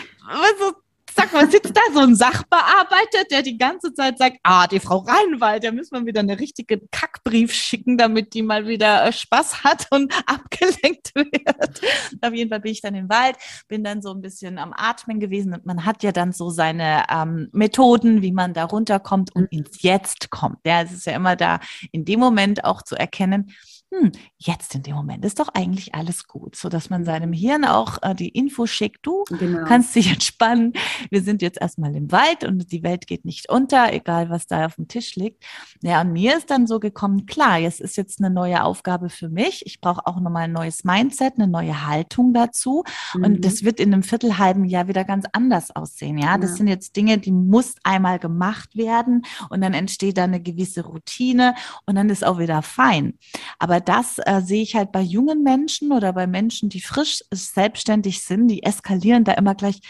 so 0.58 0.81
sag 1.14 1.32
mal, 1.32 1.50
sitzt 1.50 1.76
da 1.76 1.80
so 1.92 2.00
ein 2.00 2.14
Sachbearbeiter, 2.14 3.24
der 3.30 3.42
die 3.42 3.58
ganze 3.58 3.92
Zeit 3.94 4.18
sagt, 4.18 4.38
ah, 4.42 4.66
die 4.66 4.80
Frau 4.80 4.98
Reinwald, 4.98 5.64
da 5.64 5.72
müssen 5.72 5.94
wir 5.94 6.06
wieder 6.06 6.20
eine 6.20 6.38
richtige 6.38 6.80
Kackbrief 6.90 7.52
schicken, 7.52 7.98
damit 7.98 8.34
die 8.34 8.42
mal 8.42 8.66
wieder 8.66 9.06
äh, 9.06 9.12
Spaß 9.12 9.64
hat 9.64 9.86
und 9.90 10.12
abgelenkt 10.26 11.14
wird. 11.14 11.80
Auf 12.20 12.34
jeden 12.34 12.50
Fall 12.50 12.60
bin 12.60 12.72
ich 12.72 12.80
dann 12.80 12.94
im 12.94 13.08
Wald, 13.08 13.36
bin 13.68 13.84
dann 13.84 14.02
so 14.02 14.10
ein 14.10 14.20
bisschen 14.20 14.58
am 14.58 14.72
Atmen 14.76 15.20
gewesen 15.20 15.54
und 15.54 15.66
man 15.66 15.84
hat 15.84 16.02
ja 16.02 16.12
dann 16.12 16.32
so 16.32 16.50
seine 16.50 17.04
ähm, 17.10 17.48
Methoden, 17.52 18.22
wie 18.22 18.32
man 18.32 18.54
da 18.54 18.64
runterkommt 18.64 19.34
und 19.34 19.46
ins 19.52 19.82
Jetzt 19.82 20.30
kommt. 20.30 20.58
Ja, 20.66 20.82
es 20.82 20.92
ist 20.92 21.06
ja 21.06 21.14
immer 21.14 21.36
da 21.36 21.60
in 21.90 22.04
dem 22.04 22.20
Moment 22.20 22.64
auch 22.64 22.82
zu 22.82 22.96
erkennen, 22.96 23.52
hm, 23.92 24.10
jetzt 24.38 24.74
in 24.74 24.82
dem 24.82 24.94
Moment 24.94 25.22
ist 25.22 25.38
doch 25.38 25.48
eigentlich 25.52 25.94
alles 25.94 26.26
gut, 26.26 26.56
so 26.56 26.70
dass 26.70 26.88
man 26.88 27.04
seinem 27.04 27.34
Hirn 27.34 27.66
auch 27.66 27.98
äh, 28.00 28.14
die 28.14 28.30
Info 28.30 28.66
schickt, 28.66 29.04
du 29.04 29.24
genau. 29.28 29.66
kannst 29.66 29.94
dich 29.94 30.10
entspannen. 30.12 30.72
Wir 31.10 31.20
sind 31.20 31.42
jetzt 31.42 31.60
erstmal 31.60 31.94
im 31.94 32.10
Wald 32.10 32.44
und 32.44 32.72
die 32.72 32.82
Welt 32.82 33.06
geht 33.06 33.26
nicht 33.26 33.50
unter, 33.50 33.92
egal 33.92 34.30
was 34.30 34.46
da 34.46 34.64
auf 34.64 34.76
dem 34.76 34.88
Tisch 34.88 35.14
liegt. 35.16 35.44
Ja, 35.82 36.00
und 36.00 36.12
mir 36.12 36.38
ist 36.38 36.50
dann 36.50 36.66
so 36.66 36.80
gekommen, 36.80 37.26
klar, 37.26 37.58
jetzt 37.58 37.82
ist 37.82 37.98
jetzt 37.98 38.18
eine 38.18 38.30
neue 38.30 38.64
Aufgabe 38.64 39.10
für 39.10 39.28
mich. 39.28 39.66
Ich 39.66 39.82
brauche 39.82 40.06
auch 40.06 40.20
nochmal 40.20 40.44
ein 40.44 40.52
neues 40.52 40.84
Mindset, 40.84 41.34
eine 41.36 41.48
neue 41.48 41.86
Haltung 41.86 42.32
dazu. 42.32 42.84
Mhm. 43.12 43.24
Und 43.24 43.44
das 43.44 43.62
wird 43.62 43.78
in 43.78 43.92
einem 43.92 44.02
viertelhalben 44.02 44.64
Jahr 44.64 44.88
wieder 44.88 45.04
ganz 45.04 45.26
anders 45.32 45.74
aussehen. 45.76 46.16
Ja, 46.16 46.38
das 46.38 46.56
sind 46.56 46.66
jetzt 46.66 46.96
Dinge, 46.96 47.18
die 47.18 47.32
muss 47.32 47.74
einmal 47.84 48.18
gemacht 48.18 48.74
werden 48.74 49.26
und 49.50 49.60
dann 49.60 49.74
entsteht 49.74 50.16
da 50.16 50.24
eine 50.24 50.40
gewisse 50.40 50.86
Routine 50.86 51.54
und 51.84 51.96
dann 51.96 52.08
ist 52.08 52.24
auch 52.24 52.38
wieder 52.38 52.62
fein. 52.62 53.18
Aber 53.58 53.81
das 53.82 54.18
äh, 54.18 54.40
sehe 54.40 54.62
ich 54.62 54.74
halt 54.74 54.92
bei 54.92 55.00
jungen 55.00 55.42
Menschen 55.42 55.92
oder 55.92 56.12
bei 56.12 56.26
Menschen, 56.26 56.68
die 56.68 56.80
frisch 56.80 57.22
selbstständig 57.30 58.22
sind, 58.22 58.48
die 58.48 58.62
eskalieren 58.62 59.24
da 59.24 59.32
immer 59.32 59.54
gleich 59.54 59.80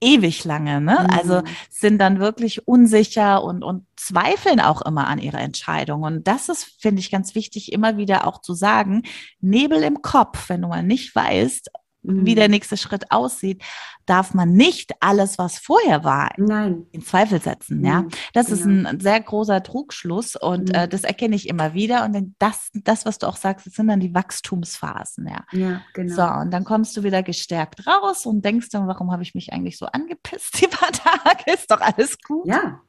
ewig 0.00 0.44
lange, 0.44 0.80
ne? 0.80 1.06
Mhm. 1.08 1.18
Also 1.18 1.42
sind 1.70 1.98
dann 1.98 2.20
wirklich 2.20 2.68
unsicher 2.68 3.42
und, 3.42 3.62
und 3.62 3.86
zweifeln 3.96 4.60
auch 4.60 4.82
immer 4.82 5.06
an 5.06 5.18
ihrer 5.18 5.40
Entscheidung. 5.40 6.02
Und 6.02 6.26
das 6.26 6.48
ist, 6.48 6.64
finde 6.80 7.00
ich, 7.00 7.10
ganz 7.10 7.34
wichtig, 7.34 7.72
immer 7.72 7.96
wieder 7.96 8.26
auch 8.26 8.40
zu 8.40 8.54
sagen, 8.54 9.02
Nebel 9.40 9.82
im 9.82 10.02
Kopf, 10.02 10.48
wenn 10.48 10.62
du 10.62 10.68
mal 10.68 10.82
nicht 10.82 11.14
weißt, 11.14 11.70
wie 12.06 12.34
der 12.34 12.48
mhm. 12.48 12.52
nächste 12.52 12.76
Schritt 12.76 13.10
aussieht, 13.10 13.62
darf 14.06 14.34
man 14.34 14.52
nicht 14.52 14.92
alles, 15.00 15.38
was 15.38 15.58
vorher 15.58 16.04
war, 16.04 16.30
Nein. 16.36 16.86
in 16.92 17.02
Zweifel 17.02 17.40
setzen. 17.40 17.84
Ja, 17.84 18.02
mhm. 18.02 18.08
das 18.32 18.46
genau. 18.46 18.58
ist 18.58 18.66
ein 18.66 19.00
sehr 19.00 19.20
großer 19.20 19.62
Trugschluss 19.62 20.36
und 20.36 20.68
mhm. 20.68 20.74
äh, 20.74 20.88
das 20.88 21.04
erkenne 21.04 21.36
ich 21.36 21.48
immer 21.48 21.74
wieder. 21.74 22.04
Und 22.04 22.34
das, 22.38 22.70
das, 22.72 23.04
was 23.04 23.18
du 23.18 23.26
auch 23.26 23.36
sagst, 23.36 23.66
das 23.66 23.74
sind 23.74 23.88
dann 23.88 24.00
die 24.00 24.14
Wachstumsphasen. 24.14 25.26
Ja, 25.26 25.44
ja 25.52 25.82
genau. 25.92 26.14
So, 26.14 26.40
und 26.40 26.50
dann 26.52 26.64
kommst 26.64 26.96
du 26.96 27.02
wieder 27.02 27.22
gestärkt 27.22 27.86
raus 27.86 28.26
und 28.26 28.44
denkst 28.44 28.68
dann, 28.70 28.86
warum 28.86 29.12
habe 29.12 29.22
ich 29.22 29.34
mich 29.34 29.52
eigentlich 29.52 29.76
so 29.76 29.86
angepisst 29.86 30.60
die 30.60 30.68
paar 30.68 30.92
Tage? 30.92 31.52
Ist 31.52 31.70
doch 31.70 31.80
alles 31.80 32.16
gut. 32.22 32.46
Ja, 32.46 32.80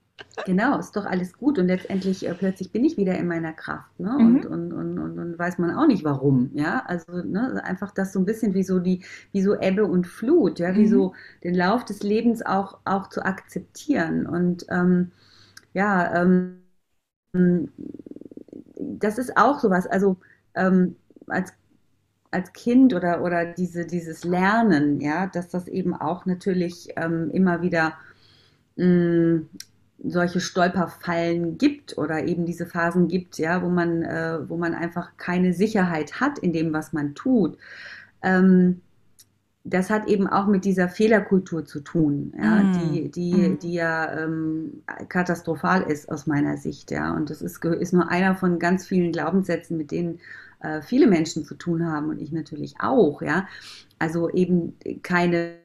Genau, 0.46 0.80
ist 0.80 0.96
doch 0.96 1.06
alles 1.06 1.38
gut 1.38 1.60
und 1.60 1.68
letztendlich 1.68 2.28
äh, 2.28 2.34
plötzlich 2.34 2.72
bin 2.72 2.86
ich 2.86 2.98
wieder 2.98 3.18
in 3.18 3.28
meiner 3.28 3.54
Kraft 3.54 4.00
ne? 4.00 4.16
Mhm. 4.18 4.36
und, 4.36 4.46
und, 4.46 4.74
und, 4.74 5.00
und, 5.00 5.20
und, 5.20 5.40
weiß 5.40 5.58
man 5.58 5.72
auch 5.76 5.88
nicht 5.88 6.04
warum. 6.04 6.52
Ja, 6.54 6.84
also 6.86 7.12
ne? 7.12 7.62
einfach 7.64 7.92
das 7.92 8.14
so 8.14 8.20
ein 8.20 8.26
bisschen 8.26 8.54
wie 8.54 8.64
so 8.64 8.80
die, 8.80 9.04
wie 9.32 9.42
so 9.42 9.60
Ebbe 9.60 9.86
und 9.86 10.08
Flut, 10.08 10.60
ja, 10.60 10.72
mhm. 10.72 10.78
wie 10.78 10.88
so 10.88 11.14
den 11.44 11.54
Lauf 11.54 11.86
des 11.86 12.02
Lebens 12.02 12.46
auch, 12.46 12.80
auch 12.86 13.10
zu 13.10 13.26
akzeptieren 13.26 14.26
und 14.26 14.66
ähm, 14.70 15.12
ja, 15.74 16.22
ähm, 16.22 16.62
das 18.80 19.18
ist 19.18 19.38
auch 19.38 19.60
sowas. 19.60 19.86
Also 19.86 20.18
ähm, 20.56 20.96
als 21.28 21.54
als 22.32 22.52
Kind 22.54 22.94
oder, 22.94 23.24
oder 23.24 23.46
diese, 23.46 23.86
dieses 23.86 24.24
Lernen, 24.24 25.00
ja, 25.00 25.28
dass 25.28 25.48
das 25.50 25.68
eben 25.68 25.94
auch 25.96 26.26
natürlich 26.26 26.90
ähm, 26.98 27.32
immer 27.32 27.62
wieder 27.62 27.94
mh, 28.76 28.86
mm, 28.86 29.50
solche 30.04 30.40
Stolperfallen 30.40 31.58
gibt 31.58 31.98
oder 31.98 32.26
eben 32.26 32.46
diese 32.46 32.66
Phasen 32.66 33.08
gibt, 33.08 33.38
ja, 33.38 33.64
wo 33.64 33.70
man, 33.70 34.04
äh, 34.04 34.40
wo 34.48 34.58
man 34.58 34.74
einfach 34.74 35.18
keine 35.18 35.54
Sicherheit 35.54 36.20
hat 36.20 36.40
in 36.40 36.54
dem, 36.54 36.74
was 36.74 36.94
man 36.94 37.16
tut. 37.16 37.58
Ähm, 38.22 38.82
das 39.64 39.90
hat 39.90 40.08
eben 40.08 40.28
auch 40.28 40.48
mit 40.48 40.64
dieser 40.64 40.88
Fehlerkultur 40.88 41.66
zu 41.66 41.82
tun, 41.82 42.34
ja, 42.38 42.64
mm. 42.64 42.74
die, 42.74 43.12
die, 43.12 43.34
mm. 43.34 43.60
die 43.60 43.74
ja 43.74 44.24
ähm, 44.24 44.82
katastrophal 45.10 45.82
ist 45.84 46.10
aus 46.10 46.26
meiner 46.26 46.56
Sicht, 46.56 46.90
ja. 46.90 47.14
Und 47.14 47.30
das 47.30 47.42
ist, 47.42 47.64
ist 47.66 47.92
nur 47.92 48.10
einer 48.10 48.36
von 48.36 48.60
ganz 48.60 48.88
vielen 48.88 49.12
Glaubenssätzen, 49.12 49.76
mit 49.76 49.92
denen 49.92 50.20
äh, 50.62 50.82
viele 50.82 51.08
Menschen 51.08 51.44
zu 51.44 51.56
tun 51.56 51.86
haben 51.86 52.10
und 52.10 52.22
ich 52.22 52.32
natürlich 52.32 52.76
auch, 52.80 53.22
ja. 53.22 53.46
Also 54.00 54.30
eben 54.30 54.78
keine 55.04 55.56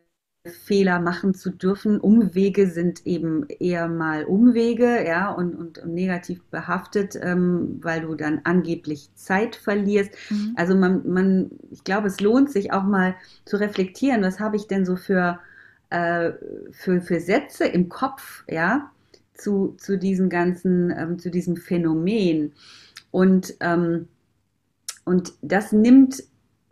Fehler 0.44 0.98
machen 0.98 1.34
zu 1.34 1.50
dürfen. 1.50 2.00
Umwege 2.00 2.68
sind 2.68 3.06
eben 3.06 3.46
eher 3.48 3.88
mal 3.88 4.24
Umwege, 4.24 5.06
ja, 5.06 5.30
und, 5.30 5.54
und, 5.54 5.86
negativ 5.86 6.42
behaftet, 6.50 7.16
ähm, 7.20 7.78
weil 7.80 8.00
du 8.00 8.16
dann 8.16 8.40
angeblich 8.42 9.10
Zeit 9.14 9.54
verlierst. 9.54 10.10
Mhm. 10.30 10.54
Also 10.56 10.74
man, 10.74 11.08
man, 11.08 11.50
ich 11.70 11.84
glaube, 11.84 12.08
es 12.08 12.20
lohnt 12.20 12.50
sich 12.50 12.72
auch 12.72 12.82
mal 12.82 13.14
zu 13.44 13.56
reflektieren, 13.56 14.22
was 14.22 14.40
habe 14.40 14.56
ich 14.56 14.66
denn 14.66 14.84
so 14.84 14.96
für, 14.96 15.38
äh, 15.90 16.32
für, 16.72 17.00
für 17.00 17.20
Sätze 17.20 17.66
im 17.66 17.88
Kopf, 17.88 18.42
ja, 18.48 18.90
zu, 19.34 19.76
zu 19.78 19.96
diesem 19.96 20.28
ganzen, 20.28 20.90
ähm, 20.90 21.18
zu 21.20 21.30
diesem 21.30 21.56
Phänomen. 21.56 22.52
Und, 23.12 23.54
ähm, 23.60 24.08
und 25.04 25.34
das 25.40 25.70
nimmt 25.70 26.24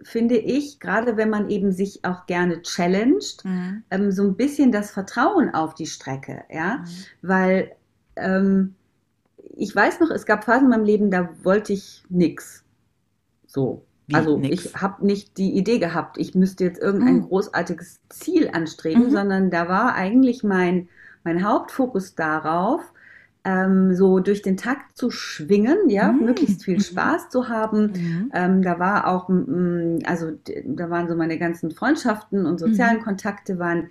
finde 0.02 0.36
ich, 0.36 0.80
gerade 0.80 1.16
wenn 1.16 1.30
man 1.30 1.50
eben 1.50 1.72
sich 1.72 2.04
auch 2.04 2.26
gerne 2.26 2.62
challenged, 2.62 3.44
mhm. 3.44 3.82
ähm, 3.90 4.10
so 4.10 4.22
ein 4.22 4.36
bisschen 4.36 4.72
das 4.72 4.90
Vertrauen 4.90 5.52
auf 5.54 5.74
die 5.74 5.86
Strecke, 5.86 6.44
ja, 6.50 6.78
mhm. 6.78 6.86
weil 7.22 7.72
ähm, 8.16 8.74
ich 9.56 9.74
weiß 9.74 10.00
noch, 10.00 10.10
es 10.10 10.26
gab 10.26 10.44
Phasen 10.44 10.64
in 10.64 10.70
meinem 10.70 10.84
Leben, 10.84 11.10
da 11.10 11.28
wollte 11.42 11.72
ich 11.72 12.04
nichts. 12.08 12.64
So. 13.46 13.84
Wie 14.06 14.14
also 14.14 14.38
nix? 14.38 14.64
ich 14.64 14.74
habe 14.74 15.06
nicht 15.06 15.36
die 15.38 15.56
Idee 15.56 15.78
gehabt, 15.78 16.18
ich 16.18 16.34
müsste 16.34 16.64
jetzt 16.64 16.80
irgendein 16.80 17.16
mhm. 17.16 17.28
großartiges 17.28 18.00
Ziel 18.08 18.50
anstreben, 18.52 19.04
mhm. 19.04 19.10
sondern 19.10 19.50
da 19.50 19.68
war 19.68 19.94
eigentlich 19.94 20.42
mein, 20.42 20.88
mein 21.22 21.46
Hauptfokus 21.46 22.14
darauf, 22.14 22.80
ähm, 23.44 23.94
so 23.94 24.20
durch 24.20 24.42
den 24.42 24.56
Takt 24.56 24.96
zu 24.96 25.10
schwingen, 25.10 25.88
ja, 25.88 26.12
mhm. 26.12 26.26
möglichst 26.26 26.64
viel 26.64 26.76
mhm. 26.76 26.80
Spaß 26.80 27.30
zu 27.30 27.48
haben. 27.48 27.92
Mhm. 27.92 28.30
Ähm, 28.34 28.62
da 28.62 28.78
war 28.78 29.06
auch, 29.08 29.28
mm, 29.28 30.00
also 30.04 30.32
da 30.64 30.90
waren 30.90 31.08
so 31.08 31.16
meine 31.16 31.38
ganzen 31.38 31.70
Freundschaften 31.70 32.46
und 32.46 32.58
sozialen 32.58 32.98
mhm. 32.98 33.04
Kontakte 33.04 33.58
waren 33.58 33.90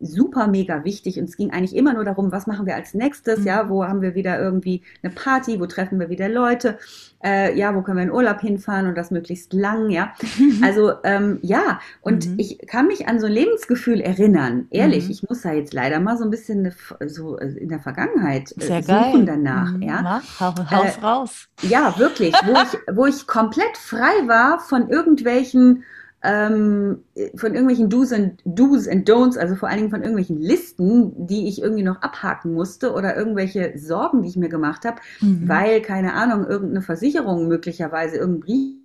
super 0.00 0.46
mega 0.46 0.84
wichtig 0.84 1.18
und 1.18 1.28
es 1.28 1.36
ging 1.36 1.50
eigentlich 1.50 1.76
immer 1.76 1.92
nur 1.92 2.04
darum, 2.04 2.32
was 2.32 2.46
machen 2.46 2.66
wir 2.66 2.74
als 2.74 2.94
nächstes, 2.94 3.40
mhm. 3.40 3.46
ja, 3.46 3.68
wo 3.68 3.84
haben 3.84 4.00
wir 4.00 4.14
wieder 4.14 4.40
irgendwie 4.40 4.82
eine 5.02 5.12
Party, 5.12 5.60
wo 5.60 5.66
treffen 5.66 6.00
wir 6.00 6.08
wieder 6.08 6.28
Leute, 6.28 6.78
äh, 7.22 7.56
ja, 7.56 7.74
wo 7.74 7.82
können 7.82 7.98
wir 7.98 8.04
in 8.04 8.10
Urlaub 8.10 8.40
hinfahren 8.40 8.86
und 8.86 8.96
das 8.96 9.10
möglichst 9.10 9.52
lang, 9.52 9.90
ja. 9.90 10.12
Also 10.62 10.92
ähm, 11.04 11.38
ja, 11.42 11.80
und 12.00 12.28
mhm. 12.28 12.38
ich 12.38 12.58
kann 12.66 12.86
mich 12.86 13.08
an 13.08 13.20
so 13.20 13.26
ein 13.26 13.32
Lebensgefühl 13.32 14.00
erinnern, 14.00 14.66
ehrlich, 14.70 15.04
mhm. 15.04 15.10
ich 15.10 15.28
muss 15.28 15.42
da 15.42 15.52
jetzt 15.52 15.74
leider 15.74 16.00
mal 16.00 16.16
so 16.16 16.24
ein 16.24 16.30
bisschen 16.30 16.72
so 17.06 17.38
äh, 17.38 17.48
in 17.48 17.68
der 17.68 17.80
Vergangenheit 17.80 18.52
äh, 18.56 18.64
Sehr 18.64 18.82
suchen 18.82 19.26
geil. 19.26 19.36
danach, 19.42 19.72
mhm. 19.72 19.82
ja. 19.82 20.00
Na, 20.02 20.22
haus 20.40 20.96
äh, 20.96 21.00
raus. 21.00 21.48
Ja, 21.62 21.98
wirklich, 21.98 22.34
wo 22.46 22.52
ich, 22.52 22.96
wo 22.96 23.06
ich 23.06 23.26
komplett 23.26 23.76
frei 23.76 24.26
war 24.26 24.60
von 24.60 24.88
irgendwelchen 24.88 25.84
ähm, 26.22 27.04
von 27.34 27.54
irgendwelchen 27.54 27.88
Do's 27.88 28.12
and, 28.12 28.40
Do's 28.44 28.86
and 28.86 29.08
Don'ts, 29.08 29.38
also 29.38 29.54
vor 29.54 29.68
allen 29.68 29.78
Dingen 29.78 29.90
von 29.90 30.02
irgendwelchen 30.02 30.38
Listen, 30.38 31.26
die 31.26 31.48
ich 31.48 31.62
irgendwie 31.62 31.82
noch 31.82 32.02
abhaken 32.02 32.52
musste 32.52 32.92
oder 32.92 33.16
irgendwelche 33.16 33.78
Sorgen, 33.78 34.22
die 34.22 34.28
ich 34.28 34.36
mir 34.36 34.50
gemacht 34.50 34.84
habe, 34.84 35.00
mhm. 35.20 35.48
weil, 35.48 35.80
keine 35.80 36.12
Ahnung, 36.14 36.46
irgendeine 36.46 36.82
Versicherung 36.82 37.48
möglicherweise 37.48 38.16
irgendeinen 38.16 38.40
Brief 38.40 38.76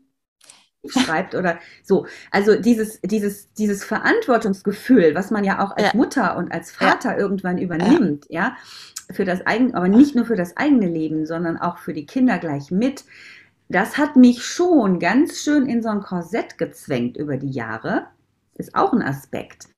schreibt 0.87 1.35
oder 1.35 1.57
so. 1.83 2.05
Also 2.31 2.55
dieses, 2.55 3.01
dieses, 3.01 3.51
dieses 3.53 3.83
Verantwortungsgefühl, 3.83 5.15
was 5.15 5.31
man 5.31 5.43
ja 5.43 5.63
auch 5.63 5.75
als 5.75 5.87
ja. 5.87 5.95
Mutter 5.95 6.37
und 6.37 6.51
als 6.51 6.71
Vater 6.71 7.11
ja. 7.13 7.17
irgendwann 7.17 7.57
übernimmt, 7.57 8.27
ja. 8.29 8.41
ja, 8.41 8.55
für 9.11 9.25
das 9.25 9.45
eigene, 9.45 9.75
aber 9.75 9.87
nicht 9.87 10.15
nur 10.15 10.25
für 10.25 10.35
das 10.35 10.57
eigene 10.57 10.87
Leben, 10.87 11.25
sondern 11.25 11.57
auch 11.57 11.77
für 11.77 11.93
die 11.93 12.05
Kinder 12.05 12.39
gleich 12.39 12.71
mit 12.71 13.03
das 13.67 13.97
hat 13.97 14.15
mich 14.15 14.45
schon 14.45 14.99
ganz 14.99 15.41
schön 15.41 15.67
in 15.67 15.82
so 15.82 15.89
ein 15.89 16.01
Korsett 16.01 16.58
gezwängt 16.58 17.17
über 17.17 17.38
die 17.38 17.51
Jahre. 17.51 18.08
Ist 18.56 18.75
auch 18.75 18.93
ein 18.93 19.01
Aspekt. 19.01 19.69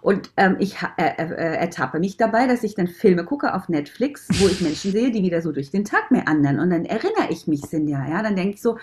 Und 0.00 0.32
ähm, 0.36 0.56
ich 0.58 0.76
äh, 0.96 1.14
äh, 1.16 1.56
ertappe 1.56 2.00
mich 2.00 2.16
dabei, 2.16 2.46
dass 2.46 2.62
ich 2.62 2.74
dann 2.74 2.88
Filme 2.88 3.24
gucke 3.24 3.54
auf 3.54 3.68
Netflix, 3.68 4.28
wo 4.40 4.48
ich 4.48 4.60
Menschen 4.60 4.92
sehe, 4.92 5.10
die 5.10 5.22
wieder 5.22 5.40
so 5.40 5.52
durch 5.52 5.70
den 5.70 5.84
Tag 5.84 6.10
mehr 6.10 6.28
anderen. 6.28 6.58
Und 6.58 6.70
dann 6.70 6.84
erinnere 6.84 7.30
ich 7.30 7.46
mich, 7.46 7.62
Sinja, 7.62 8.06
ja, 8.08 8.22
dann 8.22 8.36
denke 8.36 8.54
ich 8.54 8.62
so, 8.62 8.78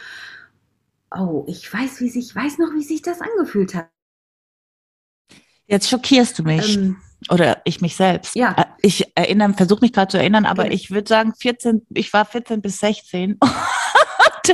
oh, 1.12 1.44
ich 1.48 1.72
weiß, 1.72 2.00
wie 2.02 2.10
sich, 2.10 2.36
weiß 2.36 2.58
noch, 2.58 2.74
wie 2.74 2.84
sich 2.84 3.02
das 3.02 3.22
angefühlt 3.22 3.76
hat. 3.76 3.90
Jetzt 5.68 5.90
schockierst 5.90 6.40
du 6.40 6.44
mich. 6.44 6.78
Ähm, 6.78 6.98
oder 7.30 7.62
ich 7.66 7.82
mich 7.82 7.96
selbst. 7.96 8.36
Ja. 8.36 8.56
Äh, 8.58 8.66
ich 8.82 9.12
erinnere, 9.16 9.54
versuche 9.54 9.82
mich 9.82 9.94
gerade 9.94 10.12
zu 10.12 10.18
erinnern, 10.18 10.46
aber 10.46 10.64
okay. 10.64 10.74
ich 10.74 10.92
würde 10.92 11.08
sagen 11.08 11.34
14, 11.36 11.86
ich 11.94 12.12
war 12.14 12.26
14 12.26 12.62
bis 12.62 12.80
16. 12.80 13.38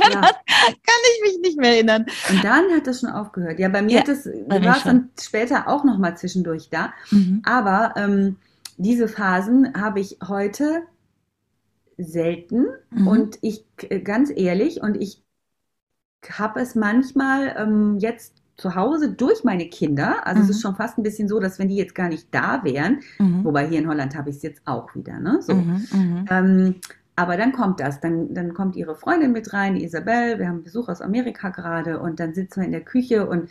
dann 0.00 0.12
ja. 0.12 0.20
kann 0.20 1.00
ich 1.14 1.22
mich 1.22 1.38
nicht 1.40 1.58
mehr 1.58 1.74
erinnern. 1.74 2.06
Und 2.30 2.44
dann 2.44 2.70
hat 2.74 2.86
das 2.86 3.00
schon 3.00 3.10
aufgehört. 3.10 3.58
Ja, 3.58 3.68
bei 3.68 3.82
mir 3.82 3.92
ja, 3.92 4.00
hat 4.00 4.08
das, 4.08 4.26
war 4.26 4.76
es 4.76 4.82
dann 4.82 5.10
später 5.20 5.68
auch 5.68 5.84
noch 5.84 5.98
mal 5.98 6.16
zwischendurch 6.16 6.68
da. 6.70 6.92
Mhm. 7.10 7.42
Aber 7.44 7.94
ähm, 7.96 8.36
diese 8.76 9.08
Phasen 9.08 9.72
habe 9.80 10.00
ich 10.00 10.18
heute 10.26 10.82
selten 11.96 12.66
mhm. 12.90 13.08
und 13.08 13.38
ich 13.40 13.64
ganz 14.04 14.30
ehrlich 14.34 14.82
und 14.82 14.96
ich 14.96 15.22
habe 16.30 16.60
es 16.60 16.74
manchmal 16.74 17.54
ähm, 17.56 17.98
jetzt 17.98 18.35
zu 18.56 18.74
Hause 18.74 19.12
durch 19.12 19.44
meine 19.44 19.66
Kinder. 19.68 20.26
Also 20.26 20.38
mhm. 20.38 20.44
es 20.44 20.50
ist 20.50 20.56
mhm. 20.58 20.68
schon 20.68 20.76
fast 20.76 20.98
ein 20.98 21.02
bisschen 21.02 21.28
so, 21.28 21.40
dass 21.40 21.58
wenn 21.58 21.68
die 21.68 21.76
jetzt 21.76 21.94
gar 21.94 22.08
nicht 22.08 22.28
da 22.30 22.64
wären, 22.64 23.00
mhm. 23.18 23.44
wobei 23.44 23.66
hier 23.68 23.78
in 23.78 23.88
Holland 23.88 24.16
habe 24.16 24.30
ich 24.30 24.36
es 24.36 24.42
jetzt 24.42 24.62
auch 24.64 24.94
wieder, 24.94 25.18
ne? 25.18 25.38
So. 25.40 25.54
Mhm, 25.54 25.86
mhm. 25.92 26.24
Ähm, 26.30 26.74
aber 27.16 27.38
dann 27.38 27.52
kommt 27.52 27.80
das, 27.80 28.00
dann, 28.00 28.34
dann 28.34 28.52
kommt 28.52 28.76
ihre 28.76 28.94
Freundin 28.94 29.32
mit 29.32 29.52
rein, 29.54 29.76
Isabel, 29.76 30.38
wir 30.38 30.48
haben 30.48 30.62
Besuch 30.62 30.88
aus 30.88 31.00
Amerika 31.00 31.48
gerade 31.48 31.98
und 31.98 32.20
dann 32.20 32.34
sitzen 32.34 32.60
wir 32.60 32.66
in 32.66 32.72
der 32.72 32.84
Küche 32.84 33.26
und 33.26 33.48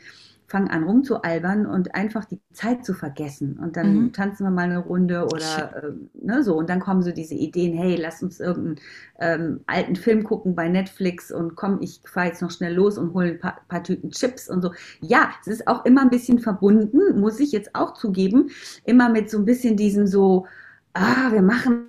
fangen 0.47 0.69
an 0.69 0.83
rumzualbern 0.83 1.65
und 1.65 1.95
einfach 1.95 2.25
die 2.25 2.39
Zeit 2.53 2.85
zu 2.85 2.93
vergessen. 2.93 3.57
Und 3.59 3.77
dann 3.77 3.95
mhm. 3.95 4.13
tanzen 4.13 4.45
wir 4.45 4.51
mal 4.51 4.63
eine 4.63 4.77
Runde 4.77 5.25
oder 5.25 5.83
äh, 5.83 5.91
ne, 6.13 6.43
so. 6.43 6.55
Und 6.55 6.69
dann 6.69 6.79
kommen 6.79 7.01
so 7.01 7.11
diese 7.11 7.33
Ideen, 7.33 7.75
hey, 7.75 7.95
lass 7.95 8.21
uns 8.21 8.39
irgendeinen 8.39 8.79
ähm, 9.19 9.61
alten 9.65 9.95
Film 9.95 10.23
gucken 10.23 10.55
bei 10.55 10.69
Netflix 10.69 11.31
und 11.31 11.55
komm, 11.55 11.79
ich 11.81 12.01
fahre 12.05 12.27
jetzt 12.27 12.41
noch 12.41 12.51
schnell 12.51 12.73
los 12.73 12.97
und 12.97 13.13
hole 13.13 13.31
ein 13.31 13.39
paar, 13.39 13.61
paar, 13.67 13.83
Tüten 13.83 14.11
Chips 14.11 14.49
und 14.49 14.61
so. 14.61 14.71
Ja, 15.01 15.31
es 15.41 15.47
ist 15.47 15.67
auch 15.67 15.83
immer 15.85 16.01
ein 16.01 16.09
bisschen 16.09 16.39
verbunden, 16.39 17.19
muss 17.19 17.39
ich 17.39 17.51
jetzt 17.51 17.73
auch 17.73 17.93
zugeben, 17.93 18.49
immer 18.83 19.09
mit 19.09 19.29
so 19.29 19.39
ein 19.39 19.45
bisschen 19.45 19.77
diesem 19.77 20.05
so, 20.05 20.45
ah, 20.93 21.31
wir 21.31 21.41
machen 21.41 21.87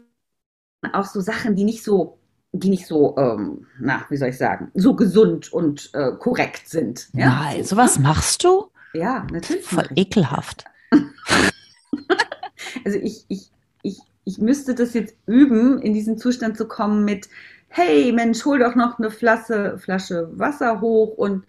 auch 0.93 1.07
so 1.07 1.21
Sachen, 1.21 1.57
die 1.57 1.65
nicht 1.65 1.83
so 1.83 2.19
die 2.59 2.71
nicht 2.71 2.87
so, 2.87 3.17
ähm, 3.17 3.67
na, 3.81 4.05
wie 4.09 4.17
soll 4.17 4.29
ich 4.29 4.39
sagen, 4.39 4.71
so 4.75 4.95
gesund 4.95 5.53
und 5.53 5.91
äh, 5.95 6.13
korrekt 6.13 6.69
sind. 6.69 7.09
Ja? 7.13 7.29
Nein, 7.29 7.65
sowas 7.65 7.99
machst 7.99 8.45
du? 8.45 8.71
Ja, 8.95 9.27
natürlich. 9.31 9.65
Voll 9.65 9.89
ekelhaft. 9.95 10.65
also 12.85 12.99
ich, 12.99 13.25
ich, 13.29 13.51
ich, 13.83 13.99
ich 14.25 14.39
müsste 14.39 14.75
das 14.75 14.95
jetzt 14.95 15.17
üben, 15.27 15.81
in 15.81 15.93
diesen 15.93 16.19
Zustand 16.19 16.57
zu 16.57 16.67
kommen 16.67 17.05
mit, 17.05 17.29
hey 17.69 18.13
Mensch, 18.13 18.45
hol 18.45 18.59
doch 18.59 18.75
noch 18.75 18.99
eine 18.99 19.11
Flasche, 19.11 19.79
Flasche 19.79 20.29
Wasser 20.33 20.81
hoch 20.81 21.17
und 21.17 21.45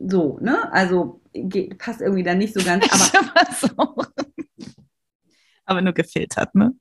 so, 0.00 0.38
ne? 0.40 0.72
Also 0.72 1.20
geht, 1.32 1.78
passt 1.78 2.00
irgendwie 2.00 2.22
da 2.22 2.34
nicht 2.34 2.54
so 2.54 2.62
ganz. 2.64 2.86
Aber, 3.76 4.08
aber 5.66 5.82
nur 5.82 5.92
gefiltert, 5.92 6.54
ne? 6.54 6.74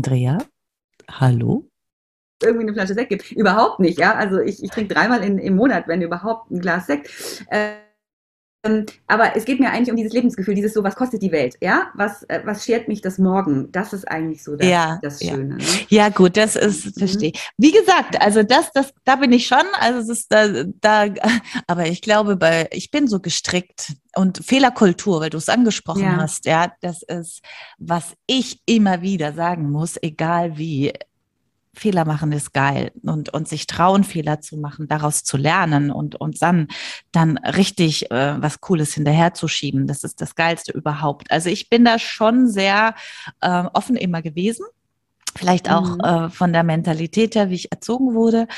Andrea, 0.00 0.38
hallo? 1.10 1.68
irgendwie 2.42 2.62
eine 2.62 2.72
Flasche 2.72 2.94
Sekt 2.94 3.10
gibt. 3.10 3.32
Überhaupt 3.32 3.80
nicht, 3.80 3.98
ja. 3.98 4.14
Also 4.14 4.40
ich, 4.40 4.64
ich 4.64 4.70
trinke 4.70 4.94
dreimal 4.94 5.22
in, 5.22 5.36
im 5.36 5.56
Monat, 5.56 5.88
wenn 5.88 6.00
überhaupt, 6.00 6.50
ein 6.50 6.60
Glas 6.60 6.86
Sekt. 6.86 7.10
Äh, 7.50 7.72
aber 9.06 9.36
es 9.36 9.46
geht 9.46 9.58
mir 9.58 9.70
eigentlich 9.70 9.90
um 9.90 9.96
dieses 9.96 10.12
Lebensgefühl, 10.12 10.54
dieses 10.54 10.74
so, 10.74 10.84
was 10.84 10.94
kostet 10.94 11.22
die 11.22 11.32
Welt, 11.32 11.56
ja? 11.62 11.88
Was, 11.94 12.24
äh, 12.24 12.42
was 12.44 12.64
schert 12.64 12.88
mich 12.88 13.00
das 13.00 13.16
morgen? 13.16 13.72
Das 13.72 13.94
ist 13.94 14.06
eigentlich 14.06 14.44
so 14.44 14.54
das, 14.54 14.68
ja, 14.68 14.98
das 15.02 15.20
Schöne. 15.20 15.56
Ja. 15.58 15.64
Ne? 15.64 15.80
ja, 15.88 16.08
gut, 16.10 16.36
das 16.36 16.56
ist, 16.56 16.84
mhm. 16.84 16.98
verstehe. 16.98 17.32
Wie 17.56 17.72
gesagt, 17.72 18.20
also 18.20 18.42
das, 18.42 18.70
das, 18.72 18.92
da 19.04 19.16
bin 19.16 19.32
ich 19.32 19.46
schon, 19.46 19.64
also 19.78 20.00
es 20.00 20.08
ist 20.10 20.30
da, 20.30 20.64
da, 20.80 21.06
aber 21.66 21.86
ich 21.86 22.02
glaube, 22.02 22.36
bei, 22.36 22.68
ich 22.72 22.90
bin 22.90 23.08
so 23.08 23.20
gestrickt 23.20 23.94
und 24.14 24.44
Fehlerkultur, 24.44 25.20
weil 25.20 25.30
du 25.30 25.38
es 25.38 25.48
angesprochen 25.48 26.02
ja. 26.02 26.16
hast, 26.18 26.44
ja, 26.44 26.70
das 26.82 27.02
ist, 27.02 27.40
was 27.78 28.14
ich 28.26 28.60
immer 28.66 29.00
wieder 29.00 29.32
sagen 29.32 29.70
muss, 29.70 29.96
egal 30.02 30.58
wie, 30.58 30.92
Fehler 31.74 32.04
machen 32.04 32.32
ist 32.32 32.52
geil 32.52 32.92
und, 33.02 33.32
und 33.32 33.48
sich 33.48 33.66
trauen, 33.66 34.04
Fehler 34.04 34.40
zu 34.40 34.56
machen, 34.56 34.88
daraus 34.88 35.22
zu 35.22 35.36
lernen 35.36 35.90
und, 35.90 36.16
und 36.16 36.42
dann, 36.42 36.68
dann 37.12 37.38
richtig 37.38 38.10
äh, 38.10 38.42
was 38.42 38.60
Cooles 38.60 38.94
hinterherzuschieben. 38.94 39.86
Das 39.86 40.04
ist 40.04 40.20
das 40.20 40.34
Geilste 40.34 40.72
überhaupt. 40.72 41.30
Also 41.30 41.48
ich 41.48 41.68
bin 41.68 41.84
da 41.84 41.98
schon 41.98 42.48
sehr 42.48 42.94
äh, 43.40 43.64
offen 43.72 43.96
immer 43.96 44.22
gewesen 44.22 44.66
Vielleicht 45.36 45.70
auch 45.70 45.96
mhm. 45.96 46.00
äh, 46.00 46.30
von 46.30 46.52
der 46.52 46.64
Mentalität 46.64 47.34
her, 47.34 47.50
wie 47.50 47.54
ich 47.54 47.72
erzogen 47.72 48.14
wurde. 48.14 48.48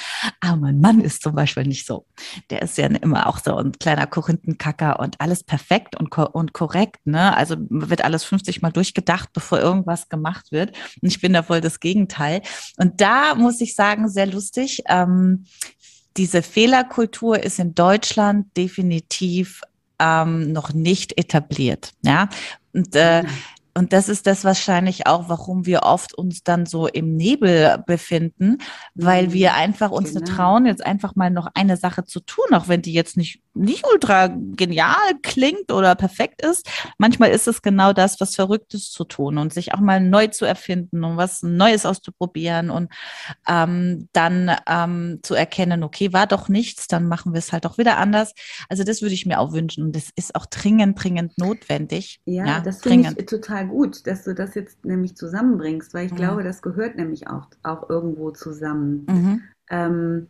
Aber 0.40 0.56
mein 0.56 0.80
Mann 0.80 1.00
ist 1.00 1.22
zum 1.22 1.34
Beispiel 1.34 1.64
nicht 1.64 1.86
so. 1.86 2.06
Der 2.50 2.62
ist 2.62 2.78
ja 2.78 2.86
immer 2.86 3.26
auch 3.26 3.38
so 3.38 3.56
ein 3.56 3.72
kleiner 3.72 4.06
Korinthenkacker 4.06 4.98
und 5.00 5.20
alles 5.20 5.44
perfekt 5.44 5.98
und, 5.98 6.10
ko 6.10 6.24
und 6.24 6.52
korrekt. 6.52 7.06
Ne? 7.06 7.36
Also 7.36 7.56
wird 7.58 8.04
alles 8.04 8.24
50 8.24 8.62
Mal 8.62 8.72
durchgedacht, 8.72 9.30
bevor 9.32 9.60
irgendwas 9.60 10.08
gemacht 10.08 10.50
wird. 10.50 10.76
Und 11.00 11.08
ich 11.08 11.20
bin 11.20 11.34
da 11.34 11.42
voll 11.42 11.60
das 11.60 11.80
Gegenteil. 11.80 12.42
Und 12.78 13.00
da 13.00 13.34
muss 13.34 13.60
ich 13.60 13.74
sagen, 13.74 14.08
sehr 14.08 14.26
lustig. 14.26 14.82
Ähm, 14.88 15.44
diese 16.16 16.42
Fehlerkultur 16.42 17.42
ist 17.42 17.58
in 17.58 17.74
Deutschland 17.74 18.56
definitiv 18.56 19.62
ähm, 19.98 20.52
noch 20.52 20.72
nicht 20.72 21.18
etabliert. 21.18 21.92
Ja, 22.02 22.28
und 22.72 22.94
äh, 22.94 23.22
mhm. 23.22 23.28
Und 23.74 23.92
das 23.92 24.08
ist 24.08 24.26
das 24.26 24.44
wahrscheinlich 24.44 25.06
auch, 25.06 25.28
warum 25.28 25.64
wir 25.64 25.82
oft 25.84 26.14
uns 26.14 26.42
dann 26.42 26.66
so 26.66 26.86
im 26.86 27.16
Nebel 27.16 27.82
befinden, 27.86 28.58
weil 28.94 29.28
mhm. 29.28 29.32
wir 29.32 29.54
einfach 29.54 29.90
uns 29.90 30.12
genau. 30.12 30.26
trauen, 30.26 30.66
jetzt 30.66 30.84
einfach 30.84 31.14
mal 31.16 31.30
noch 31.30 31.48
eine 31.54 31.76
Sache 31.76 32.04
zu 32.04 32.20
tun, 32.20 32.44
auch 32.52 32.68
wenn 32.68 32.82
die 32.82 32.92
jetzt 32.92 33.16
nicht, 33.16 33.40
nicht 33.54 33.86
ultra 33.90 34.26
genial 34.28 34.96
klingt 35.22 35.72
oder 35.72 35.94
perfekt 35.94 36.44
ist. 36.44 36.68
Manchmal 36.98 37.30
ist 37.30 37.48
es 37.48 37.62
genau 37.62 37.92
das, 37.92 38.20
was 38.20 38.34
Verrücktes 38.34 38.90
zu 38.90 39.04
tun 39.04 39.38
und 39.38 39.54
sich 39.54 39.72
auch 39.72 39.80
mal 39.80 40.00
neu 40.00 40.26
zu 40.26 40.44
erfinden 40.44 41.02
und 41.04 41.16
was 41.16 41.42
Neues 41.42 41.86
auszuprobieren 41.86 42.70
und 42.70 42.92
ähm, 43.48 44.08
dann 44.12 44.54
ähm, 44.68 45.20
zu 45.22 45.34
erkennen, 45.34 45.82
okay, 45.82 46.12
war 46.12 46.26
doch 46.26 46.48
nichts, 46.48 46.88
dann 46.88 47.08
machen 47.08 47.32
wir 47.32 47.38
es 47.38 47.52
halt 47.52 47.66
auch 47.66 47.78
wieder 47.78 47.96
anders. 47.96 48.34
Also 48.68 48.84
das 48.84 49.00
würde 49.00 49.14
ich 49.14 49.24
mir 49.24 49.40
auch 49.40 49.52
wünschen 49.52 49.84
und 49.84 49.96
das 49.96 50.10
ist 50.14 50.34
auch 50.34 50.44
dringend, 50.46 51.02
dringend 51.02 51.38
notwendig. 51.38 52.20
Ja, 52.26 52.44
ja 52.44 52.60
das 52.60 52.84
ich 52.84 53.26
total 53.26 53.61
total 53.62 53.68
gut, 53.68 54.06
dass 54.06 54.24
du 54.24 54.34
das 54.34 54.54
jetzt 54.54 54.84
nämlich 54.84 55.16
zusammenbringst, 55.16 55.94
weil 55.94 56.06
ich 56.06 56.12
mhm. 56.12 56.16
glaube, 56.16 56.42
das 56.42 56.62
gehört 56.62 56.96
nämlich 56.96 57.28
auch, 57.28 57.46
auch 57.62 57.88
irgendwo 57.88 58.30
zusammen. 58.30 59.06
Mhm. 59.08 59.42
Ähm, 59.70 60.26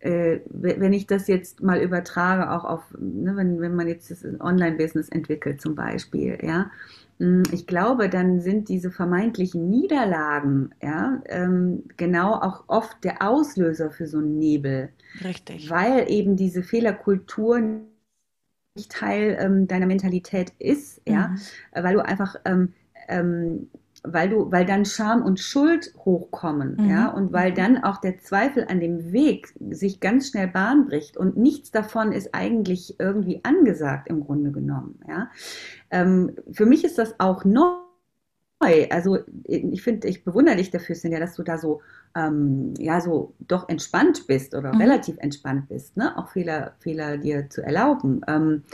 äh, 0.00 0.40
wenn 0.48 0.92
ich 0.92 1.06
das 1.06 1.26
jetzt 1.26 1.62
mal 1.62 1.80
übertrage, 1.80 2.52
auch 2.52 2.64
auf, 2.64 2.82
ne, 2.98 3.34
wenn, 3.34 3.60
wenn 3.60 3.74
man 3.74 3.88
jetzt 3.88 4.10
das 4.10 4.24
Online-Business 4.40 5.08
entwickelt 5.08 5.60
zum 5.60 5.74
Beispiel, 5.74 6.38
ja, 6.40 6.70
hm, 7.18 7.42
ich 7.50 7.66
glaube, 7.66 8.08
dann 8.08 8.40
sind 8.40 8.68
diese 8.68 8.92
vermeintlichen 8.92 9.68
Niederlagen, 9.68 10.70
ja, 10.80 11.20
ähm, 11.26 11.82
genau 11.96 12.34
auch 12.34 12.64
oft 12.68 13.02
der 13.02 13.22
Auslöser 13.22 13.90
für 13.90 14.06
so 14.06 14.18
einen 14.18 14.38
Nebel. 14.38 14.90
Richtig. 15.24 15.68
Weil 15.68 16.08
eben 16.08 16.36
diese 16.36 16.62
Fehlerkultur 16.62 17.60
Teil 18.86 19.36
ähm, 19.40 19.66
deiner 19.66 19.86
Mentalität 19.86 20.52
ist, 20.58 21.00
ja, 21.06 21.28
mhm. 21.28 21.38
weil 21.82 21.94
du 21.94 22.04
einfach 22.04 22.36
ähm, 22.44 22.74
ähm, 23.08 23.68
weil 24.04 24.28
du, 24.28 24.50
weil 24.50 24.64
dann 24.64 24.84
Scham 24.84 25.22
und 25.22 25.40
Schuld 25.40 25.92
hochkommen, 26.04 26.76
mhm. 26.78 26.90
ja, 26.90 27.08
und 27.08 27.32
weil 27.32 27.52
dann 27.52 27.82
auch 27.82 27.98
der 27.98 28.18
Zweifel 28.18 28.66
an 28.68 28.80
dem 28.80 29.12
Weg 29.12 29.52
sich 29.70 30.00
ganz 30.00 30.28
schnell 30.28 30.48
Bahn 30.48 30.86
bricht 30.86 31.16
und 31.16 31.36
nichts 31.36 31.70
davon 31.70 32.12
ist 32.12 32.34
eigentlich 32.34 32.98
irgendwie 32.98 33.40
angesagt 33.44 34.08
im 34.08 34.24
Grunde 34.24 34.52
genommen, 34.52 35.00
ja. 35.08 35.30
Ähm, 35.90 36.36
für 36.52 36.66
mich 36.66 36.84
ist 36.84 36.98
das 36.98 37.18
auch 37.18 37.44
neu. 37.44 37.74
Also 38.60 39.18
ich 39.44 39.82
finde, 39.82 40.08
ich 40.08 40.24
bewundere 40.24 40.56
dich 40.56 40.70
dafür, 40.70 40.96
Sinja, 40.96 41.20
dass 41.20 41.34
du 41.36 41.44
da 41.44 41.58
so, 41.58 41.80
ähm, 42.16 42.74
ja, 42.78 43.00
so 43.00 43.34
doch 43.38 43.68
entspannt 43.68 44.26
bist 44.26 44.54
oder 44.54 44.74
mhm. 44.74 44.80
relativ 44.80 45.16
entspannt 45.18 45.68
bist, 45.68 45.96
ne? 45.96 46.16
Auch 46.18 46.28
Fehler, 46.30 46.74
Fehler 46.80 47.18
dir 47.18 47.48
zu 47.50 47.62
erlauben. 47.62 48.20
Ähm, 48.26 48.64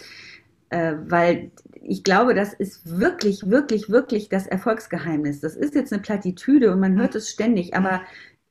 äh, 0.71 0.95
weil 1.07 1.51
ich 1.83 2.03
glaube, 2.03 2.35
das 2.35 2.55
ist 2.55 2.99
wirklich, 2.99 3.51
wirklich, 3.51 3.91
wirklich 3.91 4.31
das 4.31 4.47
Erfolgsgeheimnis. 4.47 5.41
Das 5.41 5.55
ist 5.55 5.75
jetzt 5.75 5.93
eine 5.93 6.01
Plattitüde 6.01 6.73
und 6.73 6.81
man 6.81 6.99
hört 6.99 7.15
es 7.15 7.29
ständig, 7.29 7.75
aber 7.77 8.01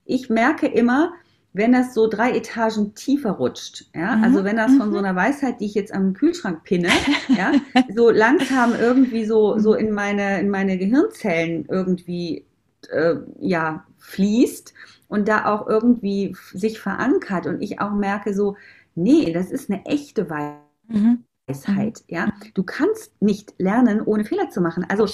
ich 0.06 0.30
merke 0.30 0.68
immer, 0.68 1.14
wenn 1.54 1.72
das 1.72 1.94
so 1.94 2.08
drei 2.08 2.36
Etagen 2.36 2.96
tiefer 2.96 3.32
rutscht, 3.32 3.86
ja, 3.96 4.16
mhm. 4.16 4.24
also 4.24 4.44
wenn 4.44 4.58
das 4.58 4.76
von 4.76 4.92
so 4.92 4.98
mhm. 4.98 5.06
einer 5.06 5.16
Weisheit, 5.16 5.60
die 5.60 5.66
ich 5.66 5.76
jetzt 5.76 5.94
am 5.94 6.14
Kühlschrank 6.14 6.64
pinne, 6.64 6.90
ja, 7.30 7.52
so 7.96 8.10
langsam 8.10 8.74
irgendwie 8.80 9.26
so, 9.26 9.60
so 9.60 9.76
in 9.76 9.92
meine, 9.92 10.40
in 10.40 10.50
meine 10.50 10.78
Gehirnzellen 10.78 11.66
irgendwie, 11.70 12.46
äh, 12.90 13.16
ja, 13.40 13.86
fließt 14.00 14.74
und 15.08 15.28
da 15.28 15.46
auch 15.46 15.68
irgendwie 15.68 16.36
sich 16.54 16.80
verankert 16.80 17.46
und 17.46 17.62
ich 17.62 17.80
auch 17.80 17.94
merke 17.94 18.34
so, 18.34 18.58
nee, 18.96 19.32
das 19.32 19.52
ist 19.52 19.70
eine 19.70 19.86
echte 19.86 20.30
Weisheit. 20.30 20.60
Mhm. 20.88 21.24
Weisheit, 21.48 22.04
ja. 22.08 22.32
Du 22.54 22.64
kannst 22.64 23.22
nicht 23.22 23.54
lernen, 23.58 24.02
ohne 24.02 24.26
Fehler 24.26 24.50
zu 24.50 24.62
machen. 24.62 24.86
Also, 24.88 25.06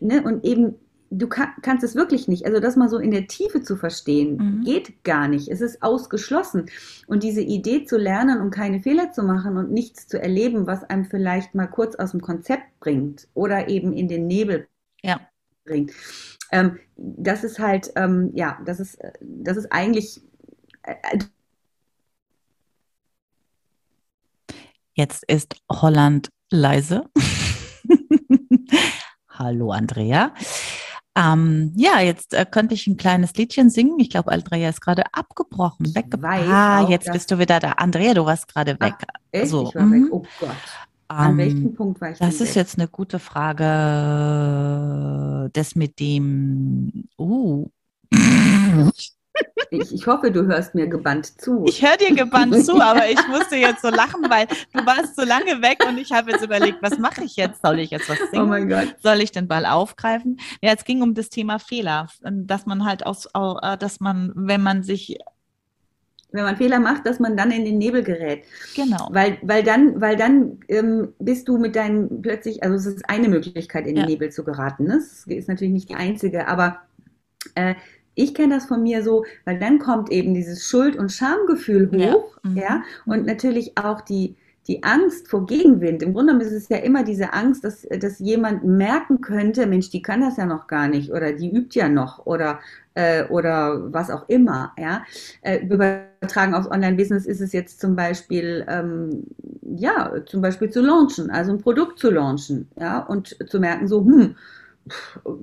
ne, 0.00 0.22
und 0.22 0.44
eben, 0.44 0.76
du 1.10 1.28
kann, 1.28 1.50
kannst 1.62 1.84
es 1.84 1.94
wirklich 1.94 2.28
nicht. 2.28 2.46
Also, 2.46 2.60
das 2.60 2.76
mal 2.76 2.88
so 2.88 2.98
in 2.98 3.10
der 3.10 3.26
Tiefe 3.26 3.62
zu 3.62 3.76
verstehen, 3.76 4.36
mhm. 4.36 4.64
geht 4.64 5.04
gar 5.04 5.28
nicht. 5.28 5.48
Es 5.48 5.60
ist 5.60 5.82
ausgeschlossen. 5.82 6.66
Und 7.06 7.22
diese 7.22 7.40
Idee 7.40 7.84
zu 7.84 7.96
lernen 7.96 8.40
und 8.40 8.50
keine 8.50 8.80
Fehler 8.80 9.12
zu 9.12 9.22
machen 9.22 9.56
und 9.56 9.70
nichts 9.70 10.08
zu 10.08 10.20
erleben, 10.20 10.66
was 10.66 10.84
einem 10.84 11.04
vielleicht 11.04 11.54
mal 11.54 11.66
kurz 11.66 11.94
aus 11.94 12.12
dem 12.12 12.20
Konzept 12.20 12.80
bringt 12.80 13.28
oder 13.34 13.68
eben 13.68 13.92
in 13.92 14.08
den 14.08 14.26
Nebel 14.26 14.68
ja. 15.02 15.20
bringt. 15.64 15.92
Ähm, 16.50 16.78
das 16.96 17.44
ist 17.44 17.58
halt, 17.58 17.92
ähm, 17.96 18.30
ja, 18.34 18.58
das 18.64 18.80
ist, 18.80 18.98
das 19.20 19.56
ist 19.56 19.72
eigentlich, 19.72 20.20
äh, 20.82 21.18
Jetzt 24.98 25.22
ist 25.28 25.54
Holland 25.70 26.28
leise. 26.50 27.08
Hallo 29.28 29.70
Andrea. 29.70 30.34
Ähm, 31.18 31.72
ja, 31.74 32.00
jetzt 32.00 32.32
äh, 32.34 32.46
könnte 32.48 32.74
ich 32.74 32.86
ein 32.86 32.96
kleines 32.96 33.34
Liedchen 33.34 33.70
singen. 33.70 33.98
Ich 33.98 34.10
glaube, 34.10 34.30
Andrea 34.30 34.68
ist 34.68 34.80
gerade 34.80 35.02
abgebrochen, 35.12 35.92
weggebrochen. 35.94 36.48
Ah, 36.50 36.88
jetzt 36.88 37.10
bist 37.10 37.30
du 37.32 37.38
wieder 37.40 37.58
da. 37.58 37.72
Andrea, 37.72 38.14
du 38.14 38.24
warst 38.24 38.46
gerade 38.46 38.78
weg. 38.78 38.94
Ach, 39.00 39.06
echt? 39.32 39.48
So. 39.48 39.68
Ich 39.68 39.74
war 39.74 39.90
weg. 39.90 40.02
Mhm. 40.02 40.08
Oh 40.12 40.22
Gott. 40.38 40.50
An 41.08 41.32
ähm, 41.32 41.38
welchem 41.38 41.74
Punkt 41.74 42.00
war 42.00 42.12
ich? 42.12 42.18
Das 42.18 42.34
ist 42.34 42.50
weg? 42.50 42.56
jetzt 42.56 42.78
eine 42.78 42.86
gute 42.86 43.18
Frage. 43.18 43.64
Das 45.52 45.74
mit 45.74 45.98
dem. 45.98 47.08
Uh. 47.18 47.66
Ich, 49.70 49.92
ich, 49.92 50.06
hoffe, 50.06 50.30
du 50.30 50.46
hörst 50.46 50.74
mir 50.74 50.86
gebannt 50.86 51.40
zu. 51.40 51.64
Ich 51.66 51.82
höre 51.82 51.96
dir 51.96 52.14
gebannt 52.14 52.64
zu, 52.64 52.80
aber 52.80 53.08
ich 53.08 53.28
musste 53.28 53.56
jetzt 53.56 53.82
so 53.82 53.88
lachen, 53.88 54.22
weil 54.28 54.46
du 54.72 54.86
warst 54.86 55.16
so 55.16 55.24
lange 55.24 55.62
weg 55.62 55.84
und 55.86 55.98
ich 55.98 56.12
habe 56.12 56.30
jetzt 56.30 56.44
überlegt, 56.44 56.78
was 56.82 56.98
mache 56.98 57.24
ich 57.24 57.36
jetzt? 57.36 57.62
Soll 57.62 57.78
ich 57.80 57.90
jetzt 57.90 58.08
was 58.08 58.18
singen? 58.18 58.42
Oh 58.42 58.46
mein 58.46 58.68
Gott. 58.68 58.96
Soll 59.02 59.20
ich 59.20 59.32
den 59.32 59.48
Ball 59.48 59.66
aufgreifen? 59.66 60.38
Ja, 60.62 60.72
es 60.72 60.84
ging 60.84 61.02
um 61.02 61.14
das 61.14 61.28
Thema 61.28 61.58
Fehler, 61.58 62.08
dass 62.22 62.66
man 62.66 62.84
halt 62.84 63.04
aus, 63.06 63.26
äh, 63.26 63.76
dass 63.78 64.00
man, 64.00 64.32
wenn 64.34 64.62
man 64.62 64.82
sich 64.82 65.18
wenn 66.30 66.44
man 66.44 66.56
Fehler 66.56 66.78
macht, 66.78 67.06
dass 67.06 67.20
man 67.20 67.36
dann 67.36 67.50
in 67.50 67.64
den 67.64 67.78
Nebel 67.78 68.02
gerät. 68.02 68.44
Genau. 68.76 69.08
Weil, 69.10 69.38
weil 69.42 69.62
dann, 69.62 69.98
weil 70.00 70.16
dann 70.16 70.58
ähm, 70.68 71.14
bist 71.18 71.48
du 71.48 71.56
mit 71.56 71.74
deinem 71.74 72.20
plötzlich, 72.20 72.62
also 72.62 72.76
es 72.76 72.84
ist 72.84 73.08
eine 73.08 73.28
Möglichkeit, 73.28 73.86
in 73.86 73.94
den 73.94 74.04
ja. 74.04 74.06
Nebel 74.06 74.30
zu 74.30 74.44
geraten. 74.44 74.84
Ne? 74.84 74.96
Das 74.96 75.26
ist 75.26 75.48
natürlich 75.48 75.72
nicht 75.72 75.88
die 75.88 75.94
einzige, 75.94 76.46
aber 76.46 76.80
äh, 77.54 77.74
ich 78.18 78.34
kenne 78.34 78.54
das 78.54 78.66
von 78.66 78.82
mir 78.82 79.02
so, 79.02 79.24
weil 79.44 79.58
dann 79.58 79.78
kommt 79.78 80.10
eben 80.10 80.34
dieses 80.34 80.64
Schuld- 80.64 80.96
und 80.96 81.12
Schamgefühl 81.12 81.90
hoch, 81.90 82.38
ja, 82.44 82.50
mhm. 82.50 82.56
ja 82.56 82.82
und 83.06 83.26
natürlich 83.26 83.78
auch 83.78 84.00
die, 84.00 84.34
die 84.66 84.82
Angst 84.82 85.28
vor 85.28 85.46
Gegenwind. 85.46 86.02
Im 86.02 86.12
Grunde 86.12 86.32
genommen 86.32 86.46
ist 86.46 86.52
es 86.52 86.68
ja 86.68 86.76
immer 86.78 87.04
diese 87.04 87.32
Angst, 87.32 87.64
dass, 87.64 87.86
dass 88.00 88.18
jemand 88.18 88.64
merken 88.64 89.20
könnte, 89.20 89.66
Mensch, 89.66 89.90
die 89.90 90.02
kann 90.02 90.20
das 90.20 90.36
ja 90.36 90.46
noch 90.46 90.66
gar 90.66 90.88
nicht 90.88 91.10
oder 91.10 91.32
die 91.32 91.50
übt 91.50 91.78
ja 91.78 91.88
noch 91.88 92.26
oder, 92.26 92.58
äh, 92.94 93.24
oder 93.28 93.92
was 93.92 94.10
auch 94.10 94.28
immer. 94.28 94.72
Ja? 94.76 95.04
Äh, 95.40 95.64
übertragen 95.64 96.54
aufs 96.54 96.70
Online-Business 96.70 97.24
ist 97.24 97.40
es 97.40 97.52
jetzt 97.52 97.80
zum 97.80 97.96
Beispiel, 97.96 98.66
ähm, 98.68 99.24
ja, 99.62 100.12
zum 100.26 100.42
Beispiel 100.42 100.70
zu 100.70 100.82
launchen, 100.82 101.30
also 101.30 101.52
ein 101.52 101.58
Produkt 101.58 101.98
zu 101.98 102.10
launchen, 102.10 102.68
ja, 102.78 102.98
und 102.98 103.36
zu 103.48 103.60
merken 103.60 103.86
so, 103.86 104.04
hm, 104.04 104.34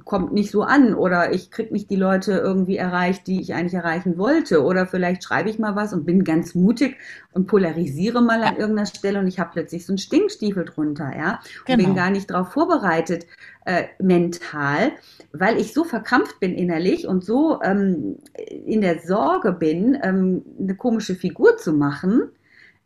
kommt 0.03 0.33
nicht 0.33 0.51
so 0.51 0.63
an 0.63 0.93
oder 0.93 1.33
ich 1.33 1.51
kriege 1.51 1.73
nicht 1.73 1.89
die 1.89 1.95
Leute 1.95 2.33
irgendwie 2.33 2.77
erreicht, 2.77 3.27
die 3.27 3.41
ich 3.41 3.53
eigentlich 3.53 3.73
erreichen 3.73 4.17
wollte 4.17 4.63
oder 4.63 4.87
vielleicht 4.87 5.23
schreibe 5.23 5.49
ich 5.49 5.59
mal 5.59 5.75
was 5.75 5.93
und 5.93 6.05
bin 6.05 6.23
ganz 6.23 6.55
mutig 6.55 6.97
und 7.33 7.47
polarisiere 7.47 8.21
mal 8.21 8.43
an 8.43 8.57
irgendeiner 8.57 8.85
Stelle 8.85 9.19
und 9.19 9.27
ich 9.27 9.39
habe 9.39 9.51
plötzlich 9.53 9.85
so 9.85 9.93
einen 9.93 9.97
Stinkstiefel 9.97 10.65
drunter, 10.65 11.11
ja, 11.15 11.39
und 11.59 11.65
genau. 11.65 11.83
bin 11.83 11.95
gar 11.95 12.09
nicht 12.09 12.29
darauf 12.29 12.49
vorbereitet 12.49 13.25
äh, 13.65 13.85
mental, 13.99 14.91
weil 15.33 15.57
ich 15.57 15.73
so 15.73 15.83
verkrampft 15.83 16.39
bin 16.39 16.53
innerlich 16.55 17.07
und 17.07 17.23
so 17.23 17.61
ähm, 17.61 18.17
in 18.65 18.81
der 18.81 18.99
Sorge 18.99 19.51
bin, 19.51 19.97
ähm, 20.01 20.43
eine 20.59 20.75
komische 20.75 21.15
Figur 21.15 21.57
zu 21.57 21.73
machen, 21.73 22.29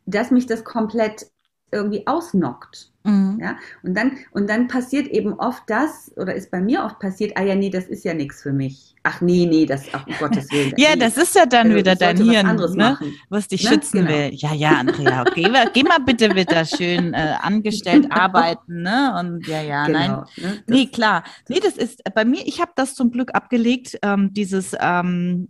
dass 0.06 0.32
mich 0.32 0.48
das 0.48 0.63
komplett 0.63 1.28
irgendwie 1.71 2.05
ausnockt. 2.08 2.89
Mhm. 3.03 3.39
Ja, 3.41 3.58
und 3.82 3.95
dann, 3.95 4.17
und 4.32 4.49
dann 4.49 4.67
passiert 4.67 5.08
eben 5.08 5.34
oft 5.34 5.63
das, 5.67 6.12
oder 6.17 6.36
ist 6.36 6.51
bei 6.51 6.60
mir 6.60 6.84
oft 6.84 6.99
passiert, 6.99 7.38
ah 7.38 7.43
ja, 7.43 7.55
nee, 7.55 7.69
das 7.69 7.86
ist 7.86 8.03
ja 8.03 8.13
nichts 8.13 8.43
für 8.43 8.51
mich. 8.51 8.95
Ach 9.03 9.21
nee, 9.21 9.45
nee, 9.45 9.65
das, 9.65 9.86
ach, 9.93 10.05
um 10.05 10.13
Gottes 10.19 10.51
Willen. 10.51 10.73
ja, 10.77 10.89
nee. 10.93 10.99
das 10.99 11.15
ist 11.15 11.34
ja 11.34 11.45
dann 11.45 11.67
also, 11.67 11.77
wieder 11.77 11.95
dein 11.95 12.17
Hirn, 12.17 12.60
was, 12.60 12.73
ne? 12.73 12.97
was 13.29 13.47
dich 13.47 13.63
ne? 13.63 13.69
schützen 13.69 14.05
genau. 14.05 14.10
will. 14.10 14.32
Ja, 14.34 14.53
ja, 14.53 14.71
Andrea, 14.71 15.21
okay, 15.21 15.49
geh 15.73 15.84
mal 15.84 15.99
bitte 16.05 16.36
wieder 16.36 16.65
schön 16.65 17.13
äh, 17.13 17.36
angestellt 17.41 18.08
arbeiten, 18.10 18.82
ne? 18.82 19.15
Und 19.17 19.47
ja, 19.47 19.62
ja, 19.62 19.86
genau, 19.86 19.99
nein. 19.99 20.12
Ne? 20.36 20.63
Nee, 20.67 20.88
klar. 20.88 21.23
Nee, 21.47 21.62
das 21.62 21.77
ist 21.77 22.03
bei 22.13 22.25
mir, 22.25 22.45
ich 22.45 22.60
habe 22.60 22.71
das 22.75 22.95
zum 22.95 23.12
Glück 23.12 23.34
abgelegt, 23.34 23.97
ähm, 24.01 24.34
dieses 24.34 24.75
ähm, 24.79 25.47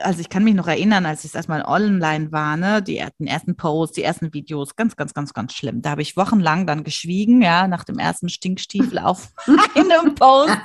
also 0.00 0.20
ich 0.20 0.28
kann 0.28 0.44
mich 0.44 0.54
noch 0.54 0.66
erinnern, 0.66 1.06
als 1.06 1.24
ich 1.24 1.34
erstmal 1.34 1.62
online 1.62 2.32
war, 2.32 2.56
ne, 2.56 2.82
die 2.82 2.98
ersten, 2.98 3.26
ersten 3.26 3.56
Posts, 3.56 3.96
die 3.96 4.02
ersten 4.02 4.32
Videos, 4.32 4.76
ganz, 4.76 4.96
ganz, 4.96 5.14
ganz, 5.14 5.32
ganz 5.32 5.52
schlimm. 5.52 5.82
Da 5.82 5.90
habe 5.90 6.02
ich 6.02 6.16
wochenlang 6.16 6.66
dann 6.66 6.84
geschwiegen, 6.84 7.42
ja, 7.42 7.66
nach 7.68 7.84
dem 7.84 7.98
ersten 7.98 8.28
Stinkstiefel 8.28 8.98
auf 8.98 9.32
einem 9.74 10.14
Post, 10.14 10.56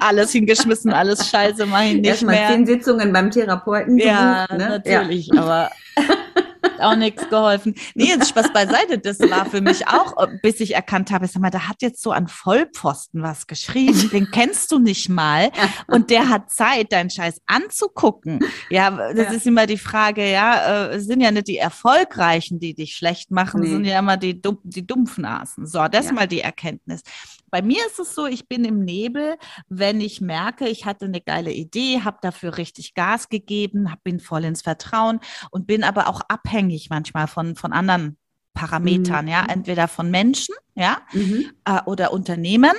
alles 0.00 0.32
hingeschmissen, 0.32 0.92
alles 0.92 1.28
scheiße, 1.28 1.66
mach 1.66 1.82
ich 1.82 1.94
nicht 1.94 2.06
Erstmal 2.06 2.36
mehr. 2.36 2.48
zehn 2.48 2.66
Sitzungen 2.66 3.12
beim 3.12 3.30
Therapeuten. 3.30 3.98
Ja, 3.98 4.46
ne? 4.50 4.80
natürlich, 4.84 5.28
ja. 5.28 5.42
aber 5.42 5.70
auch 6.80 6.96
nichts 6.96 7.28
geholfen. 7.28 7.74
Nee, 7.94 8.08
jetzt 8.08 8.28
Spaß 8.28 8.52
beiseite. 8.52 8.98
Das 8.98 9.18
war 9.20 9.46
für 9.46 9.60
mich 9.60 9.86
auch, 9.88 10.14
bis 10.42 10.60
ich 10.60 10.74
erkannt 10.74 11.10
habe, 11.10 11.26
sag 11.26 11.40
mal, 11.42 11.50
da 11.50 11.68
hat 11.68 11.82
jetzt 11.82 12.02
so 12.02 12.10
ein 12.10 12.28
Vollpfosten 12.28 13.22
was 13.22 13.46
geschrieben. 13.46 14.10
Den 14.10 14.30
kennst 14.30 14.72
du 14.72 14.78
nicht 14.78 15.08
mal. 15.08 15.50
Und 15.86 16.10
der 16.10 16.28
hat 16.28 16.50
Zeit, 16.50 16.92
deinen 16.92 17.10
Scheiß 17.10 17.40
anzugucken. 17.46 18.40
Ja, 18.70 18.90
das 18.90 19.26
ja. 19.26 19.32
ist 19.32 19.46
immer 19.46 19.66
die 19.66 19.78
Frage, 19.78 20.30
ja, 20.30 20.90
äh, 20.90 21.00
sind 21.00 21.20
ja 21.20 21.30
nicht 21.30 21.48
die 21.48 21.58
Erfolgreichen, 21.58 22.60
die 22.60 22.74
dich 22.74 22.96
schlecht 22.96 23.30
machen, 23.30 23.60
nee. 23.60 23.70
sind 23.70 23.84
ja 23.84 23.98
immer 23.98 24.16
die, 24.16 24.40
die 24.64 24.86
Dumpfnasen. 24.86 25.66
So, 25.66 25.86
das 25.88 26.06
ja. 26.06 26.10
ist 26.10 26.12
mal 26.12 26.26
die 26.26 26.40
Erkenntnis. 26.40 27.02
Bei 27.50 27.62
mir 27.62 27.84
ist 27.86 27.98
es 27.98 28.14
so, 28.14 28.26
ich 28.26 28.48
bin 28.48 28.64
im 28.64 28.84
Nebel, 28.84 29.36
wenn 29.68 30.00
ich 30.00 30.20
merke, 30.20 30.68
ich 30.68 30.86
hatte 30.86 31.06
eine 31.06 31.20
geile 31.20 31.52
Idee, 31.52 32.00
habe 32.02 32.18
dafür 32.22 32.56
richtig 32.56 32.94
Gas 32.94 33.28
gegeben, 33.28 33.92
bin 34.04 34.20
voll 34.20 34.44
ins 34.44 34.62
Vertrauen 34.62 35.20
und 35.50 35.66
bin 35.66 35.84
aber 35.84 36.08
auch 36.08 36.20
abhängig 36.28 36.90
manchmal 36.90 37.26
von, 37.26 37.56
von 37.56 37.72
anderen 37.72 38.16
Parametern, 38.54 39.26
mhm. 39.26 39.30
ja, 39.30 39.46
entweder 39.48 39.88
von 39.88 40.10
Menschen, 40.10 40.54
ja, 40.74 40.98
mhm. 41.12 41.50
äh, 41.64 41.80
oder 41.86 42.12
Unternehmen, 42.12 42.72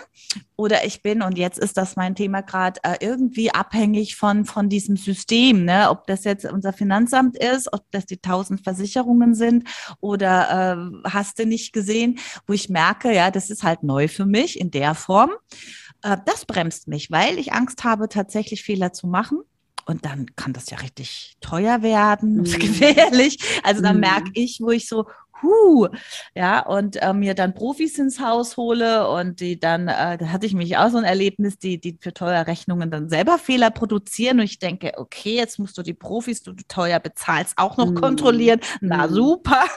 oder 0.55 0.85
ich 0.85 1.01
bin, 1.01 1.21
und 1.21 1.37
jetzt 1.37 1.57
ist 1.57 1.77
das 1.77 1.95
mein 1.95 2.15
Thema 2.15 2.41
gerade, 2.41 2.79
äh, 2.83 2.97
irgendwie 2.99 3.51
abhängig 3.51 4.15
von, 4.15 4.45
von 4.45 4.69
diesem 4.69 4.97
System, 4.97 5.65
ne, 5.65 5.89
ob 5.89 6.07
das 6.07 6.23
jetzt 6.23 6.45
unser 6.45 6.73
Finanzamt 6.73 7.37
ist, 7.37 7.71
ob 7.73 7.85
das 7.91 8.05
die 8.05 8.17
tausend 8.17 8.61
Versicherungen 8.61 9.33
sind, 9.33 9.67
oder 10.01 11.01
äh, 11.03 11.09
hast 11.09 11.39
du 11.39 11.45
nicht 11.45 11.73
gesehen, 11.73 12.19
wo 12.47 12.53
ich 12.53 12.69
merke, 12.69 13.13
ja, 13.13 13.31
das 13.31 13.49
ist 13.49 13.63
halt 13.63 13.83
neu 13.83 14.07
für 14.07 14.25
mich 14.25 14.59
in 14.59 14.71
der 14.71 14.93
Form. 14.93 15.31
Äh, 16.03 16.17
das 16.25 16.45
bremst 16.45 16.87
mich, 16.87 17.11
weil 17.11 17.39
ich 17.39 17.53
Angst 17.53 17.83
habe, 17.83 18.09
tatsächlich 18.09 18.63
Fehler 18.63 18.93
zu 18.93 19.07
machen. 19.07 19.39
Und 19.85 20.05
dann 20.05 20.27
kann 20.35 20.53
das 20.53 20.69
ja 20.69 20.77
richtig 20.77 21.37
teuer 21.41 21.81
werden, 21.81 22.35
mhm. 22.37 22.43
gefährlich. 22.43 23.39
Also 23.63 23.81
dann 23.81 23.95
mhm. 23.95 24.01
merke 24.01 24.31
ich, 24.33 24.59
wo 24.61 24.69
ich 24.69 24.87
so, 24.87 25.05
huh, 25.41 25.87
ja, 26.35 26.65
und 26.65 27.01
äh, 27.01 27.13
mir 27.13 27.33
dann 27.33 27.53
Profis 27.53 27.97
ins 27.97 28.19
Haus 28.19 28.57
hole 28.57 29.09
und 29.09 29.39
die 29.39 29.59
dann, 29.59 29.87
äh, 29.87 30.17
da 30.17 30.27
hatte 30.27 30.45
ich 30.45 30.53
mich 30.53 30.77
auch 30.77 30.89
so 30.89 30.97
ein 30.97 31.03
Erlebnis, 31.03 31.57
die, 31.57 31.79
die 31.79 31.97
für 31.99 32.13
teure 32.13 32.47
Rechnungen 32.47 32.91
dann 32.91 33.09
selber 33.09 33.37
Fehler 33.37 33.71
produzieren 33.71 34.39
und 34.39 34.45
ich 34.45 34.59
denke, 34.59 34.93
okay, 34.97 35.35
jetzt 35.35 35.59
musst 35.59 35.77
du 35.77 35.83
die 35.83 35.93
Profis, 35.93 36.43
die 36.43 36.55
du 36.55 36.63
teuer 36.67 36.99
bezahlst, 36.99 37.53
auch 37.57 37.77
noch 37.77 37.91
mm. 37.91 37.95
kontrollieren. 37.95 38.59
Na 38.81 39.07
mm. 39.07 39.13
super. 39.13 39.63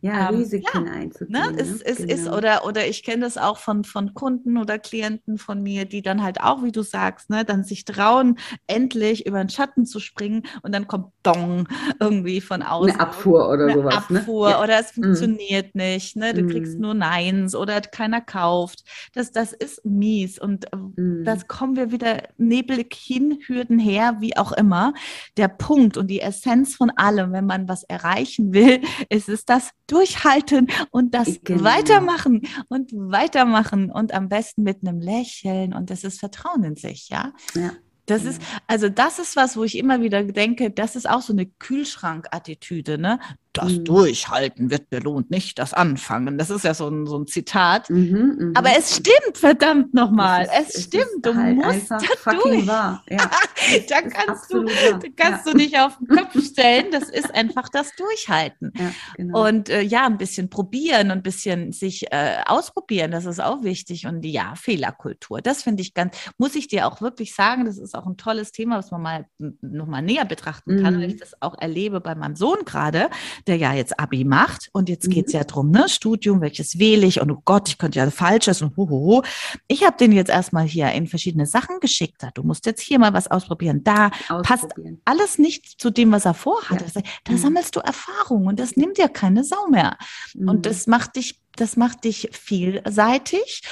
Ja, 0.00 0.28
ähm, 0.28 0.36
Risiken 0.36 0.86
ja, 0.86 0.92
einzugehen. 0.92 1.32
Ne? 1.32 1.54
Es, 1.58 1.68
ne? 1.68 1.80
es 1.84 1.96
genau. 1.98 2.12
ist, 2.12 2.28
oder, 2.28 2.66
oder 2.66 2.86
ich 2.86 3.02
kenne 3.02 3.22
das 3.22 3.38
auch 3.38 3.58
von, 3.58 3.84
von 3.84 4.14
Kunden 4.14 4.56
oder 4.56 4.78
Klienten 4.78 5.38
von 5.38 5.62
mir, 5.62 5.84
die 5.84 6.02
dann 6.02 6.22
halt 6.22 6.40
auch, 6.40 6.62
wie 6.62 6.72
du 6.72 6.82
sagst, 6.82 7.30
ne, 7.30 7.44
dann 7.44 7.64
sich 7.64 7.84
trauen, 7.84 8.38
endlich 8.66 9.26
über 9.26 9.38
den 9.38 9.48
Schatten 9.48 9.86
zu 9.86 10.00
springen 10.00 10.42
und 10.62 10.74
dann 10.74 10.86
kommt 10.86 11.12
Dong 11.22 11.68
irgendwie 11.98 12.40
von 12.40 12.62
außen. 12.62 12.92
Eine 12.92 13.00
Abfuhr 13.00 13.48
oder 13.48 13.64
eine 13.64 13.74
sowas. 13.74 14.10
Ne? 14.10 14.20
Abfuhr 14.20 14.50
ne? 14.50 14.55
Oder 14.62 14.80
es 14.80 14.96
mhm. 14.96 15.04
funktioniert 15.04 15.74
mm. 15.74 15.78
nicht, 15.78 16.16
ne? 16.16 16.34
Du 16.34 16.42
mm. 16.42 16.48
kriegst 16.48 16.78
nur 16.78 16.94
Neins 16.94 17.54
oder 17.54 17.80
keiner 17.80 18.20
kauft. 18.20 18.84
Das, 19.14 19.32
das 19.32 19.52
ist 19.52 19.84
mies 19.84 20.38
und 20.38 20.66
mm. 20.72 21.24
das 21.24 21.48
kommen 21.48 21.76
wir 21.76 21.90
wieder 21.90 22.22
nebelig 22.36 22.94
hin, 22.94 23.38
Hürden 23.46 23.78
her, 23.78 24.16
wie 24.20 24.36
auch 24.36 24.52
immer. 24.52 24.94
Der 25.36 25.48
Punkt 25.48 25.96
und 25.96 26.08
die 26.08 26.20
Essenz 26.20 26.74
von 26.74 26.90
allem, 26.90 27.32
wenn 27.32 27.46
man 27.46 27.68
was 27.68 27.82
erreichen 27.84 28.52
will, 28.52 28.80
ist 29.08 29.28
es 29.28 29.44
das 29.44 29.70
Durchhalten 29.86 30.68
und 30.90 31.14
das 31.14 31.40
genau. 31.44 31.64
Weitermachen 31.64 32.42
und 32.68 32.92
weitermachen 32.92 33.90
und 33.90 34.12
am 34.12 34.28
besten 34.28 34.62
mit 34.62 34.78
einem 34.82 35.00
Lächeln 35.00 35.72
und 35.74 35.90
das 35.90 36.04
ist 36.04 36.20
Vertrauen 36.20 36.64
in 36.64 36.76
sich, 36.76 37.08
ja. 37.08 37.32
ja. 37.54 37.72
Das 38.06 38.24
ist, 38.24 38.40
also 38.68 38.88
das 38.88 39.18
ist 39.18 39.34
was, 39.34 39.56
wo 39.56 39.64
ich 39.64 39.76
immer 39.76 40.00
wieder 40.00 40.22
denke, 40.22 40.70
das 40.70 40.94
ist 40.94 41.10
auch 41.10 41.22
so 41.22 41.32
eine 41.32 41.46
Kühlschrankattitüde, 41.46 42.98
ne? 42.98 43.18
Das 43.56 43.72
mhm. 43.72 43.84
Durchhalten 43.84 44.70
wird 44.70 44.90
belohnt, 44.90 45.30
nicht 45.30 45.58
das 45.58 45.72
Anfangen. 45.72 46.36
Das 46.36 46.50
ist 46.50 46.64
ja 46.64 46.74
so 46.74 46.88
ein, 46.88 47.06
so 47.06 47.18
ein 47.18 47.26
Zitat. 47.26 47.88
Mhm, 47.88 48.36
mh. 48.38 48.52
Aber 48.54 48.70
es 48.76 48.96
stimmt, 48.96 49.38
verdammt 49.38 49.94
nochmal. 49.94 50.46
Es, 50.52 50.74
es 50.74 50.84
stimmt. 50.84 51.04
Du 51.22 51.34
halt 51.34 51.56
musst 51.56 51.90
da 51.90 51.98
durch. 52.32 52.66
Wahr. 52.66 53.02
Ja, 53.08 53.18
da 53.88 54.02
kannst, 54.02 54.52
du, 54.52 54.64
da 54.64 54.98
kannst 55.16 55.46
ja. 55.46 55.52
du 55.52 55.56
nicht 55.56 55.78
auf 55.78 55.96
den 55.98 56.16
Kopf 56.16 56.44
stellen. 56.44 56.90
Das 56.90 57.08
ist 57.08 57.34
einfach 57.34 57.68
das 57.70 57.94
Durchhalten. 57.96 58.72
Ja, 58.76 58.92
genau. 59.16 59.48
Und 59.48 59.70
äh, 59.70 59.80
ja, 59.80 60.06
ein 60.06 60.18
bisschen 60.18 60.50
probieren 60.50 61.10
und 61.10 61.18
ein 61.18 61.22
bisschen 61.22 61.72
sich 61.72 62.12
äh, 62.12 62.36
ausprobieren. 62.44 63.10
Das 63.10 63.24
ist 63.24 63.40
auch 63.40 63.62
wichtig. 63.62 64.06
Und 64.06 64.24
ja, 64.24 64.54
Fehlerkultur. 64.54 65.40
Das 65.40 65.62
finde 65.62 65.82
ich 65.82 65.94
ganz, 65.94 66.14
muss 66.36 66.54
ich 66.54 66.68
dir 66.68 66.86
auch 66.86 67.00
wirklich 67.00 67.34
sagen, 67.34 67.64
das 67.64 67.78
ist 67.78 67.94
auch 67.94 68.06
ein 68.06 68.16
tolles 68.18 68.52
Thema, 68.52 68.76
was 68.76 68.90
man 68.90 69.02
mal 69.02 69.26
nochmal 69.62 70.02
näher 70.02 70.26
betrachten 70.26 70.82
kann, 70.82 70.96
mhm. 70.96 71.00
weil 71.00 71.10
ich 71.10 71.20
das 71.20 71.40
auch 71.40 71.56
erlebe 71.58 72.00
bei 72.00 72.14
meinem 72.14 72.36
Sohn 72.36 72.58
gerade 72.64 73.08
der 73.46 73.56
ja 73.56 73.74
jetzt 73.74 73.98
Abi 73.98 74.24
macht 74.24 74.68
und 74.72 74.88
jetzt 74.88 75.10
geht 75.10 75.26
es 75.26 75.32
mhm. 75.32 75.38
ja 75.38 75.44
drum, 75.44 75.70
ne, 75.70 75.88
Studium, 75.88 76.40
welches 76.40 76.78
wähle 76.78 77.06
ich 77.06 77.20
und 77.20 77.30
oh 77.30 77.42
Gott, 77.44 77.68
ich 77.68 77.78
könnte 77.78 77.98
ja 77.98 78.10
falsches 78.10 78.62
und 78.62 78.76
hohoho. 78.76 79.22
Ich 79.68 79.84
habe 79.84 79.96
den 79.96 80.12
jetzt 80.12 80.30
erstmal 80.30 80.66
hier 80.66 80.90
in 80.92 81.06
verschiedene 81.06 81.46
Sachen 81.46 81.80
geschickt. 81.80 82.22
Du 82.34 82.42
musst 82.42 82.66
jetzt 82.66 82.80
hier 82.80 82.98
mal 82.98 83.12
was 83.12 83.30
ausprobieren. 83.30 83.82
Da 83.84 84.10
ausprobieren. 84.28 84.42
passt 84.42 84.66
alles 85.04 85.38
nicht 85.38 85.80
zu 85.80 85.90
dem, 85.90 86.12
was 86.12 86.24
er 86.24 86.34
vorhat. 86.34 86.94
Ja. 86.94 87.02
Da 87.24 87.32
mhm. 87.32 87.38
sammelst 87.38 87.76
du 87.76 87.80
Erfahrung 87.80 88.46
und 88.46 88.60
das 88.60 88.76
nimmt 88.76 88.98
ja 88.98 89.08
keine 89.08 89.44
Sau 89.44 89.68
mehr. 89.68 89.96
Mhm. 90.34 90.48
Und 90.48 90.66
das 90.66 90.86
macht 90.86 91.16
dich 91.16 91.40
das 91.56 91.76
macht 91.76 92.04
dich 92.04 92.28
vielseitig 92.32 93.62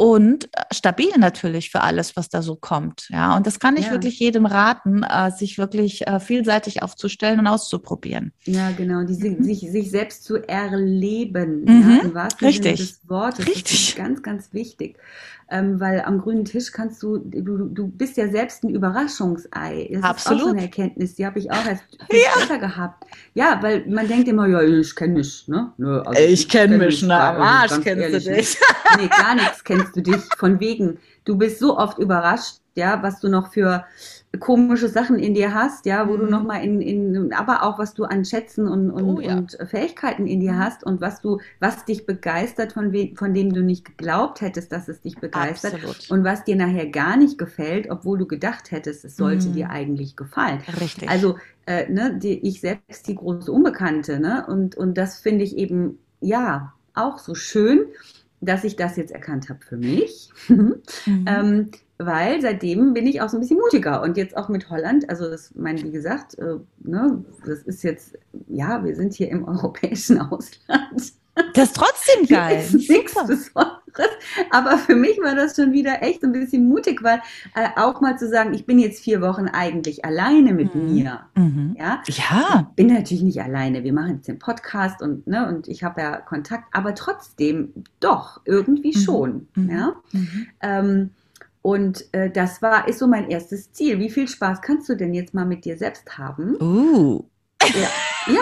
und 0.00 0.44
äh, 0.56 0.62
stabil 0.70 1.10
natürlich 1.18 1.68
für 1.68 1.82
alles, 1.82 2.16
was 2.16 2.30
da 2.30 2.40
so 2.40 2.56
kommt. 2.56 3.06
Ja, 3.10 3.36
und 3.36 3.46
das 3.46 3.60
kann 3.60 3.76
ich 3.76 3.84
ja. 3.84 3.90
wirklich 3.90 4.18
jedem 4.18 4.46
raten, 4.46 5.02
äh, 5.02 5.30
sich 5.30 5.58
wirklich 5.58 6.06
äh, 6.06 6.20
vielseitig 6.20 6.82
aufzustellen 6.82 7.38
und 7.38 7.46
auszuprobieren. 7.46 8.32
Ja, 8.44 8.70
genau, 8.70 9.04
die, 9.04 9.28
mhm. 9.28 9.44
sich, 9.44 9.60
sich 9.60 9.90
selbst 9.90 10.24
zu 10.24 10.36
erleben, 10.36 11.64
mhm. 11.64 12.12
ja, 12.14 12.28
Richtig. 12.40 12.78
Des 12.78 13.10
Wortes. 13.10 13.46
Richtig. 13.46 13.94
Ganz, 13.94 14.22
ganz 14.22 14.54
wichtig 14.54 14.96
ähm, 15.50 15.80
weil 15.80 16.00
am 16.02 16.20
grünen 16.20 16.44
Tisch 16.44 16.70
kannst 16.72 17.02
du, 17.02 17.18
du, 17.18 17.66
du 17.66 17.88
bist 17.88 18.16
ja 18.16 18.28
selbst 18.28 18.62
ein 18.62 18.70
Überraschungsei. 18.70 19.88
Das 19.92 20.02
Absolut. 20.02 20.38
ist 20.38 20.44
auch 20.44 20.48
so 20.48 20.54
eine 20.54 20.62
Erkenntnis, 20.62 21.14
die 21.16 21.26
habe 21.26 21.38
ich 21.38 21.50
auch 21.50 21.66
erst 21.66 21.84
ja. 22.48 22.56
gehabt. 22.56 23.04
Ja, 23.34 23.58
weil 23.60 23.84
man 23.86 24.06
denkt 24.06 24.28
immer, 24.28 24.46
ja, 24.46 24.62
ich 24.62 24.94
kenne 24.94 25.14
mich, 25.14 25.48
ne? 25.48 25.72
ne 25.76 26.02
also 26.06 26.22
ich, 26.22 26.32
ich 26.32 26.48
kenne 26.48 26.78
kenn 26.78 26.86
mich, 26.86 27.02
na, 27.02 27.34
am 27.34 27.42
Arsch 27.42 27.80
kennst 27.82 28.26
du 28.26 28.32
dich. 28.32 28.58
Nee, 28.98 29.08
gar 29.08 29.34
nichts 29.34 29.64
kennst 29.64 29.96
du 29.96 30.02
dich, 30.02 30.22
von 30.36 30.60
wegen, 30.60 30.98
du 31.24 31.36
bist 31.36 31.58
so 31.58 31.76
oft 31.76 31.98
überrascht, 31.98 32.59
ja, 32.74 33.02
was 33.02 33.20
du 33.20 33.28
noch 33.28 33.52
für 33.52 33.84
komische 34.38 34.88
Sachen 34.88 35.18
in 35.18 35.34
dir 35.34 35.54
hast, 35.54 35.86
ja, 35.86 36.08
wo 36.08 36.14
mhm. 36.14 36.20
du 36.20 36.26
nochmal 36.26 36.64
in, 36.64 36.80
in, 36.80 37.32
aber 37.32 37.64
auch 37.64 37.78
was 37.78 37.94
du 37.94 38.04
an 38.04 38.24
Schätzen 38.24 38.68
und, 38.68 38.90
und, 38.90 39.04
oh, 39.04 39.20
ja. 39.20 39.36
und 39.36 39.58
Fähigkeiten 39.68 40.26
in 40.26 40.40
dir 40.40 40.52
mhm. 40.52 40.58
hast 40.58 40.84
und 40.84 41.00
was 41.00 41.20
du, 41.20 41.40
was 41.58 41.84
dich 41.84 42.06
begeistert, 42.06 42.72
von, 42.72 42.92
we, 42.92 43.12
von 43.16 43.34
dem 43.34 43.52
du 43.52 43.62
nicht 43.62 43.84
geglaubt 43.84 44.40
hättest, 44.40 44.70
dass 44.70 44.88
es 44.88 45.00
dich 45.00 45.16
begeistert 45.16 45.74
Absolut. 45.74 46.10
und 46.10 46.24
was 46.24 46.44
dir 46.44 46.54
nachher 46.54 46.86
gar 46.86 47.16
nicht 47.16 47.38
gefällt, 47.38 47.90
obwohl 47.90 48.18
du 48.18 48.26
gedacht 48.26 48.70
hättest, 48.70 49.04
es 49.04 49.16
sollte 49.16 49.48
mhm. 49.48 49.52
dir 49.54 49.70
eigentlich 49.70 50.14
gefallen. 50.14 50.60
Richtig. 50.80 51.08
Also, 51.08 51.36
äh, 51.66 51.90
ne, 51.90 52.16
die, 52.22 52.46
ich 52.46 52.60
selbst 52.60 53.08
die 53.08 53.16
große 53.16 53.50
Unbekannte, 53.50 54.20
ne, 54.20 54.46
und, 54.46 54.76
und 54.76 54.96
das 54.96 55.18
finde 55.18 55.44
ich 55.44 55.56
eben, 55.56 55.98
ja, 56.20 56.72
auch 56.94 57.18
so 57.18 57.34
schön 57.34 57.86
dass 58.40 58.64
ich 58.64 58.76
das 58.76 58.96
jetzt 58.96 59.12
erkannt 59.12 59.48
habe 59.48 59.60
für 59.60 59.76
mich. 59.76 60.30
mhm. 60.48 60.82
ähm, 61.06 61.70
weil 61.98 62.40
seitdem 62.40 62.94
bin 62.94 63.06
ich 63.06 63.20
auch 63.20 63.28
so 63.28 63.36
ein 63.36 63.40
bisschen 63.40 63.58
mutiger 63.58 64.00
und 64.00 64.16
jetzt 64.16 64.34
auch 64.34 64.48
mit 64.48 64.70
Holland, 64.70 65.10
also 65.10 65.28
das 65.28 65.54
meine, 65.54 65.82
wie 65.82 65.90
gesagt, 65.90 66.38
äh, 66.38 66.56
ne, 66.78 67.22
das 67.44 67.62
ist 67.62 67.82
jetzt, 67.82 68.18
ja, 68.48 68.82
wir 68.82 68.96
sind 68.96 69.12
hier 69.12 69.28
im 69.28 69.44
europäischen 69.48 70.18
Ausland. 70.18 71.12
Das 71.54 71.68
ist 71.68 71.76
trotzdem 71.76 72.26
geil. 72.26 72.56
Das 72.56 72.74
ist 72.74 72.90
nichts 72.90 73.14
Besonderes. 73.14 73.80
Aber 74.50 74.78
für 74.78 74.94
mich 74.94 75.18
war 75.18 75.34
das 75.34 75.56
schon 75.56 75.72
wieder 75.72 76.02
echt 76.02 76.22
ein 76.22 76.32
bisschen 76.32 76.68
mutig, 76.68 77.02
weil 77.02 77.20
äh, 77.54 77.68
auch 77.76 78.00
mal 78.00 78.18
zu 78.18 78.28
sagen, 78.28 78.54
ich 78.54 78.66
bin 78.66 78.78
jetzt 78.78 79.02
vier 79.02 79.20
Wochen 79.20 79.48
eigentlich 79.48 80.04
alleine 80.04 80.52
mit 80.52 80.74
mhm. 80.74 80.94
mir. 80.94 81.20
Mhm. 81.34 81.76
Ja. 81.78 82.02
ja. 82.06 82.68
Ich 82.68 82.76
bin 82.76 82.88
natürlich 82.88 83.22
nicht 83.22 83.42
alleine. 83.42 83.84
Wir 83.84 83.92
machen 83.92 84.16
jetzt 84.16 84.28
den 84.28 84.38
Podcast 84.38 85.02
und, 85.02 85.26
ne, 85.26 85.48
und 85.48 85.68
ich 85.68 85.82
habe 85.82 86.00
ja 86.00 86.16
Kontakt, 86.16 86.64
aber 86.72 86.94
trotzdem 86.94 87.72
doch, 88.00 88.40
irgendwie 88.44 88.96
mhm. 88.96 89.00
schon. 89.00 89.48
Mhm. 89.54 89.70
Ja. 89.70 89.96
Mhm. 90.12 90.46
Ähm, 90.60 91.10
und 91.62 92.12
äh, 92.12 92.30
das 92.30 92.62
war, 92.62 92.88
ist 92.88 93.00
so 93.00 93.06
mein 93.06 93.28
erstes 93.28 93.72
Ziel. 93.72 93.98
Wie 93.98 94.10
viel 94.10 94.28
Spaß 94.28 94.62
kannst 94.62 94.88
du 94.88 94.96
denn 94.96 95.12
jetzt 95.12 95.34
mal 95.34 95.44
mit 95.44 95.64
dir 95.64 95.76
selbst 95.76 96.16
haben? 96.16 96.56
Uh. 96.60 97.24
Ja. 97.62 98.32
ja. 98.32 98.40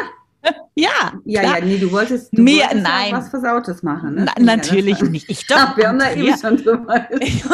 Ja, 0.78 1.12
ja, 1.24 1.42
ja, 1.42 1.60
nee, 1.60 1.76
du 1.76 1.90
wolltest, 1.90 2.28
du 2.30 2.40
Mehr, 2.40 2.66
wolltest 2.66 2.82
nein. 2.84 3.12
was 3.12 3.30
Versautes 3.30 3.82
machen. 3.82 4.14
Ne? 4.14 4.26
Na, 4.26 4.56
natürlich 4.56 5.00
nicht. 5.02 5.28
Ich 5.28 5.44
doch. 5.48 5.76
wir 5.76 5.88
haben 5.88 5.98
da 5.98 6.12
eben 6.12 6.38
schon 6.38 6.56
drüber 6.56 7.08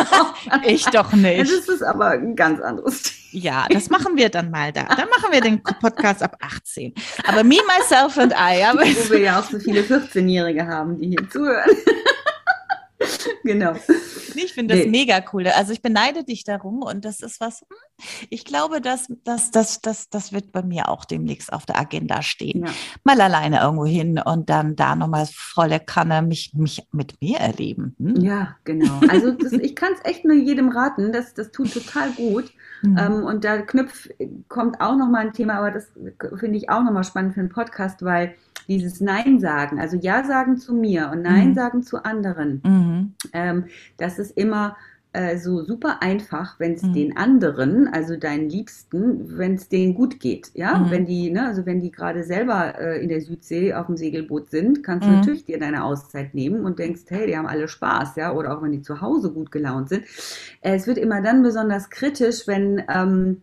Ich 0.67 0.85
doch 0.87 1.11
nicht. 1.15 1.41
Das 1.41 1.67
ist 1.67 1.83
aber 1.83 2.11
ein 2.11 2.37
ganz 2.37 2.61
anderes 2.61 3.03
Thema. 3.03 3.45
Ja, 3.45 3.67
das 3.71 3.89
machen 3.89 4.19
wir 4.19 4.29
dann 4.29 4.51
mal 4.51 4.73
da. 4.73 4.85
Dann 4.85 5.09
machen 5.09 5.33
wir 5.33 5.41
den 5.41 5.63
Podcast 5.63 6.23
ab 6.23 6.37
18. 6.39 6.93
Aber 7.27 7.43
me, 7.45 7.57
myself 7.79 8.19
and 8.19 8.35
I. 8.35 8.63
Aber 8.63 8.81
Wo 8.85 9.11
wir 9.11 9.21
ja 9.21 9.41
auch 9.41 9.51
so 9.51 9.59
viele 9.59 9.81
14-Jährige 9.81 10.67
haben, 10.67 11.01
die 11.01 11.09
hier 11.09 11.31
zuhören. 11.31 11.71
genau. 13.43 13.73
Ich 14.35 14.53
finde 14.53 14.75
das 14.75 14.85
nee. 14.85 14.91
mega 14.91 15.25
cool. 15.33 15.47
Also 15.49 15.73
ich 15.73 15.81
beneide 15.81 16.25
dich 16.25 16.45
darum 16.45 16.83
und 16.83 17.07
das 17.07 17.21
ist 17.21 17.41
was, 17.41 17.61
hm, 17.61 17.77
ich 18.28 18.44
glaube, 18.44 18.80
dass 18.80 19.07
das, 19.24 19.50
das, 19.50 19.80
das, 19.80 20.09
das 20.09 20.33
wird 20.33 20.52
bei 20.52 20.62
mir 20.62 20.88
auch 20.88 21.04
demnächst 21.04 21.52
auf 21.52 21.66
der 21.66 21.78
Agenda 21.78 22.22
stehen. 22.22 22.64
Ja. 22.66 22.72
Mal 23.04 23.20
alleine 23.20 23.61
irgendwo 23.61 23.87
hin 23.87 24.20
und 24.24 24.50
dann 24.50 24.76
da 24.76 24.96
nochmal 24.96 25.26
volle 25.33 25.80
Kanne 25.80 26.22
mich, 26.22 26.52
mich 26.54 26.87
mit 26.92 27.20
mir 27.20 27.38
erleben. 27.38 27.94
Hm? 27.98 28.16
Ja, 28.16 28.57
genau. 28.64 29.00
Also 29.09 29.30
das, 29.33 29.52
ich 29.52 29.76
kann 29.76 29.92
es 29.92 30.04
echt 30.09 30.24
nur 30.24 30.37
jedem 30.37 30.70
raten. 30.70 31.12
Das, 31.12 31.35
das 31.35 31.50
tut 31.52 31.72
total 31.72 32.11
gut. 32.12 32.52
Mhm. 32.83 32.98
Ähm, 32.98 33.24
und 33.24 33.44
da 33.44 33.59
knüpft, 33.59 34.11
kommt 34.48 34.80
auch 34.80 34.96
nochmal 34.96 35.26
ein 35.26 35.33
Thema, 35.33 35.54
aber 35.54 35.70
das 35.70 35.92
finde 36.37 36.59
ich 36.59 36.70
auch 36.70 36.83
nochmal 36.83 37.04
spannend 37.04 37.35
für 37.35 37.40
einen 37.40 37.48
Podcast, 37.48 38.04
weil 38.04 38.35
dieses 38.68 39.00
Nein 39.00 39.40
sagen, 39.40 39.78
also 39.78 39.96
Ja 39.96 40.24
sagen 40.24 40.57
zu 40.57 40.74
mir 40.74 41.11
und 41.11 41.22
Nein 41.22 41.50
mhm. 41.50 41.54
sagen 41.54 41.83
zu 41.83 42.04
anderen, 42.04 42.62
mhm. 42.64 43.14
ähm, 43.33 43.64
das 43.98 44.18
ist 44.18 44.37
immer 44.37 44.76
äh, 45.14 45.38
so 45.38 45.62
super 45.62 46.03
einfach, 46.03 46.59
wenn 46.59 46.72
es 46.72 46.83
mhm. 46.83 46.92
den 46.92 47.16
anderen, 47.16 47.89
also 47.89 48.16
deinen 48.16 48.49
Liebsten, 48.51 49.39
wenn 49.39 49.55
es 49.55 49.68
denen 49.68 49.95
gut 49.95 50.20
geht. 50.20 50.51
Ja, 50.55 50.78
mhm. 50.78 50.91
wenn 50.91 51.07
die, 51.07 51.30
ne, 51.30 51.47
also 51.47 51.64
wenn 51.66 51.80
die 51.80 51.91
gerade 51.91 52.24
selber 52.24 52.78
äh, 52.78 53.03
in 53.03 53.09
der 53.09 53.20
Südsee 53.20 53.74
auf 53.74 53.86
dem 53.86 53.97
Segelboot 53.97 54.51
sind, 54.51 54.82
kannst 54.82 55.07
du 55.07 55.11
mhm. 55.11 55.18
natürlich 55.18 55.45
dir 55.45 55.59
deine 55.59 55.84
Auszeit 55.84 56.34
nehmen 56.34 56.64
und 56.64 56.78
denkst, 56.78 57.03
hey, 57.09 57.26
die 57.26 57.36
haben 57.36 57.47
alle 57.47 57.68
Spaß, 57.68 58.16
ja, 58.16 58.32
oder 58.32 58.57
auch 58.57 58.62
wenn 58.62 58.72
die 58.72 58.82
zu 58.82 59.01
Hause 59.01 59.30
gut 59.30 59.53
gelaunt 59.53 59.89
sind. 59.89 60.05
Äh, 60.61 60.74
es 60.74 60.86
wird 60.86 60.99
immer 60.99 61.22
dann 61.22 61.43
besonders 61.43 61.91
kritisch, 61.91 62.47
wenn 62.47 62.82
ähm, 62.89 63.43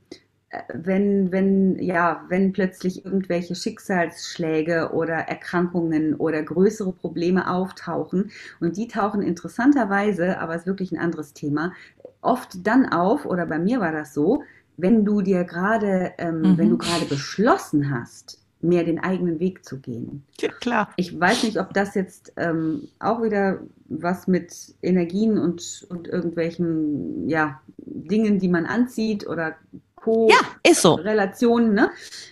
wenn, 0.74 1.32
wenn, 1.32 1.80
ja, 1.80 2.26
wenn 2.28 2.52
plötzlich 2.52 3.06
irgendwelche 3.06 3.56
Schicksalsschläge 3.56 4.92
oder 4.94 5.16
Erkrankungen 5.16 6.16
oder 6.16 6.44
größere 6.44 6.92
Probleme 6.92 7.50
auftauchen 7.50 8.32
und 8.60 8.76
die 8.76 8.88
tauchen 8.88 9.22
interessanterweise, 9.22 10.40
aber 10.40 10.56
ist 10.56 10.68
wirklich 10.68 10.92
ein 10.92 11.00
anderes 11.00 11.34
Thema, 11.34 11.74
oft 12.22 12.66
dann 12.68 12.92
auf, 12.92 13.26
oder 13.26 13.46
bei 13.46 13.60
mir 13.60 13.80
war 13.80 13.92
das 13.92 14.14
so, 14.14 14.44
wenn 14.78 15.06
du 15.06 15.22
dir 15.22 15.44
gerade, 15.44 16.14
ähm, 16.18 16.42
mhm. 16.42 16.58
wenn 16.58 16.70
du 16.70 16.78
gerade 16.78 17.06
beschlossen 17.06 17.90
hast, 17.90 18.40
mehr 18.62 18.84
den 18.84 19.00
eigenen 19.00 19.40
Weg 19.40 19.66
zu 19.66 19.80
gehen. 19.80 20.24
Ja, 20.40 20.50
klar. 20.50 20.90
Ich 20.96 21.20
weiß 21.20 21.44
nicht, 21.44 21.60
ob 21.60 21.74
das 21.74 21.96
jetzt 21.96 22.34
ähm, 22.38 22.88
auch 23.00 23.24
wieder 23.24 23.62
was 23.88 24.28
mit 24.28 24.54
Energien 24.82 25.38
und, 25.38 25.86
und 25.90 26.08
irgendwelchen 26.08 27.28
ja, 27.28 27.60
Dingen, 27.78 28.40
die 28.40 28.50
man 28.50 28.66
anzieht 28.66 29.28
oder 29.28 29.56
Co. 30.02 30.28
Ja, 30.30 30.40
ist 30.70 30.82
so. 30.82 30.96
Relationen, 30.96 31.74
ne? 31.74 31.92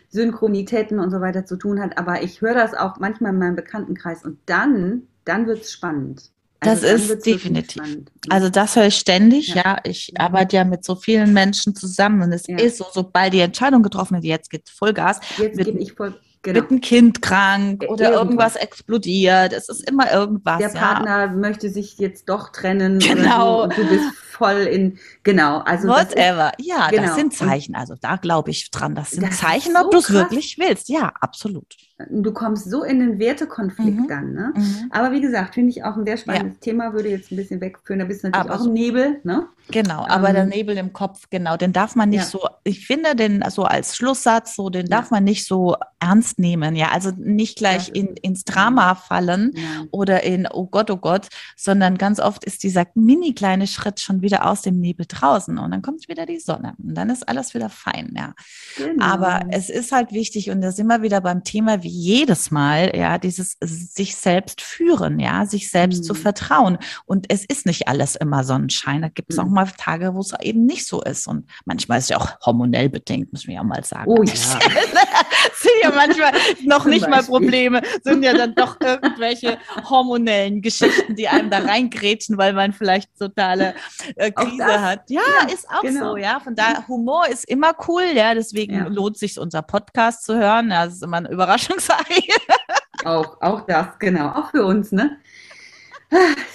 Synchronitäten 0.10 1.00
und 1.00 1.12
so 1.12 1.22
weiter 1.22 1.46
zu 1.46 1.56
tun 1.56 1.80
hat. 1.80 1.98
Aber 1.98 2.24
ich 2.24 2.42
höre 2.42 2.56
das 2.56 2.74
auch 2.74 2.98
manchmal 3.00 3.32
in 3.32 3.40
meinem 3.40 3.56
Bekanntenkreis 3.56 4.26
und 4.26 4.40
dann, 4.48 5.04
dann 5.24 5.48
wird 5.48 5.62
es 5.62 5.72
spannend. 5.72 6.32
Also 6.62 6.88
das 6.88 7.10
ist 7.10 7.26
definitiv. 7.26 7.82
Also 8.30 8.50
das 8.50 8.76
höre 8.76 8.88
ich 8.88 8.96
ständig, 8.96 9.50
ja. 9.50 9.56
ja. 9.64 9.78
Ich 9.86 10.12
arbeite 10.20 10.58
ja 10.58 10.66
mit 10.66 10.84
so 10.84 10.96
vielen 10.96 11.32
Menschen 11.32 11.74
zusammen 11.74 12.22
und 12.22 12.34
es 12.34 12.48
ja. 12.48 12.58
ist 12.58 12.78
so, 12.78 12.86
sobald 12.92 13.34
die 13.34 13.40
Entscheidung 13.40 13.82
getroffen 13.82 14.16
wird, 14.16 14.26
jetzt 14.26 14.50
geht 14.50 14.68
Vollgas. 14.68 15.22
Jetzt 15.38 15.58
gebe 15.58 15.80
ich 15.80 15.94
voll, 15.94 16.20
Genau. 16.42 16.56
Wird 16.56 16.72
ein 16.72 16.82
Kind 16.82 17.22
krank 17.22 17.84
oder 17.90 18.12
irgendwas. 18.12 18.22
irgendwas 18.22 18.56
explodiert. 18.56 19.52
Es 19.52 19.68
ist 19.68 19.90
immer 19.90 20.10
irgendwas. 20.12 20.60
Der 20.60 20.70
Partner 20.70 21.26
ja. 21.26 21.28
möchte 21.28 21.70
sich 21.70 21.98
jetzt 21.98 22.30
doch 22.30 22.54
trennen. 22.54 23.00
Genau. 23.00 23.64
Und 23.64 23.78
du 23.78 23.86
bist 23.86 24.16
voll 24.16 24.62
in, 24.62 24.98
genau. 25.24 25.60
Also 25.60 25.90
Whatever. 25.90 26.52
Ist, 26.58 26.66
ja, 26.68 26.90
genau. 26.90 27.04
das 27.04 27.16
sind 27.16 27.34
Zeichen. 27.34 27.76
Also 27.76 27.96
da 28.00 28.16
glaube 28.16 28.52
ich 28.52 28.72
dran. 28.72 28.96
Das 28.96 29.12
sind 29.12 29.24
das 29.24 29.40
Zeichen, 29.40 29.74
so 29.74 29.80
ob 29.80 29.92
du 29.92 29.98
es 29.98 30.12
wirklich 30.12 30.58
willst. 30.58 30.88
Ja, 30.88 31.12
absolut. 31.20 31.76
Du 32.10 32.32
kommst 32.32 32.70
so 32.70 32.84
in 32.84 33.00
den 33.00 33.20
Wertekonflikt 33.20 34.00
mhm. 34.00 34.08
dann. 34.08 34.34
Ne? 34.34 34.54
Mhm. 34.56 34.92
Aber 34.92 35.12
wie 35.12 35.20
gesagt, 35.20 35.56
finde 35.56 35.72
ich 35.72 35.84
auch 35.84 35.98
ein 35.98 36.06
sehr 36.06 36.18
spannendes 36.18 36.56
ja. 36.56 36.60
Thema, 36.62 36.94
würde 36.94 37.10
jetzt 37.10 37.32
ein 37.32 37.36
bisschen 37.36 37.60
wegführen. 37.60 38.00
Da 38.00 38.06
bist 38.06 38.24
du 38.24 38.28
natürlich 38.30 38.52
aber 38.52 38.62
auch 38.62 38.66
im 38.66 38.74
Nebel. 38.74 39.20
Ne? 39.24 39.48
Genau, 39.72 40.06
aber 40.08 40.30
ähm, 40.30 40.36
der 40.36 40.46
Nebel 40.46 40.78
im 40.78 40.94
Kopf, 40.94 41.28
genau, 41.30 41.56
den 41.56 41.74
darf 41.74 41.96
man 41.96 42.10
nicht 42.10 42.22
ja. 42.22 42.26
so, 42.26 42.40
ich 42.64 42.88
finde 42.88 43.16
den 43.16 43.44
so 43.50 43.64
als 43.64 43.96
Schlusssatz, 43.96 44.56
so 44.56 44.70
den 44.70 44.88
darf 44.88 45.12
man 45.12 45.24
nicht 45.24 45.46
so 45.46 45.76
ernst 46.00 46.40
nehmen. 46.40 46.76
Ja, 46.76 46.90
also 46.90 47.12
nicht 47.18 47.58
gleich 47.58 47.92
in, 47.94 48.16
ins 48.16 48.46
Drama 48.46 48.96
fallen 48.96 49.54
oder 49.92 50.24
in, 50.24 50.48
oh 50.52 50.66
Gott, 50.66 50.90
oh 50.90 50.98
Gott, 50.98 51.28
sondern 51.56 51.98
ganz 51.98 52.20
oft 52.20 52.46
ist 52.46 52.64
dieser 52.64 52.88
mini 52.96 53.34
kleine 53.34 53.68
Schritt 53.68 54.00
schon 54.00 54.22
wieder 54.22 54.50
aus 54.50 54.62
dem 54.64 54.80
Nebel 54.80 55.06
draußen 55.08 55.58
und 55.58 55.72
dann 55.72 55.82
kommt 55.82 56.08
wieder 56.08 56.26
die 56.26 56.40
Sonne 56.40 56.74
und 56.80 56.96
dann 56.96 57.10
ist 57.10 57.28
alles 57.28 57.54
wieder 57.54 57.70
fein. 57.70 58.14
Ja, 58.16 58.34
genau. 58.78 59.06
aber 59.06 59.42
es 59.52 59.70
ist 59.70 59.92
halt 59.92 60.14
wichtig 60.14 60.50
und 60.50 60.62
da 60.62 60.72
sind 60.72 60.88
wir 60.88 61.02
wieder 61.04 61.22
beim 61.22 61.44
Thema, 61.44 61.84
wie 61.84 61.89
jedes 61.90 62.52
Mal, 62.52 62.96
ja, 62.96 63.18
dieses 63.18 63.58
sich 63.62 64.16
selbst 64.16 64.62
führen, 64.62 65.20
ja, 65.20 65.46
sich 65.46 65.70
selbst 65.70 66.00
mhm. 66.00 66.04
zu 66.04 66.14
vertrauen. 66.14 66.78
Und 67.06 67.26
es 67.30 67.46
ist 67.46 67.66
nicht 67.66 67.88
alles 67.88 68.16
immer 68.16 68.44
Sonnenschein. 68.44 69.02
Da 69.02 69.10
gibt 69.10 69.32
es 69.32 69.38
mhm. 69.38 69.44
auch 69.44 69.50
mal 69.50 69.68
Tage, 69.78 70.14
wo 70.14 70.20
es 70.20 70.34
eben 70.42 70.66
nicht 70.66 70.86
so 70.86 71.02
ist. 71.02 71.28
Und 71.28 71.50
manchmal 71.66 72.00
ist 72.00 72.06
es 72.06 72.10
ja 72.10 72.18
auch 72.18 72.40
hormonell 72.46 72.90
bedingt, 72.90 73.32
muss 73.34 73.48
man 73.48 73.56
ja 73.56 73.64
mal 73.64 73.84
sagen. 73.84 74.10
Oh 74.10 74.24
ja. 74.24 74.34
sind 75.60 75.72
ja 75.84 75.92
manchmal 75.92 76.32
noch 76.64 76.86
nicht 76.86 77.08
mal 77.08 77.24
Probleme, 77.24 77.82
sind 78.04 78.24
ja 78.24 78.34
dann 78.34 78.56
doch 78.56 78.78
irgendwelche 78.82 79.58
hormonellen 79.90 80.62
Geschichten, 80.62 81.16
die 81.16 81.28
einem 81.28 81.50
da 81.50 81.60
reingrätschen, 81.60 82.38
weil 82.38 82.54
man 82.54 82.74
vielleicht 82.74 83.18
totale 83.18 83.76
äh, 84.16 84.32
Krise 84.32 84.82
hat. 84.82 85.10
Ja, 85.10 85.22
ja, 85.42 85.54
ist 85.54 85.70
auch 85.70 85.82
genau. 85.82 86.12
so, 86.12 86.18
ja. 86.18 86.40
Von 86.40 86.56
daher, 86.56 86.88
Humor 86.88 87.28
ist 87.28 87.46
immer 87.46 87.74
cool, 87.88 88.04
ja. 88.14 88.34
Deswegen 88.34 88.76
ja. 88.76 88.88
lohnt 88.88 89.18
sich 89.18 89.40
unser 89.40 89.62
Podcast 89.62 90.24
zu 90.24 90.36
hören. 90.36 90.70
Ja, 90.70 90.86
das 90.86 90.96
ist 90.96 91.04
immer 91.04 91.18
eine 91.18 91.30
Überraschung 91.30 91.79
sei. 91.80 93.06
auch, 93.06 93.42
auch 93.42 93.62
das, 93.66 94.00
genau, 94.00 94.30
auch 94.30 94.52
für 94.52 94.66
uns, 94.66 94.92
ne? 94.92 95.18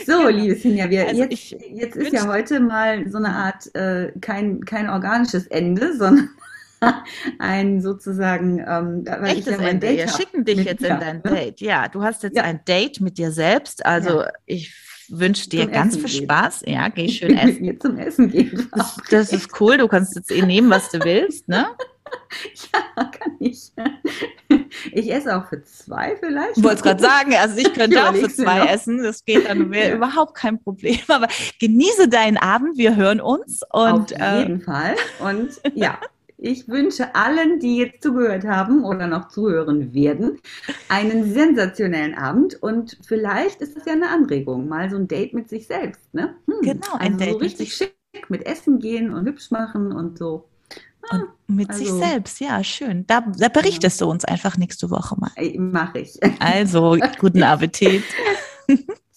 So, 0.04 0.18
genau. 0.18 0.28
liebe 0.28 0.56
Sinja, 0.56 0.90
wir, 0.90 1.06
also 1.06 1.22
jetzt, 1.22 1.50
jetzt 1.72 1.96
ist 1.96 2.12
ja 2.12 2.26
heute 2.26 2.58
mal 2.58 3.08
so 3.08 3.18
eine 3.18 3.30
Art, 3.30 3.72
äh, 3.74 4.12
kein, 4.20 4.64
kein 4.64 4.90
organisches 4.90 5.46
Ende, 5.46 5.96
sondern 5.96 6.30
ein 7.38 7.80
sozusagen, 7.80 8.58
ähm, 8.58 9.04
weil 9.06 9.36
Echtes 9.36 9.54
ich 9.54 9.60
ja 9.60 9.68
Ende. 9.68 9.88
Wir 9.90 10.08
schicken 10.08 10.44
dich 10.44 10.64
jetzt 10.64 10.82
in 10.82 11.00
dein 11.00 11.16
ne? 11.16 11.22
Date. 11.22 11.60
Ja, 11.60 11.88
du 11.88 12.02
hast 12.02 12.22
jetzt 12.22 12.36
ja. 12.36 12.42
ein 12.42 12.60
Date 12.66 13.00
mit 13.00 13.18
dir 13.18 13.30
selbst. 13.30 13.86
Also 13.86 14.22
ja. 14.22 14.32
ich 14.46 14.74
wünsche 15.08 15.48
dir 15.48 15.64
zum 15.64 15.72
ganz 15.72 15.96
Essen 15.96 16.08
viel 16.08 16.18
gehen. 16.20 16.28
Spaß. 16.28 16.62
Ja, 16.66 16.88
geh 16.88 17.08
schön 17.08 17.36
essen. 17.36 17.62
Mir 17.62 17.78
zum 17.78 17.98
Essen 17.98 18.30
gehen. 18.30 18.68
Das, 18.74 18.96
das 19.10 19.32
ist 19.32 19.60
cool. 19.60 19.78
Du 19.78 19.88
kannst 19.88 20.16
jetzt 20.16 20.30
eh 20.30 20.42
nehmen, 20.42 20.70
was 20.70 20.90
du 20.90 20.98
willst, 21.04 21.48
ne? 21.48 21.66
ja, 22.72 23.04
kann 23.04 23.36
ich. 23.40 23.72
Ich 24.94 25.12
esse 25.12 25.36
auch 25.36 25.48
für 25.48 25.62
zwei 25.64 26.16
vielleicht. 26.20 26.56
Ich 26.56 26.62
wollte 26.62 26.76
es 26.76 26.82
gerade 26.82 27.02
sagen, 27.02 27.34
also 27.34 27.56
ich 27.58 27.74
könnte 27.74 28.08
auch 28.08 28.14
für 28.14 28.28
zwei 28.28 28.60
noch. 28.60 28.70
essen. 28.70 29.02
Das 29.02 29.24
geht 29.24 29.48
dann, 29.48 29.72
ja. 29.72 29.94
überhaupt 29.94 30.34
kein 30.34 30.62
Problem. 30.62 30.98
Aber 31.08 31.26
genieße 31.60 32.08
deinen 32.08 32.36
Abend, 32.36 32.78
wir 32.78 32.94
hören 32.96 33.20
uns. 33.20 33.62
Und, 33.72 34.20
Auf 34.20 34.38
jeden 34.38 34.60
äh, 34.60 34.64
Fall. 34.64 34.94
Und 35.18 35.60
ja, 35.74 35.98
ich 36.38 36.68
wünsche 36.68 37.14
allen, 37.14 37.58
die 37.58 37.78
jetzt 37.78 38.02
zugehört 38.02 38.44
haben 38.44 38.84
oder 38.84 39.06
noch 39.06 39.28
zuhören 39.28 39.94
werden, 39.94 40.40
einen 40.88 41.32
sensationellen 41.32 42.14
Abend 42.14 42.62
und 42.62 42.98
vielleicht 43.06 43.62
ist 43.62 43.76
es 43.76 43.86
ja 43.86 43.94
eine 43.94 44.10
Anregung, 44.10 44.68
mal 44.68 44.90
so 44.90 44.96
ein 44.96 45.08
Date 45.08 45.32
mit 45.32 45.48
sich 45.48 45.66
selbst. 45.66 46.12
Ne? 46.12 46.34
Hm, 46.46 46.60
genau, 46.60 46.94
ein 46.98 47.14
also 47.14 47.18
Date 47.18 47.32
so 47.32 47.38
richtig 47.38 47.74
schick 47.74 47.94
mit 48.28 48.46
Essen 48.46 48.78
gehen 48.78 49.12
und 49.12 49.26
hübsch 49.26 49.50
machen 49.50 49.90
und 49.92 50.18
so. 50.18 50.48
Und 51.10 51.56
mit 51.56 51.70
also, 51.70 51.84
sich 51.84 51.92
selbst, 51.92 52.40
ja, 52.40 52.62
schön. 52.64 53.06
Da, 53.06 53.20
da 53.38 53.48
berichtest 53.48 54.00
ja. 54.00 54.06
du 54.06 54.10
uns 54.10 54.24
einfach 54.24 54.56
nächste 54.56 54.90
Woche 54.90 55.16
mal. 55.18 55.30
Mache 55.58 56.00
ich. 56.00 56.18
Also, 56.40 56.96
guten 57.18 57.42
Appetit. 57.42 58.02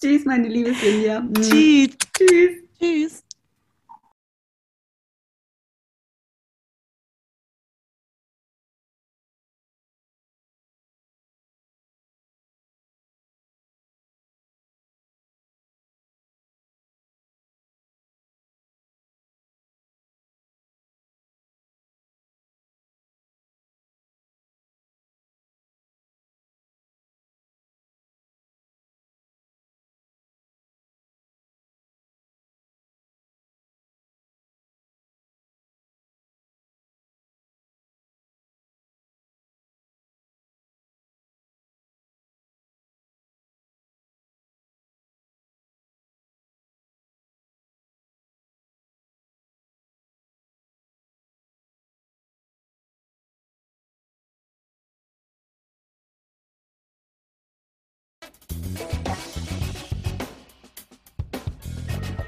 Tschüss, 0.00 0.24
meine 0.24 0.48
liebe 0.48 0.74
Silja. 0.74 1.22
Tschüss. 1.34 1.90
Tschüss. 2.16 2.50
Tschüss. 2.78 3.24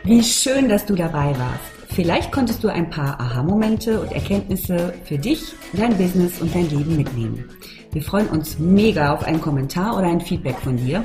Wie 0.04 0.22
schön, 0.22 0.68
dass 0.68 0.86
du 0.86 0.94
dabei 0.94 1.38
warst. 1.38 1.80
Vielleicht 1.90 2.32
konntest 2.32 2.64
du 2.64 2.68
ein 2.68 2.88
paar 2.88 3.20
Aha-Momente 3.20 4.00
und 4.00 4.12
Erkenntnisse 4.12 4.94
für 5.04 5.18
dich, 5.18 5.40
dein 5.72 5.96
Business 5.96 6.40
und 6.40 6.54
dein 6.54 6.70
Leben 6.70 6.96
mitnehmen. 6.96 7.44
Wir 7.92 8.02
freuen 8.02 8.28
uns 8.28 8.58
mega 8.58 9.12
auf 9.12 9.24
einen 9.24 9.40
Kommentar 9.40 9.96
oder 9.96 10.06
ein 10.06 10.20
Feedback 10.20 10.56
von 10.58 10.76
dir. 10.76 11.02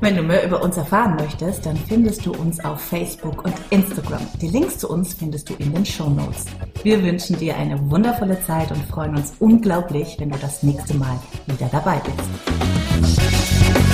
Wenn 0.00 0.16
du 0.16 0.22
mehr 0.22 0.44
über 0.44 0.62
uns 0.62 0.78
erfahren 0.78 1.16
möchtest, 1.16 1.66
dann 1.66 1.76
findest 1.76 2.24
du 2.24 2.32
uns 2.32 2.64
auf 2.64 2.80
Facebook 2.80 3.44
und 3.44 3.54
Instagram. 3.70 4.26
Die 4.40 4.48
Links 4.48 4.78
zu 4.78 4.88
uns 4.90 5.12
findest 5.14 5.50
du 5.50 5.54
in 5.58 5.72
den 5.72 5.84
Show 5.84 6.08
Notes. 6.08 6.46
Wir 6.82 7.02
wünschen 7.02 7.36
dir 7.38 7.56
eine 7.56 7.78
wundervolle 7.90 8.40
Zeit 8.42 8.70
und 8.70 8.82
freuen 8.86 9.14
uns 9.14 9.34
unglaublich, 9.38 10.16
wenn 10.18 10.30
du 10.30 10.38
das 10.38 10.62
nächste 10.62 10.94
Mal 10.94 11.18
wieder 11.46 11.68
dabei 11.70 12.00
bist. 12.04 13.91